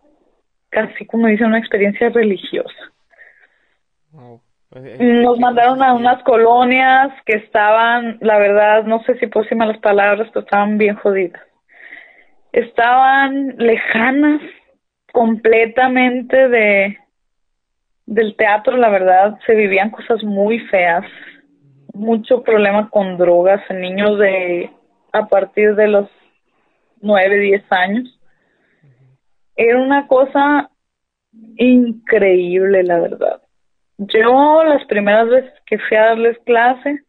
casi 0.69 1.07
como 1.07 1.29
dice, 1.29 1.45
una 1.45 1.59
experiencia 1.59 2.09
religiosa. 2.09 2.93
Pues, 4.69 4.85
eh, 4.85 5.21
Nos 5.23 5.39
mandaron 5.39 5.83
a 5.83 5.93
unas 5.93 6.23
colonias 6.25 7.13
que 7.25 7.37
estaban, 7.37 8.19
la 8.21 8.39
verdad, 8.39 8.85
no 8.85 9.03
sé 9.05 9.19
si 9.19 9.27
puedo 9.27 9.47
las 9.65 9.79
palabras, 9.79 10.29
pero 10.33 10.45
estaban 10.45 10.77
bien 10.77 10.97
jodidas. 10.97 11.43
Estaban 12.53 13.55
lejanas 13.59 14.41
completamente 15.13 16.49
de 16.49 16.99
del 18.07 18.37
teatro, 18.37 18.77
la 18.77 18.91
verdad, 18.91 19.39
se 19.47 19.55
vivían 19.55 19.91
cosas 19.91 20.23
muy 20.25 20.59
feas, 20.59 21.05
mucho 21.95 22.43
problema 22.43 22.91
con 22.91 23.17
drogas 23.17 23.63
en 23.71 23.81
niños 23.81 24.19
de 24.19 24.71
a 25.13 25.27
partir 25.29 25.75
de 25.77 25.89
los 25.89 26.09
nueve, 27.01 27.39
diez 27.39 27.63
años. 27.71 28.19
Era 29.57 29.79
una 29.81 30.07
cosa 30.07 30.71
increíble, 31.57 32.83
la 32.83 32.99
verdad. 32.99 33.43
Yo 33.99 34.65
las 34.65 34.85
primeras 34.87 35.29
veces 35.29 35.53
que 35.67 35.79
fui 35.79 35.97
a 35.97 36.07
darles 36.07 36.39
clase, 36.45 37.03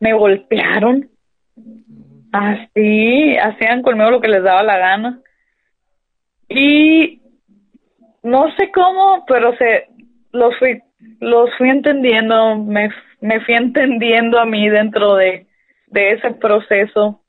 me 0.00 0.12
golpearon. 0.12 1.08
Así, 2.32 3.36
hacían 3.38 3.82
conmigo 3.82 4.10
lo 4.10 4.20
que 4.20 4.28
les 4.28 4.42
daba 4.42 4.62
la 4.62 4.76
gana. 4.76 5.20
Y 6.48 7.20
no 8.22 8.54
sé 8.56 8.70
cómo, 8.72 9.24
pero 9.26 9.56
se 9.56 9.88
los 10.32 10.56
fui 10.58 10.80
los 11.20 11.50
fui 11.56 11.70
entendiendo, 11.70 12.56
me, 12.56 12.90
me 13.20 13.40
fui 13.40 13.54
entendiendo 13.54 14.38
a 14.38 14.46
mí 14.46 14.68
dentro 14.68 15.16
de, 15.16 15.46
de 15.88 16.12
ese 16.12 16.30
proceso. 16.32 17.22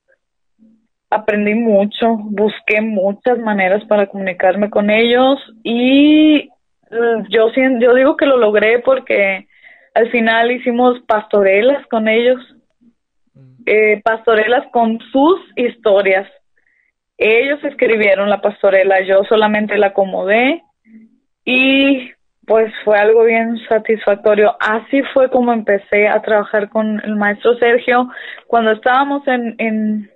Aprendí 1.10 1.54
mucho, 1.54 2.16
busqué 2.18 2.80
muchas 2.80 3.38
maneras 3.38 3.84
para 3.86 4.06
comunicarme 4.06 4.68
con 4.68 4.90
ellos 4.90 5.38
y 5.62 6.50
mm, 6.90 7.28
yo, 7.30 7.50
yo 7.80 7.94
digo 7.94 8.16
que 8.16 8.26
lo 8.26 8.36
logré 8.36 8.80
porque 8.80 9.48
al 9.94 10.10
final 10.10 10.50
hicimos 10.50 11.00
pastorelas 11.06 11.86
con 11.86 12.08
ellos, 12.08 12.38
mm. 13.32 13.62
eh, 13.66 14.02
pastorelas 14.04 14.66
con 14.70 14.98
sus 15.12 15.40
historias. 15.56 16.28
Ellos 17.18 17.58
escribieron 17.64 18.30
la 18.30 18.40
pastorela, 18.40 19.00
yo 19.00 19.24
solamente 19.24 19.76
la 19.76 19.88
acomodé 19.88 20.62
y 21.44 22.12
pues 22.46 22.72
fue 22.84 22.96
algo 22.96 23.24
bien 23.24 23.58
satisfactorio. 23.68 24.56
Así 24.60 25.02
fue 25.12 25.28
como 25.28 25.52
empecé 25.52 26.08
a 26.08 26.22
trabajar 26.22 26.70
con 26.70 27.00
el 27.04 27.16
maestro 27.16 27.58
Sergio 27.58 28.08
cuando 28.46 28.70
estábamos 28.70 29.26
en, 29.26 29.54
en, 29.58 30.10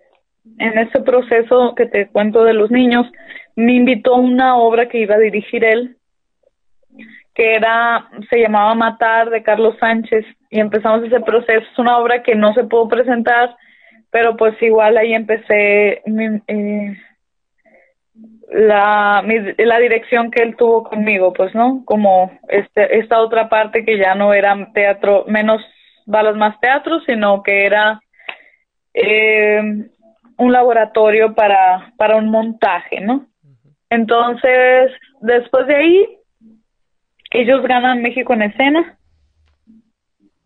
ese 0.58 1.00
proceso 1.00 1.74
que 1.74 1.86
te 1.86 2.08
cuento 2.08 2.44
de 2.44 2.54
los 2.54 2.70
niños. 2.70 3.06
Me 3.56 3.74
invitó 3.74 4.14
una 4.14 4.56
obra 4.56 4.88
que 4.88 4.98
iba 4.98 5.16
a 5.16 5.18
dirigir 5.18 5.64
él, 5.64 5.96
que 7.34 7.54
era, 7.54 8.08
se 8.30 8.38
llamaba 8.38 8.74
Matar 8.74 9.30
de 9.30 9.42
Carlos 9.42 9.76
Sánchez 9.78 10.24
y 10.50 10.60
empezamos 10.60 11.04
ese 11.04 11.20
proceso. 11.20 11.66
Es 11.70 11.78
una 11.78 11.98
obra 11.98 12.22
que 12.22 12.34
no 12.34 12.54
se 12.54 12.64
pudo 12.64 12.88
presentar, 12.88 13.54
pero 14.12 14.36
pues 14.36 14.54
igual 14.62 14.98
ahí 14.98 15.14
empecé 15.14 16.02
eh, 16.46 16.96
la, 18.52 19.24
la 19.58 19.78
dirección 19.78 20.30
que 20.30 20.42
él 20.42 20.54
tuvo 20.54 20.84
conmigo, 20.84 21.32
pues, 21.32 21.54
¿no? 21.54 21.82
Como 21.86 22.30
este, 22.48 22.98
esta 22.98 23.20
otra 23.20 23.48
parte 23.48 23.86
que 23.86 23.96
ya 23.96 24.14
no 24.14 24.34
era 24.34 24.54
teatro, 24.74 25.24
menos 25.28 25.62
balas 26.04 26.36
más 26.36 26.60
teatro, 26.60 27.00
sino 27.06 27.42
que 27.42 27.64
era 27.64 28.00
eh, 28.92 29.62
un 30.36 30.52
laboratorio 30.52 31.34
para, 31.34 31.94
para 31.96 32.16
un 32.16 32.28
montaje, 32.28 33.00
¿no? 33.00 33.26
Entonces, 33.88 34.92
después 35.22 35.66
de 35.66 35.76
ahí, 35.76 36.18
ellos 37.30 37.62
ganan 37.62 38.02
México 38.02 38.34
en 38.34 38.42
escena 38.42 38.98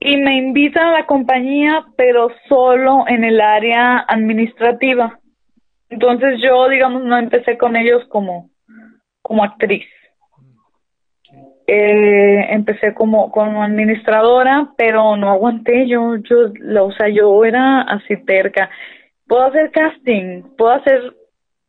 y 0.06 0.16
me 0.18 0.36
invitan 0.36 0.86
a 0.86 0.92
la 0.92 1.06
compañía, 1.06 1.84
pero 1.96 2.28
solo 2.48 3.06
en 3.08 3.24
el 3.24 3.40
área 3.40 4.04
administrativa. 4.06 5.18
Entonces 5.90 6.40
yo, 6.40 6.68
digamos, 6.68 7.02
no 7.02 7.18
empecé 7.18 7.58
con 7.58 7.74
ellos 7.74 8.04
como, 8.08 8.50
como 9.20 9.42
actriz. 9.42 9.84
Eh, 11.66 12.46
empecé 12.50 12.94
como, 12.94 13.32
como 13.32 13.64
administradora, 13.64 14.68
pero 14.78 15.16
no 15.16 15.28
aguanté, 15.28 15.88
yo, 15.88 16.14
yo, 16.18 16.52
o 16.84 16.92
sea, 16.92 17.08
yo 17.08 17.44
era 17.44 17.80
así 17.80 18.16
terca. 18.24 18.70
Puedo 19.26 19.46
hacer 19.46 19.72
casting, 19.72 20.44
puedo 20.56 20.70
hacer 20.70 21.16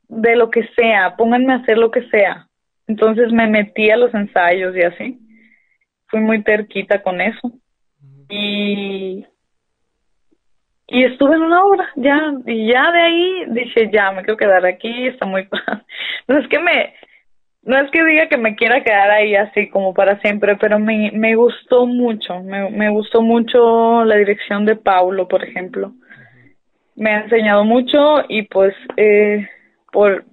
de 0.10 0.36
lo 0.36 0.52
que 0.52 0.62
sea, 0.76 1.16
pónganme 1.18 1.54
a 1.54 1.58
hacer 1.58 1.80
lo 1.80 1.90
que 1.90 2.08
sea. 2.10 2.48
Entonces 2.86 3.32
me 3.32 3.48
metí 3.48 3.90
a 3.90 3.98
los 3.98 4.14
ensayos 4.14 4.78
y 4.78 4.84
así. 4.84 5.20
Fui 6.06 6.20
muy 6.20 6.44
terquita 6.44 7.02
con 7.02 7.20
eso. 7.20 7.52
Y 8.30 9.26
y 10.90 11.04
estuve 11.04 11.36
en 11.36 11.42
una 11.42 11.66
obra, 11.66 11.90
ya, 11.98 12.34
y 12.46 12.72
ya 12.72 12.92
de 12.92 13.02
ahí 13.02 13.46
dije, 13.50 13.90
ya, 13.92 14.12
me 14.12 14.24
quiero 14.24 14.38
quedar 14.38 14.66
aquí, 14.66 15.08
está 15.08 15.26
muy 15.26 15.48
No 16.28 16.40
es 16.40 16.48
que 16.48 16.60
me, 16.60 16.94
no 17.64 17.78
es 17.78 17.92
que 17.92 18.04
diga 18.06 18.30
que 18.30 18.38
me 18.38 18.56
quiera 18.56 18.82
quedar 18.84 19.12
ahí 19.12 19.36
así 19.36 19.70
como 19.70 19.94
para 19.94 20.18
siempre, 20.22 20.56
pero 20.56 20.80
me, 20.80 21.12
me 21.12 21.36
gustó 21.36 21.86
mucho, 21.86 22.42
me, 22.42 22.70
me 22.70 22.90
gustó 22.90 23.22
mucho 23.22 24.06
la 24.06 24.16
dirección 24.16 24.66
de 24.66 24.78
Paulo, 24.78 25.28
por 25.28 25.44
ejemplo. 25.44 25.92
Me 26.96 27.12
ha 27.12 27.20
enseñado 27.24 27.66
mucho 27.66 28.24
y 28.30 28.44
pues 28.44 28.74
eh, 28.96 29.46
por, 29.92 30.24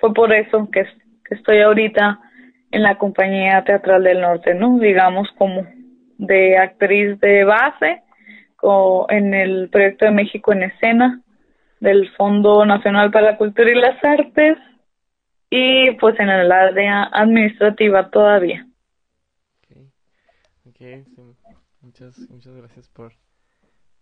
fue 0.00 0.14
por 0.14 0.32
eso 0.32 0.70
que, 0.72 0.84
que 1.28 1.34
estoy 1.34 1.60
ahorita 1.60 2.20
en 2.70 2.82
la 2.82 2.96
compañía 2.96 3.62
teatral 3.64 4.02
del 4.02 4.22
norte, 4.22 4.54
¿no? 4.54 4.78
Digamos 4.78 5.28
como 5.36 5.66
de 6.20 6.58
actriz 6.58 7.18
de 7.20 7.44
base 7.44 8.02
en 9.08 9.34
el 9.34 9.70
proyecto 9.70 10.04
de 10.04 10.10
México 10.10 10.52
en 10.52 10.64
Escena 10.64 11.22
del 11.80 12.10
Fondo 12.16 12.64
Nacional 12.66 13.10
para 13.10 13.32
la 13.32 13.38
Cultura 13.38 13.70
y 13.70 13.74
las 13.74 14.04
Artes 14.04 14.58
y 15.48 15.92
pues 15.92 16.18
en 16.20 16.28
el 16.28 16.52
área 16.52 17.04
administrativa 17.04 18.10
todavía. 18.10 18.66
Okay. 20.68 21.04
Muchas, 21.80 22.18
muchas 22.30 22.54
gracias 22.54 22.88
por, 22.88 23.12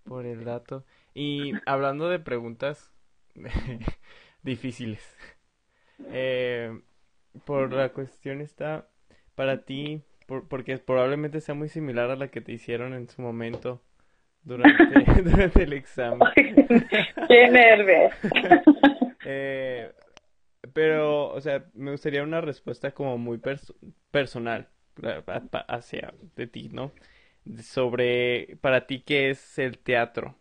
por 0.05 0.27
el 0.27 0.45
dato. 0.45 0.85
Y 1.15 1.53
hablando 1.65 2.09
de 2.09 2.19
preguntas 2.19 2.93
difíciles, 4.43 5.17
eh, 6.11 6.81
por 7.45 7.73
la 7.73 7.91
cuestión 7.91 8.41
está 8.41 8.89
para 9.37 9.63
ti, 9.63 10.03
porque 10.29 10.79
probablemente 10.79 11.41
sea 11.41 11.55
muy 11.55 11.69
similar 11.69 12.11
a 12.11 12.17
la 12.17 12.29
que 12.29 12.41
te 12.41 12.53
hicieron 12.53 12.93
en 12.93 13.09
su 13.09 13.23
momento 13.23 13.81
durante, 14.43 15.23
durante 15.23 15.63
el 15.63 15.73
examen. 15.73 16.29
Qué 17.29 17.49
nervios. 17.49 18.13
Eh, 19.31 19.93
pero, 20.73 21.29
o 21.29 21.41
sea, 21.43 21.67
me 21.75 21.91
gustaría 21.91 22.23
una 22.23 22.41
respuesta 22.41 22.93
como 22.93 23.19
muy 23.19 23.39
personal 24.11 24.69
hacia 25.69 26.15
de 26.35 26.47
ti, 26.47 26.71
¿no? 26.73 26.93
Sobre, 27.61 28.57
para 28.63 28.87
ti, 28.87 29.03
¿qué 29.03 29.29
es 29.29 29.59
el 29.59 29.77
teatro? 29.77 30.35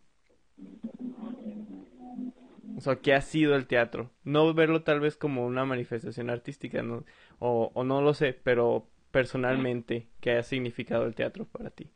O 2.78 2.80
sea, 2.80 2.96
¿qué 2.96 3.14
ha 3.14 3.20
sido 3.20 3.56
el 3.56 3.68
teatro? 3.68 4.12
No 4.24 4.54
verlo 4.54 4.84
tal 4.84 5.02
vez 5.02 5.18
como 5.18 5.46
una 5.46 5.66
manifestación 5.66 6.30
artística, 6.30 6.82
¿no? 6.82 7.04
O, 7.40 7.72
o 7.74 7.84
no 7.84 8.02
lo 8.02 8.14
sé, 8.14 8.40
pero 8.42 8.88
personalmente, 9.18 10.06
¿qué 10.22 10.34
ha 10.34 10.44
significado 10.44 11.08
el 11.08 11.16
teatro 11.16 11.48
para 11.52 11.72
ti? 11.72 11.90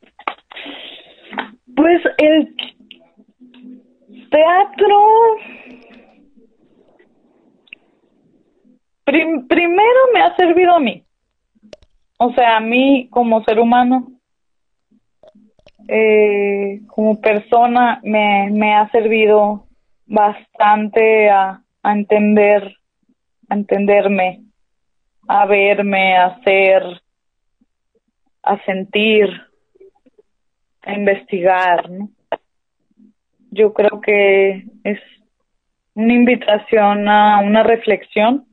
Pues 1.76 2.02
el 2.18 2.52
teatro 4.28 4.98
primero 9.04 10.00
me 10.12 10.20
ha 10.20 10.34
servido 10.34 10.74
a 10.74 10.80
mí, 10.80 11.04
o 12.18 12.32
sea, 12.32 12.56
a 12.56 12.60
mí 12.60 13.06
como 13.08 13.44
ser 13.44 13.60
humano, 13.60 14.08
eh, 15.86 16.80
como 16.88 17.20
persona, 17.20 18.00
me, 18.02 18.50
me 18.50 18.74
ha 18.74 18.90
servido 18.90 19.68
bastante 20.06 21.30
a, 21.30 21.62
a 21.84 21.92
entender, 21.92 22.78
a 23.48 23.54
entenderme, 23.54 24.42
a 25.28 25.46
verme, 25.46 26.16
a 26.16 26.42
ser, 26.42 27.01
a 28.42 28.62
sentir 28.64 29.28
a 30.82 30.94
investigar. 30.94 31.90
¿no? 31.90 32.10
Yo 33.50 33.72
creo 33.72 34.00
que 34.00 34.64
es 34.84 34.98
una 35.94 36.12
invitación 36.14 37.08
a 37.08 37.40
una 37.40 37.62
reflexión 37.62 38.46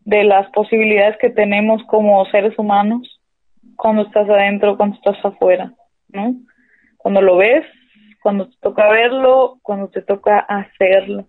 de 0.00 0.24
las 0.24 0.50
posibilidades 0.50 1.16
que 1.18 1.30
tenemos 1.30 1.82
como 1.84 2.24
seres 2.26 2.58
humanos 2.58 3.20
cuando 3.76 4.02
estás 4.02 4.28
adentro, 4.28 4.76
cuando 4.76 4.96
estás 4.96 5.22
afuera, 5.24 5.72
¿no? 6.08 6.34
Cuando 6.96 7.20
lo 7.20 7.36
ves, 7.36 7.64
cuando 8.22 8.48
te 8.48 8.56
toca 8.60 8.88
verlo, 8.88 9.58
cuando 9.62 9.88
te 9.88 10.02
toca 10.02 10.38
hacerlo. 10.40 11.26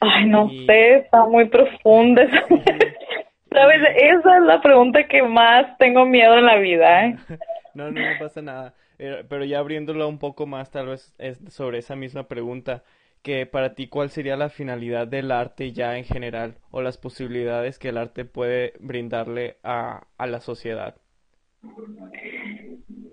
Ay, 0.00 0.26
no 0.26 0.48
sé, 0.66 0.96
está 0.96 1.26
muy 1.26 1.48
profunda. 1.48 2.26
Sabes, 3.52 3.80
esa 3.96 4.36
es 4.36 4.42
la 4.44 4.60
pregunta 4.60 5.06
que 5.06 5.22
más 5.22 5.76
tengo 5.78 6.06
miedo 6.06 6.38
en 6.38 6.46
la 6.46 6.56
vida, 6.56 7.06
¿eh? 7.06 7.16
no, 7.74 7.90
no, 7.90 8.00
no 8.00 8.18
pasa 8.18 8.42
nada. 8.42 8.74
Eh, 8.98 9.24
pero 9.28 9.44
ya 9.44 9.58
abriéndolo 9.58 10.08
un 10.08 10.18
poco 10.18 10.46
más, 10.46 10.70
tal 10.70 10.86
vez 10.86 11.14
es 11.18 11.38
sobre 11.52 11.78
esa 11.78 11.96
misma 11.96 12.28
pregunta, 12.28 12.82
que 13.22 13.46
para 13.46 13.74
ti, 13.74 13.88
¿cuál 13.88 14.10
sería 14.10 14.36
la 14.36 14.48
finalidad 14.48 15.06
del 15.06 15.30
arte 15.30 15.72
ya 15.72 15.96
en 15.96 16.04
general 16.04 16.56
o 16.70 16.82
las 16.82 16.98
posibilidades 16.98 17.78
que 17.78 17.90
el 17.90 17.98
arte 17.98 18.24
puede 18.24 18.74
brindarle 18.80 19.56
a, 19.62 20.06
a 20.18 20.26
la 20.26 20.40
sociedad? 20.40 20.96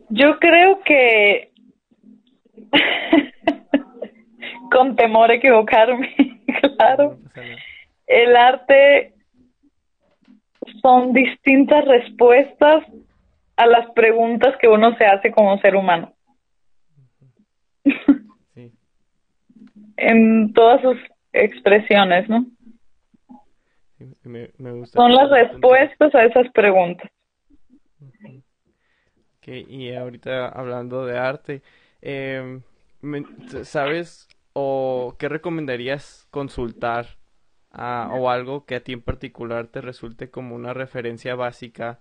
Yo 0.09 0.39
creo 0.39 0.81
que 0.81 1.51
con 4.71 4.95
temor 4.95 5.31
a 5.31 5.35
equivocarme, 5.35 6.15
claro. 6.77 7.19
el 8.07 8.35
arte 8.35 9.13
son 10.81 11.13
distintas 11.13 11.85
respuestas 11.85 12.83
a 13.57 13.65
las 13.65 13.89
preguntas 13.91 14.55
que 14.61 14.67
uno 14.67 14.95
se 14.97 15.05
hace 15.05 15.31
como 15.31 15.57
ser 15.59 15.75
humano. 15.75 16.13
en 19.97 20.53
todas 20.53 20.81
sus 20.81 20.97
expresiones, 21.33 22.29
¿no? 22.29 22.45
son 24.85 25.13
las 25.13 25.29
respuestas 25.29 26.15
a 26.15 26.23
esas 26.23 26.49
preguntas. 26.53 27.09
y 29.45 29.93
ahorita 29.93 30.47
hablando 30.49 31.05
de 31.05 31.17
arte, 31.17 31.61
eh, 32.01 32.61
¿sabes 33.63 34.29
o 34.53 35.15
qué 35.17 35.27
recomendarías 35.27 36.27
consultar 36.29 37.18
o 37.73 38.29
algo 38.29 38.65
que 38.65 38.75
a 38.75 38.83
ti 38.83 38.93
en 38.93 39.01
particular 39.01 39.67
te 39.67 39.81
resulte 39.81 40.29
como 40.29 40.55
una 40.55 40.73
referencia 40.73 41.35
básica 41.35 41.99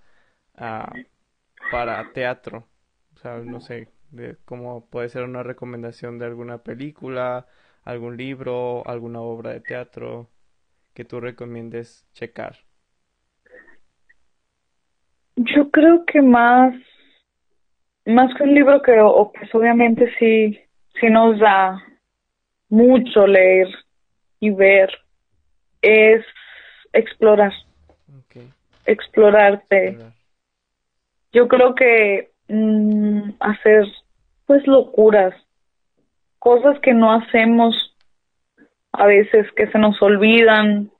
para 1.70 2.12
teatro? 2.12 2.66
O 3.14 3.18
sea, 3.18 3.38
no 3.38 3.60
sé, 3.60 3.88
de 4.10 4.36
cómo 4.44 4.86
puede 4.86 5.08
ser 5.08 5.24
una 5.24 5.42
recomendación 5.42 6.18
de 6.18 6.26
alguna 6.26 6.58
película, 6.58 7.46
algún 7.84 8.16
libro, 8.16 8.86
alguna 8.86 9.20
obra 9.20 9.50
de 9.50 9.60
teatro 9.60 10.28
que 10.94 11.04
tú 11.04 11.20
recomiendes 11.20 12.06
checar. 12.12 12.56
Yo 15.36 15.70
creo 15.70 16.04
que 16.04 16.20
más 16.20 16.74
más 18.06 18.34
que 18.34 18.42
un 18.42 18.54
libro 18.54 18.82
que 18.82 18.92
pues 19.38 19.54
obviamente 19.54 20.12
sí 20.18 20.58
sí 20.98 21.10
nos 21.10 21.38
da 21.38 21.80
mucho 22.68 23.26
leer 23.26 23.68
y 24.40 24.50
ver 24.50 24.90
es 25.83 26.24
explorar. 26.93 27.53
Explorarte. 28.87 29.99
Yo 31.33 31.47
creo 31.49 31.74
que 31.74 32.31
mm, 32.49 33.33
hacer 33.41 33.87
pues 34.47 34.66
locuras, 34.66 35.35
cosas 36.39 36.79
que 36.81 36.95
no 36.95 37.12
hacemos 37.12 37.95
a 38.93 39.07
veces 39.07 39.47
que 39.53 39.66
se 39.68 39.79
nos 39.79 40.01
olvidan. 40.03 40.91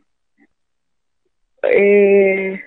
Eh, 1.63 2.61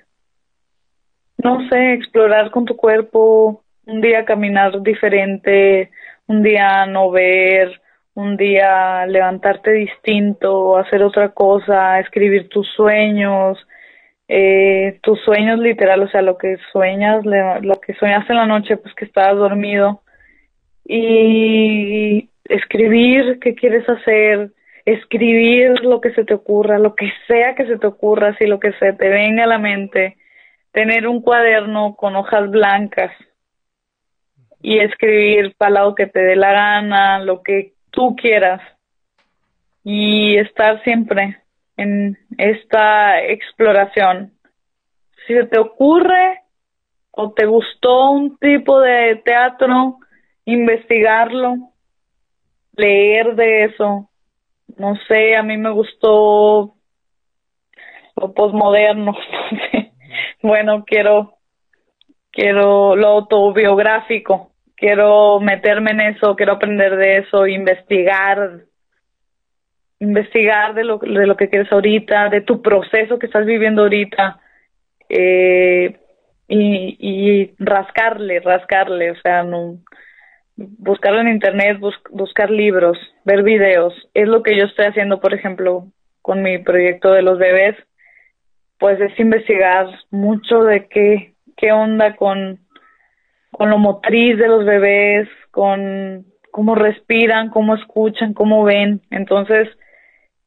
no 1.38 1.70
sé, 1.70 1.94
explorar 1.94 2.52
con 2.52 2.66
tu 2.66 2.76
cuerpo, 2.76 3.64
un 3.86 4.02
día 4.02 4.26
caminar 4.26 4.82
diferente, 4.82 5.92
un 6.28 6.44
día 6.44 6.86
no 6.86 7.12
ver, 7.12 7.82
un 8.14 8.38
día 8.38 9.06
levantarte 9.08 9.72
distinto, 9.72 10.78
hacer 10.78 11.04
otra 11.04 11.30
cosa, 11.30 12.00
escribir 12.00 12.50
tus 12.50 12.68
sueños, 12.76 13.58
eh, 14.28 15.00
tus 15.02 15.20
sueños 15.22 15.60
literal, 15.60 16.04
o 16.04 16.10
sea, 16.10 16.22
lo 16.22 16.38
que 16.38 16.58
sueñas, 16.72 17.24
lo 17.26 17.80
que 17.80 17.94
sueñas 17.96 18.30
en 18.30 18.36
la 18.36 18.46
noche, 18.46 18.78
pues 18.78 18.94
que 18.96 19.06
estabas 19.06 19.38
dormido, 19.38 20.02
y 20.86 22.30
escribir 22.46 23.40
qué 23.40 23.56
quieres 23.56 23.88
hacer, 23.88 24.52
escribir 24.86 25.82
lo 25.84 26.02
que 26.02 26.12
se 26.14 26.26
te 26.26 26.34
ocurra, 26.34 26.80
lo 26.80 26.96
que 26.96 27.12
sea 27.28 27.56
que 27.56 27.66
se 27.66 27.78
te 27.78 27.88
ocurra, 27.88 28.36
si 28.38 28.46
lo 28.46 28.60
que 28.60 28.74
se 28.74 28.94
te 28.94 29.10
venga 29.10 29.46
a 29.46 29.48
la 29.48 29.58
mente, 29.58 30.18
tener 30.72 31.08
un 31.08 31.22
cuaderno 31.22 31.96
con 31.96 32.16
hojas 32.16 32.50
blancas 32.50 33.12
y 34.62 34.80
escribir 34.80 35.56
para 35.58 35.84
lo 35.84 35.96
que 35.96 36.08
te 36.08 36.22
dé 36.22 36.36
la 36.36 36.52
gana, 36.52 37.20
lo 37.20 37.42
que 37.42 37.74
tú 37.92 38.16
quieras 38.16 38.62
y 39.84 40.38
estar 40.38 40.84
siempre 40.84 41.42
en 41.78 42.18
esta 42.38 43.24
exploración. 43.24 44.34
Si 45.26 45.34
se 45.34 45.46
te 45.46 45.60
ocurre 45.60 46.42
o 47.12 47.32
te 47.32 47.46
gustó 47.46 48.12
un 48.12 48.38
tipo 48.38 48.80
de 48.80 49.18
teatro, 49.24 49.98
investigarlo, 50.46 51.56
leer 52.76 53.36
de 53.36 53.66
eso. 53.66 54.10
No 54.78 54.96
sé, 55.08 55.36
a 55.36 55.44
mí 55.44 55.58
me 55.58 55.72
gustó 55.72 56.76
lo 58.16 58.34
posmoderno. 58.34 59.14
bueno, 60.42 60.84
quiero 60.86 61.38
quiero 62.32 62.96
lo 62.96 63.08
autobiográfico 63.08 64.51
quiero 64.82 65.40
meterme 65.40 65.92
en 65.92 66.02
eso, 66.02 66.36
quiero 66.36 66.54
aprender 66.54 66.98
de 66.98 67.20
eso, 67.20 67.46
investigar, 67.46 68.62
investigar 70.00 70.74
de 70.74 70.84
lo, 70.84 70.98
de 70.98 71.28
lo 71.28 71.38
que 71.38 71.50
quieres 71.50 71.72
ahorita, 71.72 72.30
de 72.30 72.42
tu 72.42 72.64
proceso 72.64 73.20
que 73.20 73.28
estás 73.28 73.46
viviendo 73.46 73.84
ahorita, 73.84 74.40
eh, 75.08 75.98
y, 76.48 77.54
rascarle, 77.60 78.40
rascarle, 78.40 79.12
o 79.12 79.16
sea, 79.22 79.44
no, 79.44 79.78
buscarlo 80.56 81.22
en 81.22 81.30
internet, 81.30 81.78
buscar 82.10 82.50
libros, 82.50 82.98
ver 83.24 83.44
videos, 83.44 83.94
es 84.16 84.28
lo 84.28 84.42
que 84.42 84.58
yo 84.58 84.66
estoy 84.66 84.88
haciendo, 84.88 85.22
por 85.22 85.34
ejemplo, 85.36 85.86
con 86.24 86.42
mi 86.42 86.58
proyecto 86.58 87.12
de 87.12 87.22
los 87.22 87.38
bebés, 87.38 87.76
pues 88.80 89.00
es 89.00 89.18
investigar 89.20 89.88
mucho 90.10 90.64
de 90.64 90.88
qué, 90.88 91.34
qué 91.56 91.72
onda 91.72 92.16
con 92.16 92.61
con 93.52 93.70
lo 93.70 93.78
motriz 93.78 94.38
de 94.38 94.48
los 94.48 94.66
bebés, 94.66 95.28
con 95.52 96.26
cómo 96.52 96.76
respiran, 96.76 97.50
cómo 97.50 97.76
escuchan, 97.76 98.34
cómo 98.34 98.64
ven. 98.64 99.02
Entonces, 99.10 99.70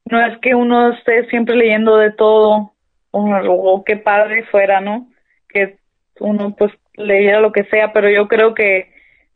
no 0.05 0.25
es 0.25 0.39
que 0.39 0.55
uno 0.55 0.93
esté 0.93 1.27
siempre 1.29 1.57
leyendo 1.57 1.97
de 1.97 2.13
todo, 2.13 2.73
o, 3.11 3.85
qué 3.85 3.97
padre 3.97 4.45
fuera, 4.51 4.81
¿no? 4.81 5.09
Que 5.49 5.77
uno 6.21 6.55
pues 6.57 6.73
leyera 6.95 7.41
lo 7.41 7.53
que 7.53 7.65
sea, 7.65 7.93
pero 7.93 8.11
yo 8.11 8.29
creo 8.29 8.55
que 8.55 8.93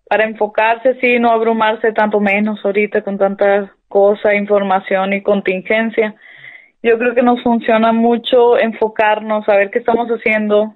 para 0.09 0.25
enfocarse, 0.25 0.95
sí, 1.01 1.19
no 1.19 1.31
abrumarse 1.31 1.93
tanto 1.93 2.19
menos 2.19 2.65
ahorita 2.65 3.03
con 3.03 3.19
tanta 3.19 3.73
cosa, 3.89 4.35
información 4.35 5.13
y 5.13 5.23
contingencia. 5.23 6.15
Yo 6.83 6.99
creo 6.99 7.15
que 7.15 7.23
nos 7.23 7.43
funciona 7.43 7.93
mucho 7.93 8.59
enfocarnos, 8.59 9.49
a 9.49 9.57
ver 9.57 9.71
qué 9.71 9.79
estamos 9.79 10.09
haciendo 10.09 10.75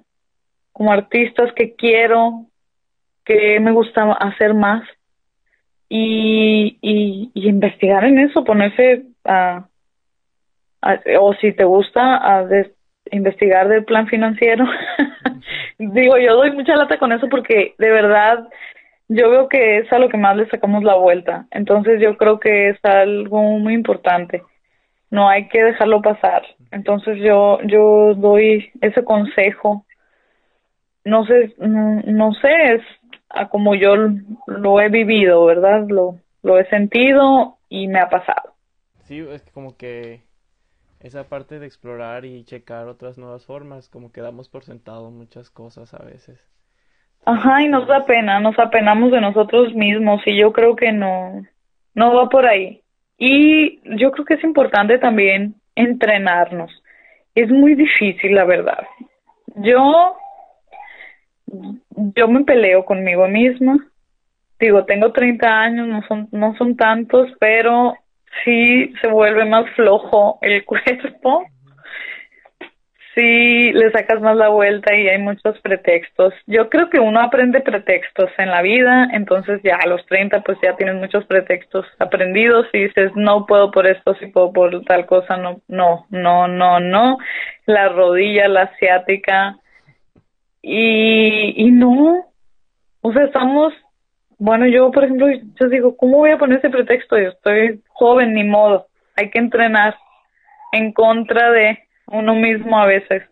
como 0.71 0.91
artistas, 0.91 1.51
qué 1.55 1.75
quiero, 1.75 2.45
que 3.25 3.59
me 3.59 3.71
gusta 3.71 4.11
hacer 4.13 4.53
más 4.53 4.83
y, 5.89 6.77
y, 6.81 7.31
investigar 7.47 8.03
en 8.05 8.19
eso, 8.19 8.43
ponerse 8.43 9.03
a, 9.25 9.67
o 11.19 11.33
si 11.35 11.53
te 11.53 11.63
gusta, 11.63 12.15
a 12.17 12.47
investigar 13.11 13.67
del 13.67 13.85
plan 13.85 14.07
financiero. 14.07 14.65
Digo, 15.77 16.17
yo 16.17 16.35
doy 16.35 16.51
mucha 16.51 16.75
lata 16.75 16.97
con 16.97 17.11
eso 17.11 17.27
porque 17.29 17.75
de 17.77 17.91
verdad 17.91 18.47
yo 19.07 19.29
veo 19.29 19.47
que 19.47 19.79
es 19.79 19.91
a 19.91 19.99
lo 19.99 20.09
que 20.09 20.17
más 20.17 20.35
le 20.35 20.49
sacamos 20.49 20.83
la 20.83 20.95
vuelta. 20.95 21.45
Entonces 21.51 22.01
yo 22.01 22.17
creo 22.17 22.39
que 22.39 22.69
es 22.69 22.79
algo 22.83 23.41
muy 23.59 23.73
importante. 23.73 24.41
No 25.11 25.29
hay 25.29 25.47
que 25.47 25.63
dejarlo 25.63 26.01
pasar. 26.01 26.43
Entonces 26.71 27.19
yo 27.19 27.59
yo 27.63 28.15
doy 28.15 28.71
ese 28.81 29.03
consejo. 29.03 29.85
No 31.05 31.25
sé, 31.25 31.53
no, 31.57 32.01
no 32.05 32.33
sé, 32.33 32.75
es 32.75 32.81
a 33.33 33.49
como 33.49 33.75
yo 33.75 33.95
lo 34.47 34.81
he 34.81 34.89
vivido, 34.89 35.45
¿verdad? 35.45 35.85
Lo, 35.87 36.19
lo 36.43 36.59
he 36.59 36.65
sentido 36.69 37.57
y 37.69 37.87
me 37.87 37.99
ha 37.99 38.09
pasado. 38.09 38.53
Sí, 39.03 39.19
es 39.19 39.43
como 39.51 39.75
que 39.75 40.21
esa 40.99 41.25
parte 41.25 41.59
de 41.59 41.65
explorar 41.65 42.23
y 42.23 42.45
checar 42.45 42.87
otras 42.87 43.17
nuevas 43.17 43.45
formas, 43.45 43.89
como 43.89 44.11
que 44.11 44.21
damos 44.21 44.47
por 44.47 44.63
sentado 44.63 45.11
muchas 45.11 45.49
cosas 45.49 45.93
a 45.93 46.03
veces. 46.03 46.39
Ajá, 47.25 47.61
y 47.61 47.67
nos 47.67 47.87
da 47.87 48.05
pena, 48.05 48.39
nos 48.39 48.57
apenamos 48.59 49.11
de 49.11 49.21
nosotros 49.21 49.73
mismos 49.73 50.21
y 50.25 50.37
yo 50.37 50.51
creo 50.53 50.75
que 50.75 50.91
no, 50.91 51.43
no 51.93 52.15
va 52.15 52.29
por 52.29 52.45
ahí. 52.45 52.81
Y 53.17 53.79
yo 53.97 54.11
creo 54.11 54.25
que 54.25 54.33
es 54.35 54.43
importante 54.43 54.97
también 54.97 55.55
entrenarnos. 55.75 56.71
Es 57.35 57.49
muy 57.49 57.75
difícil, 57.75 58.35
la 58.35 58.43
verdad. 58.43 58.85
Yo 59.55 60.15
yo 62.15 62.27
me 62.27 62.43
peleo 62.43 62.85
conmigo 62.85 63.27
misma. 63.27 63.77
Digo, 64.59 64.85
tengo 64.85 65.11
30 65.11 65.47
años, 65.47 65.87
no 65.87 66.01
son, 66.07 66.29
no 66.31 66.55
son 66.57 66.77
tantos, 66.77 67.29
pero 67.39 67.95
sí 68.43 68.93
se 69.01 69.07
vuelve 69.07 69.45
más 69.45 69.69
flojo 69.75 70.39
el 70.41 70.63
cuerpo. 70.65 71.45
sí 73.15 73.71
le 73.73 73.91
sacas 73.91 74.21
más 74.21 74.35
la 74.35 74.49
vuelta 74.49 74.95
y 74.95 75.07
hay 75.07 75.19
muchos 75.19 75.59
pretextos. 75.59 76.33
Yo 76.47 76.69
creo 76.69 76.89
que 76.89 76.99
uno 76.99 77.21
aprende 77.21 77.61
pretextos 77.61 78.31
en 78.37 78.49
la 78.49 78.61
vida, 78.61 79.07
entonces 79.11 79.61
ya 79.63 79.75
a 79.75 79.87
los 79.87 80.05
30 80.07 80.41
pues 80.41 80.57
ya 80.63 80.75
tienes 80.75 80.95
muchos 80.95 81.25
pretextos 81.25 81.85
aprendidos 81.99 82.67
y 82.73 82.85
dices, 82.85 83.11
no 83.15 83.45
puedo 83.45 83.69
por 83.71 83.85
esto, 83.85 84.15
si 84.15 84.27
puedo 84.27 84.51
por 84.51 84.83
tal 84.85 85.05
cosa, 85.05 85.37
no, 85.37 85.61
no, 85.67 86.05
no, 86.09 86.47
no, 86.47 86.79
no. 86.79 87.17
La 87.65 87.89
rodilla, 87.89 88.47
la 88.47 88.63
asiática. 88.63 89.57
Y, 90.65 91.53
y 91.57 91.71
no, 91.71 92.25
o 93.01 93.11
sea, 93.11 93.25
estamos, 93.25 93.73
bueno, 94.37 94.65
yo 94.65 94.89
por 94.91 95.03
ejemplo, 95.03 95.27
yo 95.29 95.67
digo, 95.67 95.97
¿cómo 95.97 96.19
voy 96.19 96.31
a 96.31 96.37
poner 96.37 96.59
ese 96.59 96.69
pretexto? 96.69 97.17
Yo 97.19 97.29
estoy 97.29 97.83
joven, 97.89 98.33
ni 98.33 98.45
modo, 98.45 98.87
hay 99.17 99.29
que 99.29 99.39
entrenar 99.39 99.97
en 100.71 100.93
contra 100.93 101.51
de 101.51 101.79
uno 102.07 102.33
mismo 102.33 102.79
a 102.79 102.85
veces. 102.85 103.23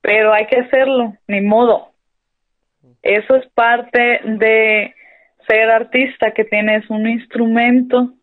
Pero 0.00 0.32
hay 0.32 0.46
que 0.46 0.60
hacerlo, 0.60 1.14
ni 1.28 1.42
modo. 1.42 1.90
Eso 3.02 3.36
es 3.36 3.46
parte 3.50 4.20
de 4.24 4.94
ser 5.46 5.70
artista, 5.70 6.32
que 6.32 6.44
tienes 6.44 6.88
un 6.88 7.06
instrumento 7.06 8.14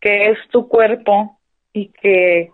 que 0.00 0.30
es 0.30 0.38
tu 0.50 0.68
cuerpo 0.68 1.38
y 1.72 1.92
que 1.92 2.50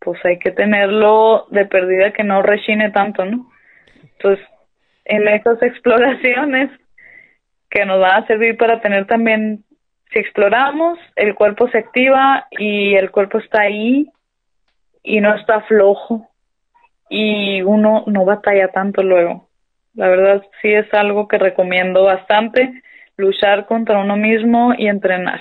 pues 0.00 0.18
hay 0.24 0.38
que 0.38 0.50
tenerlo 0.50 1.46
de 1.50 1.66
perdida 1.66 2.12
que 2.12 2.24
no 2.24 2.42
rechine 2.42 2.90
tanto, 2.90 3.24
¿no? 3.24 3.50
Entonces, 4.02 4.44
en 5.04 5.28
esas 5.28 5.62
exploraciones 5.62 6.70
que 7.68 7.84
nos 7.84 8.00
van 8.00 8.22
a 8.22 8.26
servir 8.26 8.56
para 8.56 8.80
tener 8.80 9.06
también, 9.06 9.64
si 10.12 10.18
exploramos, 10.18 10.98
el 11.14 11.34
cuerpo 11.34 11.68
se 11.68 11.78
activa 11.78 12.48
y 12.50 12.94
el 12.96 13.10
cuerpo 13.10 13.38
está 13.38 13.62
ahí 13.62 14.08
y 15.02 15.20
no 15.20 15.34
está 15.34 15.60
flojo 15.62 16.28
y 17.08 17.62
uno 17.62 18.04
no 18.06 18.24
batalla 18.24 18.68
tanto 18.68 19.02
luego. 19.02 19.48
La 19.94 20.08
verdad 20.08 20.42
sí 20.62 20.72
es 20.72 20.92
algo 20.94 21.28
que 21.28 21.38
recomiendo 21.38 22.04
bastante, 22.04 22.82
luchar 23.16 23.66
contra 23.66 23.98
uno 23.98 24.16
mismo 24.16 24.72
y 24.76 24.88
entrenar. 24.88 25.40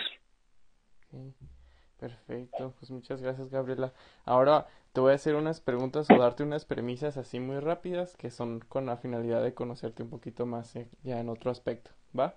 Perfecto, 2.00 2.74
pues 2.80 2.92
muchas 2.92 3.22
gracias 3.22 3.50
Gabriela. 3.50 3.92
Ahora 4.24 4.68
te 4.94 5.02
voy 5.02 5.12
a 5.12 5.16
hacer 5.16 5.36
unas 5.36 5.60
preguntas 5.60 6.10
o 6.10 6.18
darte 6.18 6.44
unas 6.44 6.64
premisas 6.64 7.18
así 7.18 7.42
muy 7.42 7.60
rápidas 7.60 8.16
que 8.16 8.30
son 8.30 8.62
con 8.62 8.86
la 8.86 8.96
finalidad 8.96 9.44
de 9.44 9.54
conocerte 9.54 10.04
un 10.04 10.10
poquito 10.10 10.46
más 10.46 10.76
eh, 10.78 10.88
ya 11.04 11.20
en 11.20 11.28
otro 11.28 11.52
aspecto, 11.52 11.92
¿va? 12.18 12.36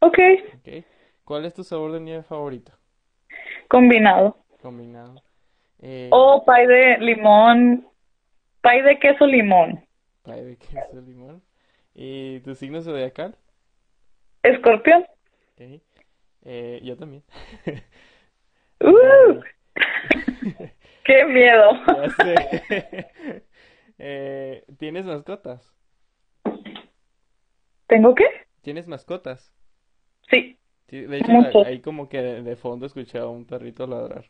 Ok. 0.00 0.18
okay. 0.58 0.84
¿Cuál 1.24 1.44
es 1.44 1.54
tu 1.54 1.62
sabor 1.62 1.92
de 1.92 2.00
nieve 2.00 2.22
favorito? 2.24 2.72
Combinado. 3.68 4.36
Combinado. 4.60 5.22
Eh, 5.78 6.10
o 6.10 6.44
pay 6.44 6.66
de 6.66 6.98
limón, 6.98 7.86
pay 8.60 8.82
de 8.82 8.98
queso 8.98 9.24
limón. 9.24 9.86
Pay 10.22 10.44
de 10.44 10.56
queso 10.56 11.00
limón. 11.00 11.42
¿Y 11.94 12.40
tu 12.40 12.56
signo 12.56 12.82
zodiacal? 12.82 13.36
Escorpión. 14.42 15.06
Okay. 15.52 15.80
Eh, 16.42 16.80
yo 16.82 16.96
también. 16.96 17.22
¡Uh! 18.80 19.40
¡Qué 21.04 21.24
miedo! 21.26 21.70
Ya 21.86 22.08
sé. 22.10 23.10
eh, 23.98 24.64
¿Tienes 24.78 25.04
mascotas? 25.04 25.74
¿Tengo 27.86 28.14
qué? 28.14 28.24
¿Tienes 28.62 28.86
mascotas? 28.86 29.52
Sí. 30.30 30.56
sí 30.88 31.02
de 31.02 31.18
hecho, 31.18 31.64
ahí 31.66 31.80
como 31.80 32.08
que 32.08 32.22
de, 32.22 32.56
fondo 32.56 32.86
escuchaba 32.86 33.28
un 33.28 33.46
perrito 33.46 33.86
ladrar. 33.86 34.24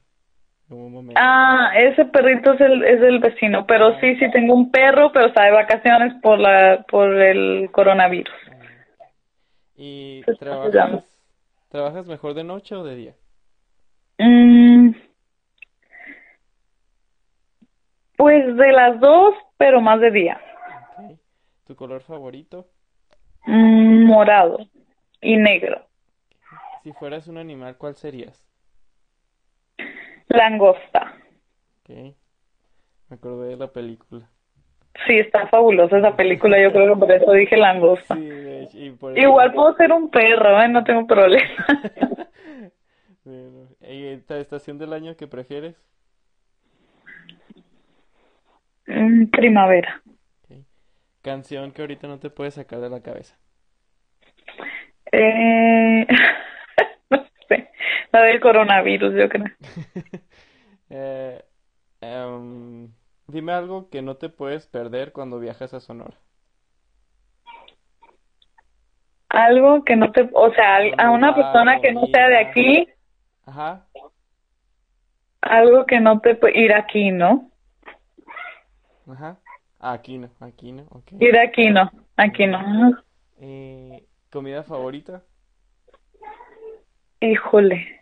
Un 0.70 0.92
momento. 0.92 1.20
Ah, 1.22 1.72
ese 1.76 2.04
perrito 2.06 2.52
es 2.52 2.60
el, 2.60 2.84
es 2.84 3.02
el 3.02 3.18
vecino, 3.18 3.66
pero 3.66 3.88
ah. 3.88 3.98
sí, 4.00 4.16
sí 4.16 4.30
tengo 4.30 4.54
un 4.54 4.70
perro, 4.70 5.10
pero 5.12 5.26
está 5.26 5.44
de 5.44 5.50
vacaciones 5.50 6.14
por 6.22 6.38
la 6.38 6.84
por 6.88 7.12
el 7.12 7.70
coronavirus. 7.72 8.32
Ah. 8.50 9.06
¿Y 9.76 10.22
trabajas, 10.38 11.04
trabajas 11.68 12.06
mejor 12.06 12.34
de 12.34 12.44
noche 12.44 12.76
o 12.76 12.84
de 12.84 12.94
día? 12.94 13.14
Mm, 14.18 14.92
pues 18.20 18.54
de 18.54 18.72
las 18.72 19.00
dos, 19.00 19.34
pero 19.56 19.80
más 19.80 19.98
de 19.98 20.10
día. 20.10 20.38
¿Tu 21.66 21.74
color 21.74 22.02
favorito? 22.02 22.66
Mm, 23.46 24.04
morado 24.04 24.58
y 25.22 25.38
negro. 25.38 25.86
Si 26.82 26.92
fueras 26.92 27.28
un 27.28 27.38
animal, 27.38 27.78
¿cuál 27.78 27.96
serías? 27.96 28.46
Langosta. 30.28 31.14
Okay. 31.80 32.14
Me 33.08 33.16
acordé 33.16 33.48
de 33.48 33.56
la 33.56 33.72
película. 33.72 34.28
Sí, 35.06 35.18
está 35.18 35.46
fabulosa 35.46 35.96
esa 35.96 36.14
película, 36.14 36.62
yo 36.62 36.72
creo 36.72 36.92
que 36.92 37.00
por 37.00 37.10
eso 37.10 37.32
dije 37.32 37.56
langosta. 37.56 38.18
Igual 38.18 39.54
puedo 39.54 39.74
ser 39.76 39.92
un 39.92 40.10
perro, 40.10 40.60
¿eh? 40.60 40.68
no 40.68 40.84
tengo 40.84 41.06
problema. 41.06 41.48
¿Y 43.80 44.08
esta 44.08 44.36
estación 44.38 44.76
del 44.76 44.92
año 44.92 45.16
que 45.16 45.26
prefieres? 45.26 45.82
Mm, 48.90 49.26
primavera. 49.30 50.02
Canción 51.22 51.70
que 51.72 51.82
ahorita 51.82 52.08
no 52.08 52.18
te 52.18 52.30
puedes 52.30 52.54
sacar 52.54 52.80
de 52.80 52.90
la 52.90 53.02
cabeza. 53.02 53.38
Eh... 55.12 56.06
no 57.10 57.24
sé. 57.48 57.70
La 58.10 58.22
del 58.22 58.40
coronavirus, 58.40 59.14
yo 59.14 59.28
creo. 59.28 59.44
eh, 60.90 61.44
um, 62.02 62.88
dime 63.28 63.52
algo 63.52 63.90
que 63.90 64.02
no 64.02 64.16
te 64.16 64.28
puedes 64.28 64.66
perder 64.66 65.12
cuando 65.12 65.38
viajas 65.38 65.72
a 65.72 65.80
Sonora. 65.80 66.16
Algo 69.28 69.84
que 69.84 69.94
no 69.94 70.10
te, 70.10 70.28
o 70.32 70.52
sea, 70.52 70.78
a 70.98 71.10
una 71.12 71.32
persona 71.36 71.80
que 71.80 71.92
no 71.92 72.06
sea 72.06 72.28
de 72.28 72.38
aquí. 72.38 72.88
Ajá. 73.46 73.86
Algo 75.42 75.86
que 75.86 76.00
no 76.00 76.20
te 76.20 76.34
puede 76.34 76.58
ir 76.58 76.74
aquí, 76.74 77.12
¿no? 77.12 77.49
Ajá. 79.08 79.38
Ah, 79.78 79.92
aquí 79.92 80.18
no, 80.18 80.30
aquí 80.40 80.72
no, 80.72 80.84
okay. 80.90 81.18
Ir 81.20 81.38
aquí 81.38 81.70
no, 81.70 81.90
aquí 82.16 82.46
no. 82.46 83.02
Eh, 83.40 84.04
¿Comida 84.30 84.62
favorita? 84.62 85.22
Híjole. 87.20 88.00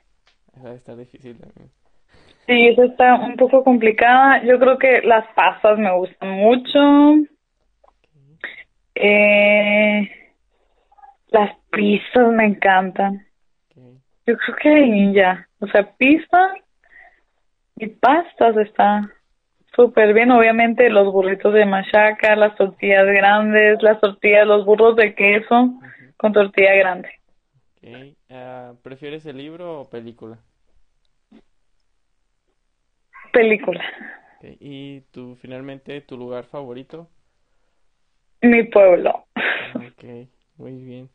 Esa 0.57 0.74
está 0.74 0.96
difícil 0.96 1.38
también. 1.38 1.70
Sí, 2.46 2.68
esa 2.68 2.84
está 2.86 3.14
un 3.14 3.36
poco 3.36 3.62
complicada. 3.62 4.42
Yo 4.42 4.59
creo 4.59 4.78
que 4.78 5.03
las 5.03 5.26
pasas 5.34 5.78
me 5.78 5.94
gustan 5.94 6.30
mucho. 6.30 6.78
Eh, 8.94 10.11
las 11.28 11.57
pizzas 11.70 12.32
me 12.32 12.46
encantan. 12.46 13.26
Yo 14.26 14.36
creo 14.36 14.57
que 14.61 15.12
ya. 15.12 15.46
O 15.61 15.66
sea, 15.68 15.92
pizza 15.96 16.55
y 17.76 17.86
pastas 17.86 18.57
está 18.57 19.12
súper 19.79 20.12
bien. 20.12 20.33
Obviamente 20.33 20.91
los 20.91 21.12
burritos 21.12 21.55
de 21.55 21.64
machaca, 21.64 22.35
las 22.35 22.57
tortillas 22.57 23.07
grandes, 23.07 23.81
las 23.81 24.01
tortillas, 24.01 24.47
los 24.47 24.64
burros 24.64 24.97
de 24.97 25.14
queso 25.14 25.72
con 26.16 26.33
tortilla 26.33 26.74
grande. 26.74 27.09
Okay. 27.76 28.16
Uh, 28.29 28.74
¿Prefieres 28.83 29.24
el 29.26 29.37
libro 29.37 29.81
o 29.81 29.89
película? 29.89 30.39
Película. 33.33 33.85
Okay. 34.39 34.57
¿Y 34.59 35.01
tú, 35.12 35.37
finalmente, 35.37 36.01
tu 36.01 36.16
lugar 36.16 36.45
favorito? 36.45 37.09
Mi 38.43 38.64
pueblo. 38.64 39.26
Ok, 39.74 40.29
muy 40.57 40.83
bien. 40.83 41.09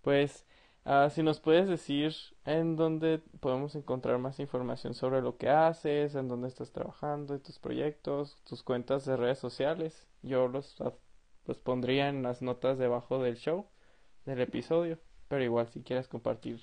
Pues 0.00 0.44
Uh, 0.84 1.08
si 1.10 1.22
nos 1.22 1.38
puedes 1.38 1.68
decir 1.68 2.12
en 2.44 2.74
dónde 2.74 3.20
podemos 3.40 3.76
encontrar 3.76 4.18
más 4.18 4.40
información 4.40 4.94
sobre 4.94 5.22
lo 5.22 5.36
que 5.36 5.48
haces, 5.48 6.16
en 6.16 6.26
dónde 6.26 6.48
estás 6.48 6.72
trabajando, 6.72 7.38
tus 7.38 7.60
proyectos, 7.60 8.42
tus 8.48 8.64
cuentas 8.64 9.06
de 9.06 9.16
redes 9.16 9.38
sociales, 9.38 10.08
yo 10.22 10.48
los, 10.48 10.82
los 11.46 11.58
pondría 11.58 12.08
en 12.08 12.24
las 12.24 12.42
notas 12.42 12.78
debajo 12.78 13.22
del 13.22 13.36
show, 13.36 13.66
del 14.26 14.40
episodio, 14.40 14.98
pero 15.28 15.44
igual 15.44 15.68
si 15.68 15.84
quieres 15.84 16.08
compartir 16.08 16.58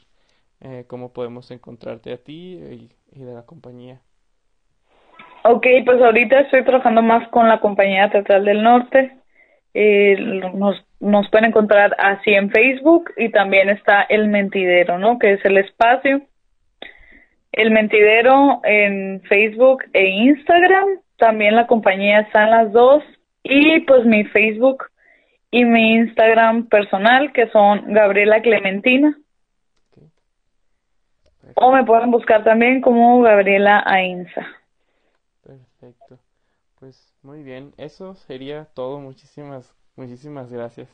eh, 0.59 0.83
cómo 0.87 1.13
podemos 1.13 1.49
encontrarte 1.51 2.11
a 2.11 2.17
ti 2.17 2.55
y, 2.55 2.91
y 3.13 3.23
de 3.23 3.33
la 3.33 3.45
compañía. 3.45 4.01
Ok, 5.45 5.65
pues 5.85 6.01
ahorita 6.01 6.41
estoy 6.41 6.65
trabajando 6.65 7.01
más 7.01 7.25
con 7.29 7.47
la 7.47 7.61
compañía 7.61 8.11
Teatral 8.11 8.43
del 8.43 8.61
Norte. 8.61 9.18
Eh, 9.73 10.15
nos 10.53 10.83
nos 10.99 11.29
pueden 11.29 11.49
encontrar 11.49 11.95
así 11.97 12.31
en 12.31 12.51
Facebook 12.51 13.11
y 13.15 13.29
también 13.29 13.69
está 13.69 14.01
El 14.03 14.27
Mentidero, 14.27 14.97
¿no? 14.97 15.17
Que 15.17 15.33
es 15.33 15.45
el 15.45 15.57
espacio. 15.57 16.21
El 17.51 17.71
Mentidero 17.71 18.59
en 18.63 19.21
Facebook 19.21 19.83
e 19.93 20.07
Instagram. 20.07 20.87
También 21.17 21.55
la 21.55 21.67
compañía 21.67 22.19
está 22.19 22.43
en 22.43 22.51
las 22.51 22.71
dos. 22.71 23.03
Y 23.43 23.79
pues 23.81 24.05
mi 24.05 24.25
Facebook 24.25 24.85
y 25.51 25.63
mi 25.63 25.93
Instagram 25.93 26.67
personal, 26.67 27.31
que 27.31 27.47
son 27.49 27.93
Gabriela 27.93 28.41
Clementina. 28.41 29.17
O 31.55 31.71
me 31.71 31.83
pueden 31.83 32.11
buscar 32.11 32.43
también 32.43 32.81
como 32.81 33.21
Gabriela 33.21 33.81
Ainsa. 33.85 34.45
Perfecto. 35.43 36.19
Pues 36.79 37.08
muy 37.21 37.43
bien, 37.43 37.73
eso 37.77 38.15
sería 38.15 38.65
todo. 38.73 38.99
Muchísimas, 38.99 39.75
muchísimas 39.95 40.51
gracias. 40.51 40.89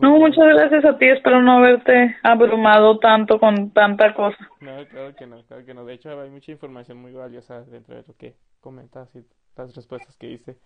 No, 0.00 0.18
muchas 0.18 0.44
gracias 0.46 0.84
a 0.84 0.98
ti. 0.98 1.08
Espero 1.08 1.40
no 1.40 1.58
haberte 1.58 2.16
abrumado 2.22 2.98
tanto 2.98 3.40
con 3.40 3.70
tanta 3.70 4.12
cosa. 4.12 4.36
No, 4.60 4.86
claro 4.86 5.14
que 5.14 5.26
no, 5.26 5.42
claro 5.44 5.64
que 5.64 5.72
no. 5.72 5.84
De 5.86 5.94
hecho, 5.94 6.20
hay 6.20 6.28
mucha 6.28 6.52
información 6.52 6.98
muy 6.98 7.12
valiosa 7.12 7.62
dentro 7.62 7.94
de 7.96 8.04
lo 8.06 8.14
que 8.14 8.34
comentas 8.60 9.14
y 9.16 9.24
las 9.56 9.74
respuestas 9.74 10.16
que 10.18 10.32
hice. 10.32 10.56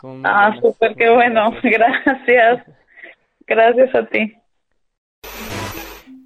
Son 0.00 0.22
ah, 0.24 0.54
súper, 0.60 0.94
qué 0.94 1.10
bueno. 1.10 1.50
Gracias. 1.62 2.64
Gracias 3.46 3.94
a 3.94 4.06
ti. 4.06 4.36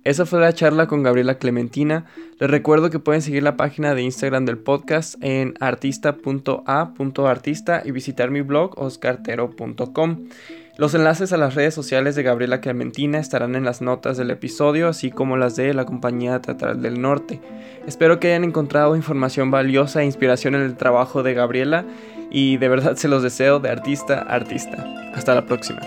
Esa 0.04 0.26
fue 0.26 0.40
la 0.40 0.52
charla 0.52 0.86
con 0.86 1.02
Gabriela 1.02 1.38
Clementina. 1.38 2.04
Les 2.38 2.50
recuerdo 2.50 2.90
que 2.90 2.98
pueden 2.98 3.22
seguir 3.22 3.42
la 3.42 3.56
página 3.56 3.94
de 3.94 4.02
Instagram 4.02 4.44
del 4.44 4.58
podcast 4.58 5.14
en 5.20 5.54
artista.a.artista 5.60 7.82
y 7.84 7.90
visitar 7.90 8.30
mi 8.30 8.42
blog 8.42 8.78
oscartero.com. 8.78 10.28
Los 10.78 10.94
enlaces 10.94 11.32
a 11.32 11.36
las 11.36 11.56
redes 11.56 11.74
sociales 11.74 12.14
de 12.14 12.22
Gabriela 12.22 12.60
Clementina 12.60 13.18
estarán 13.18 13.56
en 13.56 13.64
las 13.64 13.82
notas 13.82 14.16
del 14.16 14.30
episodio, 14.30 14.86
así 14.86 15.10
como 15.10 15.36
las 15.36 15.56
de 15.56 15.74
la 15.74 15.84
Compañía 15.84 16.40
Teatral 16.40 16.80
del 16.80 17.02
Norte. 17.02 17.40
Espero 17.84 18.20
que 18.20 18.28
hayan 18.28 18.44
encontrado 18.44 18.94
información 18.94 19.50
valiosa 19.50 20.02
e 20.02 20.06
inspiración 20.06 20.54
en 20.54 20.62
el 20.62 20.76
trabajo 20.76 21.24
de 21.24 21.34
Gabriela 21.34 21.84
y 22.30 22.58
de 22.58 22.68
verdad 22.68 22.94
se 22.94 23.08
los 23.08 23.24
deseo 23.24 23.58
de 23.58 23.70
artista 23.70 24.20
a 24.20 24.36
artista. 24.36 24.84
Hasta 25.14 25.34
la 25.34 25.46
próxima. 25.46 25.80